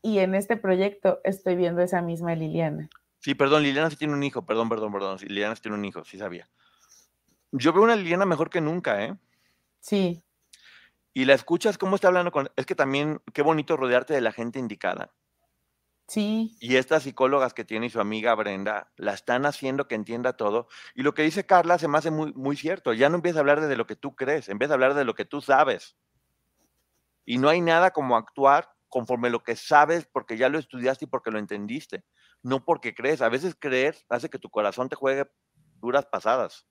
y 0.00 0.20
en 0.20 0.34
este 0.34 0.56
proyecto 0.56 1.20
estoy 1.22 1.54
viendo 1.54 1.82
esa 1.82 2.00
misma 2.00 2.34
Liliana. 2.34 2.88
Sí, 3.20 3.34
perdón, 3.34 3.62
Liliana 3.62 3.90
sí 3.90 3.96
tiene 3.96 4.14
un 4.14 4.22
hijo, 4.22 4.46
perdón, 4.46 4.70
perdón, 4.70 4.90
perdón, 4.90 5.18
Liliana 5.20 5.54
sí 5.54 5.60
tiene 5.60 5.76
un 5.76 5.84
hijo, 5.84 6.02
sí 6.02 6.16
sabía. 6.16 6.48
Yo 7.52 7.74
veo 7.74 7.82
una 7.82 7.94
Liliana 7.94 8.24
mejor 8.24 8.48
que 8.48 8.62
nunca, 8.62 9.04
¿eh? 9.04 9.16
Sí. 9.80 10.24
Y 11.12 11.26
la 11.26 11.34
escuchas 11.34 11.76
cómo 11.76 11.94
está 11.94 12.08
hablando 12.08 12.32
con... 12.32 12.50
Es 12.56 12.64
que 12.64 12.74
también, 12.74 13.20
qué 13.34 13.42
bonito 13.42 13.76
rodearte 13.76 14.14
de 14.14 14.22
la 14.22 14.32
gente 14.32 14.58
indicada. 14.58 15.12
Sí. 16.08 16.56
Y 16.58 16.76
estas 16.76 17.02
psicólogas 17.02 17.52
que 17.52 17.66
tiene 17.66 17.90
su 17.90 18.00
amiga 18.00 18.34
Brenda 18.34 18.90
la 18.96 19.12
están 19.12 19.44
haciendo 19.44 19.88
que 19.88 19.94
entienda 19.94 20.38
todo. 20.38 20.68
Y 20.94 21.02
lo 21.02 21.12
que 21.12 21.22
dice 21.22 21.44
Carla 21.44 21.78
se 21.78 21.86
me 21.86 21.98
hace 21.98 22.10
muy, 22.10 22.32
muy 22.32 22.56
cierto. 22.56 22.94
Ya 22.94 23.10
no 23.10 23.16
empieza 23.16 23.38
a 23.38 23.40
hablar 23.40 23.60
de 23.60 23.76
lo 23.76 23.86
que 23.86 23.94
tú 23.94 24.16
crees, 24.16 24.48
empieza 24.48 24.72
a 24.72 24.76
hablar 24.76 24.94
de 24.94 25.04
lo 25.04 25.14
que 25.14 25.26
tú 25.26 25.42
sabes. 25.42 25.96
Y 27.24 27.38
no 27.38 27.48
hay 27.48 27.60
nada 27.60 27.90
como 27.90 28.16
actuar 28.16 28.68
conforme 28.88 29.30
lo 29.30 29.42
que 29.42 29.56
sabes 29.56 30.06
porque 30.12 30.36
ya 30.36 30.48
lo 30.48 30.58
estudiaste 30.58 31.06
y 31.06 31.08
porque 31.08 31.30
lo 31.30 31.38
entendiste, 31.38 32.04
no 32.42 32.64
porque 32.64 32.94
crees. 32.94 33.22
A 33.22 33.28
veces 33.28 33.56
creer 33.58 33.96
hace 34.08 34.28
que 34.28 34.38
tu 34.38 34.50
corazón 34.50 34.88
te 34.88 34.96
juegue 34.96 35.30
duras 35.80 36.06
pasadas. 36.06 36.66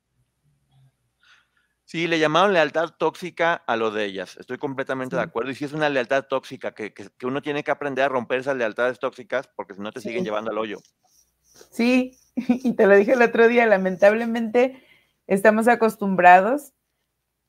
Sí, 1.92 2.08
le 2.08 2.20
llamaron 2.20 2.54
lealtad 2.54 2.92
tóxica 2.98 3.56
a 3.68 3.76
lo 3.76 3.92
de 3.92 4.06
ellas. 4.06 4.38
Estoy 4.38 4.58
completamente 4.58 5.18
de 5.18 5.24
acuerdo. 5.24 5.52
Y 5.52 5.56
si 5.56 5.66
es 5.66 5.74
una 5.74 5.90
lealtad 5.90 6.24
tóxica, 6.24 6.74
que, 6.74 6.94
uno 7.24 7.42
tiene 7.42 7.66
que 7.66 7.72
aprender 7.72 8.06
a 8.06 8.10
romper 8.10 8.40
esas 8.40 8.56
lealtades 8.56 8.98
tóxicas 8.98 9.50
porque 9.58 9.74
si 9.74 9.82
no 9.82 9.92
te 9.92 10.00
siguen 10.00 10.24
llevando 10.24 10.52
al 10.52 10.58
hoyo. 10.58 10.78
Sí, 11.70 12.18
y 12.36 12.74
te 12.76 12.88
lo 12.88 12.96
dije 12.96 13.12
el 13.14 13.22
otro 13.22 13.48
día, 13.50 13.66
lamentablemente 13.66 14.86
estamos 15.28 15.68
acostumbrados 15.68 16.72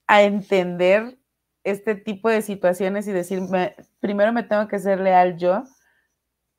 a 0.08 0.22
entender 0.22 1.18
este 1.64 1.94
tipo 1.94 2.28
de 2.28 2.42
situaciones 2.42 3.06
y 3.06 3.12
decir, 3.12 3.40
primero 4.00 4.32
me 4.32 4.42
tengo 4.42 4.68
que 4.68 4.78
ser 4.78 5.00
leal 5.00 5.36
yo, 5.36 5.64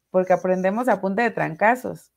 porque 0.10 0.34
aprendemos 0.34 0.88
a 0.88 1.02
punta 1.02 1.24
de 1.24 1.32
trancazos. 1.32 2.12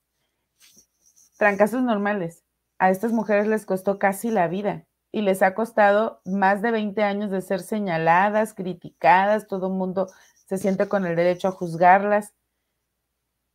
Trancazos 1.39 1.83
normales. 1.83 2.45
A 2.79 2.91
estas 2.91 3.13
mujeres 3.13 3.47
les 3.47 3.67
costó 3.67 3.99
casi 3.99 4.31
la 4.31 4.49
vida 4.49 4.87
y 5.13 5.23
les 5.23 5.43
ha 5.43 5.55
costado 5.55 6.21
más 6.25 6.61
de 6.63 6.71
20 6.71 7.03
años 7.03 7.31
de 7.31 7.41
ser 7.41 7.61
señaladas, 7.61 8.53
criticadas, 8.53 9.47
todo 9.47 9.69
el 9.69 9.73
mundo 9.73 10.09
se 10.47 10.59
siente 10.59 10.89
con 10.89 11.07
el 11.07 11.17
derecho 11.17 11.49
a 11.49 11.53
juzgarlas. 11.53 12.35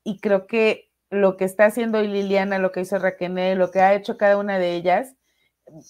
Y 0.04 0.20
creo 0.20 0.48
que 0.48 0.92
lo 1.12 1.38
que 1.38 1.46
está 1.46 1.66
haciendo 1.66 2.02
Liliana, 2.02 2.58
lo 2.58 2.72
que 2.72 2.82
hizo 2.82 2.98
Raquel, 2.98 3.60
lo 3.60 3.70
que 3.70 3.82
ha 3.82 3.94
hecho 3.94 4.18
cada 4.18 4.38
una 4.38 4.58
de 4.58 4.74
ellas, 4.76 5.16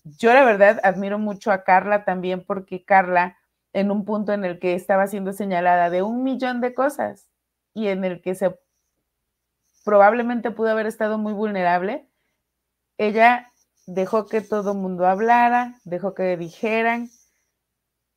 yo 0.03 0.33
la 0.33 0.43
verdad 0.43 0.79
admiro 0.83 1.19
mucho 1.19 1.51
a 1.51 1.63
Carla 1.63 2.05
también 2.05 2.43
porque 2.45 2.83
Carla, 2.83 3.37
en 3.73 3.91
un 3.91 4.05
punto 4.05 4.33
en 4.33 4.45
el 4.45 4.59
que 4.59 4.75
estaba 4.75 5.07
siendo 5.07 5.33
señalada 5.33 5.89
de 5.89 6.01
un 6.01 6.23
millón 6.23 6.61
de 6.61 6.73
cosas 6.73 7.29
y 7.73 7.87
en 7.87 8.03
el 8.03 8.21
que 8.21 8.35
se 8.35 8.55
probablemente 9.83 10.51
pudo 10.51 10.69
haber 10.69 10.85
estado 10.85 11.17
muy 11.17 11.33
vulnerable, 11.33 12.07
ella 12.97 13.51
dejó 13.87 14.27
que 14.27 14.41
todo 14.41 14.73
mundo 14.73 15.07
hablara, 15.07 15.79
dejó 15.83 16.13
que 16.13 16.37
dijeran 16.37 17.09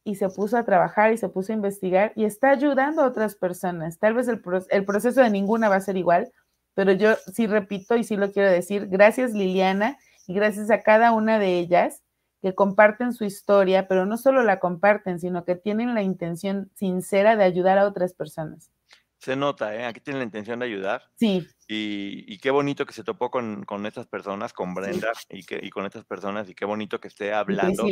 y 0.04 0.16
se 0.16 0.28
puso 0.28 0.58
a 0.58 0.64
trabajar 0.64 1.12
y 1.12 1.16
se 1.18 1.30
puso 1.30 1.52
a 1.52 1.56
investigar 1.56 2.12
y 2.14 2.24
está 2.24 2.50
ayudando 2.50 3.02
a 3.02 3.06
otras 3.06 3.34
personas. 3.34 3.98
Tal 3.98 4.14
vez 4.14 4.28
el, 4.28 4.42
el 4.68 4.84
proceso 4.84 5.22
de 5.22 5.30
ninguna 5.30 5.68
va 5.68 5.76
a 5.76 5.80
ser 5.80 5.96
igual, 5.96 6.30
pero 6.74 6.92
yo 6.92 7.14
sí 7.32 7.46
repito 7.46 7.96
y 7.96 8.04
sí 8.04 8.16
lo 8.16 8.30
quiero 8.30 8.50
decir, 8.50 8.88
gracias 8.88 9.32
Liliana 9.32 9.96
y 10.26 10.34
gracias 10.34 10.70
a 10.70 10.82
cada 10.82 11.12
una 11.12 11.38
de 11.38 11.58
ellas 11.58 12.02
que 12.42 12.54
comparten 12.54 13.12
su 13.12 13.24
historia, 13.24 13.88
pero 13.88 14.04
no 14.04 14.18
solo 14.18 14.42
la 14.42 14.60
comparten, 14.60 15.18
sino 15.18 15.44
que 15.44 15.54
tienen 15.54 15.94
la 15.94 16.02
intención 16.02 16.70
sincera 16.74 17.36
de 17.36 17.44
ayudar 17.44 17.78
a 17.78 17.86
otras 17.86 18.12
personas. 18.12 18.70
Se 19.18 19.36
nota, 19.36 19.74
¿eh? 19.74 19.86
Aquí 19.86 20.00
tienen 20.00 20.18
la 20.18 20.26
intención 20.26 20.58
de 20.58 20.66
ayudar. 20.66 21.02
Sí. 21.16 21.48
Y, 21.66 22.36
qué 22.38 22.50
bonito 22.50 22.84
que 22.84 22.92
se 22.92 23.02
topó 23.02 23.30
con, 23.30 23.64
estas 23.86 24.06
personas, 24.06 24.52
con 24.52 24.74
Brenda 24.74 25.12
y, 25.30 25.44
que, 25.44 25.58
y 25.62 25.70
con 25.70 25.86
estas 25.86 26.04
personas, 26.04 26.48
y 26.50 26.54
qué 26.54 26.66
bonito 26.66 27.00
que 27.00 27.08
esté 27.08 27.32
hablando. 27.32 27.84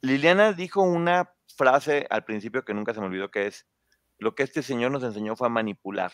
Liliana 0.00 0.52
dijo 0.52 0.82
una 0.82 1.32
frase 1.56 2.06
al 2.10 2.24
principio 2.24 2.64
que 2.64 2.74
nunca 2.74 2.94
se 2.94 3.00
me 3.00 3.06
olvidó, 3.06 3.32
que 3.32 3.48
es, 3.48 3.66
lo 4.18 4.36
que 4.36 4.44
este 4.44 4.62
señor 4.62 4.92
nos 4.92 5.02
enseñó 5.02 5.34
fue 5.34 5.48
a 5.48 5.50
manipular. 5.50 6.12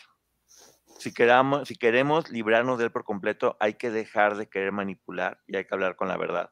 Si 1.01 1.11
queramos, 1.11 1.67
si 1.67 1.75
queremos 1.77 2.29
librarnos 2.29 2.77
de 2.77 2.85
él 2.85 2.91
por 2.91 3.03
completo, 3.03 3.57
hay 3.59 3.73
que 3.73 3.89
dejar 3.89 4.37
de 4.37 4.47
querer 4.47 4.71
manipular 4.71 5.41
y 5.47 5.57
hay 5.57 5.65
que 5.65 5.73
hablar 5.73 5.95
con 5.95 6.07
la 6.07 6.15
verdad. 6.15 6.51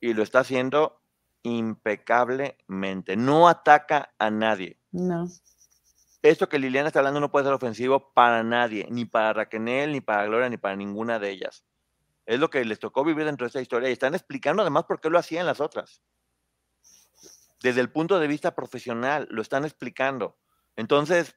Y 0.00 0.14
lo 0.14 0.22
está 0.22 0.38
haciendo 0.38 1.02
impecablemente. 1.42 3.16
No 3.16 3.48
ataca 3.48 4.14
a 4.20 4.30
nadie. 4.30 4.78
No. 4.92 5.26
Esto 6.22 6.48
que 6.48 6.60
Liliana 6.60 6.86
está 6.86 7.00
hablando 7.00 7.18
no 7.18 7.32
puede 7.32 7.46
ser 7.46 7.54
ofensivo 7.54 8.12
para 8.14 8.44
nadie, 8.44 8.86
ni 8.90 9.06
para 9.06 9.32
Raquel, 9.32 9.90
ni 9.90 10.00
para 10.00 10.24
Gloria, 10.26 10.48
ni 10.48 10.56
para 10.56 10.76
ninguna 10.76 11.18
de 11.18 11.30
ellas. 11.30 11.64
Es 12.26 12.38
lo 12.38 12.48
que 12.48 12.64
les 12.64 12.78
tocó 12.78 13.02
vivir 13.02 13.24
dentro 13.24 13.44
de 13.44 13.48
esta 13.48 13.60
historia 13.60 13.88
y 13.88 13.92
están 13.92 14.14
explicando 14.14 14.62
además 14.62 14.84
por 14.84 15.00
qué 15.00 15.10
lo 15.10 15.18
hacían 15.18 15.46
las 15.46 15.60
otras. 15.60 16.00
Desde 17.60 17.80
el 17.80 17.90
punto 17.90 18.20
de 18.20 18.28
vista 18.28 18.54
profesional, 18.54 19.26
lo 19.32 19.42
están 19.42 19.64
explicando. 19.64 20.38
Entonces, 20.76 21.34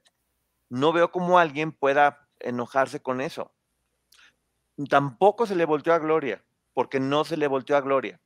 no 0.70 0.92
veo 0.92 1.10
cómo 1.10 1.38
alguien 1.38 1.72
pueda 1.72 2.28
enojarse 2.38 3.02
con 3.02 3.20
eso. 3.20 3.52
Tampoco 4.88 5.46
se 5.46 5.56
le 5.56 5.66
volteó 5.66 5.92
a 5.92 5.98
Gloria, 5.98 6.42
porque 6.72 7.00
no 7.00 7.24
se 7.24 7.36
le 7.36 7.48
volteó 7.48 7.76
a 7.76 7.82
Gloria. 7.82 8.20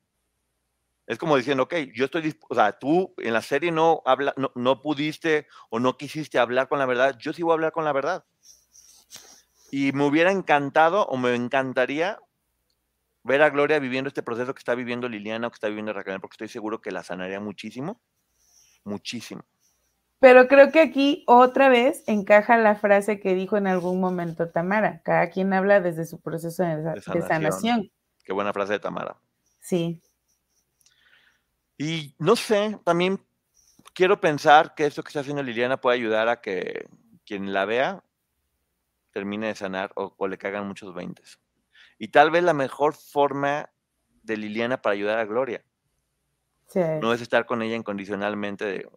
Es 1.07 1.17
como 1.17 1.35
diciendo, 1.37 1.63
ok, 1.63 1.75
yo 1.93 2.05
estoy, 2.05 2.35
o 2.49 2.55
sea, 2.55 2.79
tú 2.79 3.13
en 3.17 3.33
la 3.33 3.41
serie 3.41 3.71
no, 3.71 4.01
habla, 4.05 4.33
no, 4.37 4.51
no, 4.55 4.81
pudiste 4.81 5.47
o 5.69 5.79
no 5.79 5.97
quisiste 5.97 6.39
hablar 6.39 6.67
con 6.67 6.79
la 6.79 6.85
verdad, 6.85 7.17
yo 7.19 7.33
sí 7.33 7.43
voy 7.43 7.51
a 7.51 7.55
hablar 7.55 7.71
con 7.73 7.85
la 7.85 7.93
verdad. 7.93 8.25
Y 9.71 9.91
me 9.91 10.05
hubiera 10.05 10.31
encantado 10.31 11.05
o 11.05 11.17
me 11.17 11.35
encantaría 11.35 12.19
ver 13.23 13.41
a 13.41 13.49
Gloria 13.49 13.79
viviendo 13.79 14.07
este 14.07 14.23
proceso 14.23 14.53
que 14.53 14.59
está 14.59 14.73
viviendo 14.73 15.09
Liliana 15.09 15.47
o 15.47 15.51
que 15.51 15.55
está 15.55 15.67
viviendo 15.67 15.93
Raquel, 15.93 16.21
porque 16.21 16.35
estoy 16.35 16.47
seguro 16.47 16.81
que 16.81 16.91
la 16.91 17.03
sanaría 17.03 17.39
muchísimo, 17.39 18.01
muchísimo. 18.83 19.43
Pero 20.25 20.47
creo 20.47 20.71
que 20.71 20.81
aquí 20.81 21.23
otra 21.27 21.69
vez 21.69 22.03
encaja 22.07 22.57
la 22.57 22.73
frase 22.73 23.19
que 23.19 23.35
dijo 23.35 23.57
en 23.57 23.67
algún 23.67 23.99
momento 23.99 24.49
Tamara. 24.49 25.03
Cada 25.03 25.29
quien 25.29 25.53
habla 25.53 25.81
desde 25.81 26.07
su 26.07 26.19
proceso 26.19 26.63
de, 26.63 26.99
sanación. 26.99 27.91
Qué 28.23 28.33
buena 28.33 28.51
frase 28.51 28.73
de 28.73 28.79
Tamara. 28.79 29.17
Sí. 29.59 30.01
Y 31.77 32.15
no 32.17 32.35
sé, 32.35 32.79
también 32.83 33.23
quiero 33.93 34.19
pensar 34.19 34.73
que 34.73 34.87
esto 34.87 35.03
que 35.03 35.09
está 35.09 35.19
haciendo 35.19 35.43
Liliana 35.43 35.79
puede 35.79 35.97
ayudar 35.97 36.27
a 36.27 36.41
que 36.41 36.87
quien 37.23 37.53
la 37.53 37.65
vea 37.65 38.03
termine 39.11 39.45
de 39.45 39.53
sanar 39.53 39.91
o, 39.93 40.27
le 40.27 40.39
cagan 40.39 40.67
muchos 40.67 40.95
veintes. 40.95 41.39
Y 41.99 42.07
tal 42.07 42.31
vez 42.31 42.43
la 42.43 42.55
mejor 42.55 42.95
forma 42.95 43.69
de 44.23 44.37
Liliana 44.37 44.81
para 44.81 44.93
ayudar 44.93 45.19
a 45.19 45.25
Gloria 45.25 45.63
no 46.73 47.13
es 47.13 47.21
estar 47.21 47.45
con 47.45 47.61
ella 47.61 47.75
incondicionalmente 47.75 48.87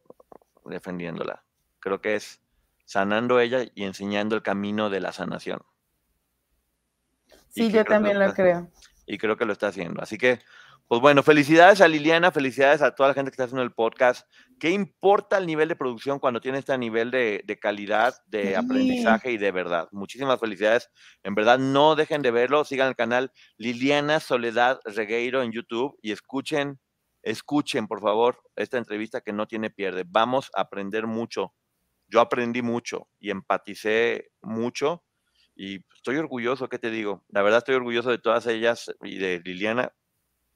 defendiéndola. 0.68 1.44
Creo 1.80 2.00
que 2.00 2.14
es 2.14 2.42
sanando 2.84 3.40
ella 3.40 3.64
y 3.74 3.84
enseñando 3.84 4.36
el 4.36 4.42
camino 4.42 4.90
de 4.90 5.00
la 5.00 5.12
sanación. 5.12 5.60
Sí, 7.48 7.70
yo 7.70 7.84
también 7.84 8.18
lo 8.18 8.32
creo. 8.34 8.70
Y 9.06 9.18
creo 9.18 9.36
que 9.36 9.44
lo 9.44 9.52
está 9.52 9.68
haciendo. 9.68 10.02
Así 10.02 10.18
que 10.18 10.40
pues 10.88 11.02
bueno, 11.02 11.22
felicidades 11.22 11.82
a 11.82 11.88
Liliana, 11.88 12.32
felicidades 12.32 12.80
a 12.80 12.94
toda 12.94 13.10
la 13.10 13.14
gente 13.14 13.30
que 13.30 13.34
está 13.34 13.44
haciendo 13.44 13.62
el 13.62 13.72
podcast. 13.72 14.26
¿Qué 14.58 14.70
importa 14.70 15.36
el 15.36 15.44
nivel 15.44 15.68
de 15.68 15.76
producción 15.76 16.18
cuando 16.18 16.40
tiene 16.40 16.56
este 16.56 16.78
nivel 16.78 17.10
de, 17.10 17.58
calidad, 17.60 18.14
de 18.26 18.56
aprendizaje 18.56 19.30
y 19.30 19.36
de 19.36 19.52
verdad? 19.52 19.88
Muchísimas 19.92 20.40
felicidades. 20.40 20.88
En 21.22 21.34
verdad, 21.34 21.58
no 21.58 21.94
dejen 21.94 22.22
de 22.22 22.30
verlo. 22.30 22.64
Sigan 22.64 22.88
el 22.88 22.96
canal 22.96 23.32
Liliana 23.58 24.18
Soledad 24.18 24.80
Regueiro 24.86 25.42
en 25.42 25.52
YouTube 25.52 25.98
y 26.00 26.12
escuchen, 26.12 26.80
escuchen, 27.30 27.86
por 27.86 28.00
favor, 28.00 28.42
esta 28.56 28.78
entrevista 28.78 29.20
que 29.20 29.32
no 29.32 29.46
tiene 29.46 29.70
pierde. 29.70 30.04
Vamos 30.06 30.50
a 30.54 30.62
aprender 30.62 31.06
mucho. 31.06 31.52
Yo 32.08 32.20
aprendí 32.20 32.62
mucho 32.62 33.08
y 33.20 33.30
empaticé 33.30 34.30
mucho 34.40 35.04
y 35.54 35.84
estoy 35.94 36.16
orgulloso, 36.16 36.68
¿qué 36.68 36.78
te 36.78 36.90
digo? 36.90 37.24
La 37.28 37.42
verdad 37.42 37.58
estoy 37.58 37.74
orgulloso 37.74 38.10
de 38.10 38.18
todas 38.18 38.46
ellas 38.46 38.90
y 39.02 39.18
de 39.18 39.40
Liliana 39.44 39.92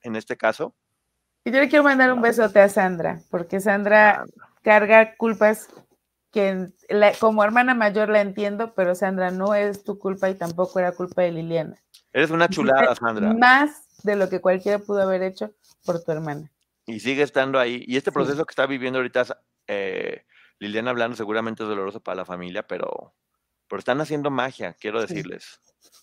en 0.00 0.16
este 0.16 0.36
caso. 0.36 0.74
Y 1.44 1.50
yo 1.50 1.58
le 1.58 1.68
quiero 1.68 1.84
mandar 1.84 2.12
un 2.12 2.22
besote 2.22 2.60
a 2.60 2.68
Sandra, 2.68 3.20
porque 3.30 3.60
Sandra 3.60 4.24
carga 4.62 5.16
culpas 5.16 5.68
que 6.30 6.68
como 7.20 7.44
hermana 7.44 7.74
mayor 7.74 8.08
la 8.08 8.20
entiendo, 8.20 8.72
pero 8.74 8.94
Sandra 8.94 9.30
no 9.30 9.54
es 9.54 9.84
tu 9.84 9.98
culpa 9.98 10.30
y 10.30 10.34
tampoco 10.34 10.78
era 10.78 10.92
culpa 10.92 11.22
de 11.22 11.32
Liliana. 11.32 11.76
Eres 12.12 12.30
una 12.30 12.48
chulada, 12.48 12.94
Sandra. 12.94 13.34
Más 13.34 14.02
de 14.04 14.16
lo 14.16 14.30
que 14.30 14.40
cualquiera 14.40 14.78
pudo 14.78 15.02
haber 15.02 15.22
hecho 15.22 15.50
por 15.84 16.02
tu 16.02 16.12
hermana. 16.12 16.51
Y 16.86 17.00
sigue 17.00 17.22
estando 17.22 17.58
ahí. 17.58 17.84
Y 17.86 17.96
este 17.96 18.12
proceso 18.12 18.44
que 18.44 18.52
está 18.52 18.66
viviendo 18.66 18.98
ahorita, 18.98 19.24
eh, 19.68 20.24
Liliana 20.58 20.90
hablando, 20.90 21.16
seguramente 21.16 21.62
es 21.62 21.68
doloroso 21.68 22.00
para 22.00 22.16
la 22.16 22.24
familia, 22.24 22.66
pero, 22.66 23.14
pero 23.68 23.78
están 23.78 24.00
haciendo 24.00 24.30
magia, 24.30 24.74
quiero 24.80 25.00
decirles. 25.00 25.60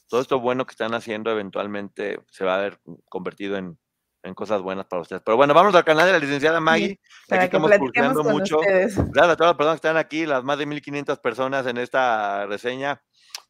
Todo 0.08 0.22
esto 0.22 0.40
bueno 0.40 0.66
que 0.66 0.72
están 0.72 0.94
haciendo 0.94 1.32
eventualmente 1.32 2.20
se 2.32 2.46
va 2.46 2.56
a 2.56 2.62
ver 2.62 2.80
convertido 3.10 3.58
en, 3.58 3.78
en 4.24 4.34
cosas 4.34 4.62
buenas 4.62 4.86
para 4.86 5.02
ustedes. 5.02 5.22
Pero 5.24 5.38
bueno, 5.38 5.54
vamos 5.54 5.76
al 5.76 5.86
canal 5.86 6.06
de 6.06 6.14
la 6.14 6.20
licenciada 6.20 6.60
Maggie. 6.60 7.00
aquí 7.30 7.46
estamos 7.46 7.72
curtiendo 7.78 8.24
mucho. 8.24 8.60
Gracias 8.60 9.30
a 9.30 9.36
todas 9.36 9.52
las 9.52 9.56
personas 9.56 9.80
que 9.80 9.88
están 9.88 9.98
aquí, 9.98 10.26
las 10.26 10.44
más 10.44 10.58
de 10.58 10.66
1500 10.66 11.20
personas 11.20 11.66
en 11.68 11.78
esta 11.78 12.46
reseña. 12.46 13.02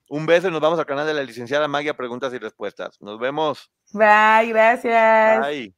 Un 0.09 0.25
beso 0.25 0.47
y 0.47 0.51
nos 0.51 0.61
vamos 0.61 0.79
al 0.79 0.85
canal 0.85 1.05
de 1.05 1.13
la 1.13 1.23
licenciada 1.23 1.67
Maggie 1.67 1.91
a 1.91 1.97
preguntas 1.97 2.33
y 2.33 2.39
respuestas. 2.39 2.99
Nos 2.99 3.19
vemos. 3.19 3.71
Bye, 3.93 4.49
gracias. 4.49 5.47
Bye. 5.47 5.75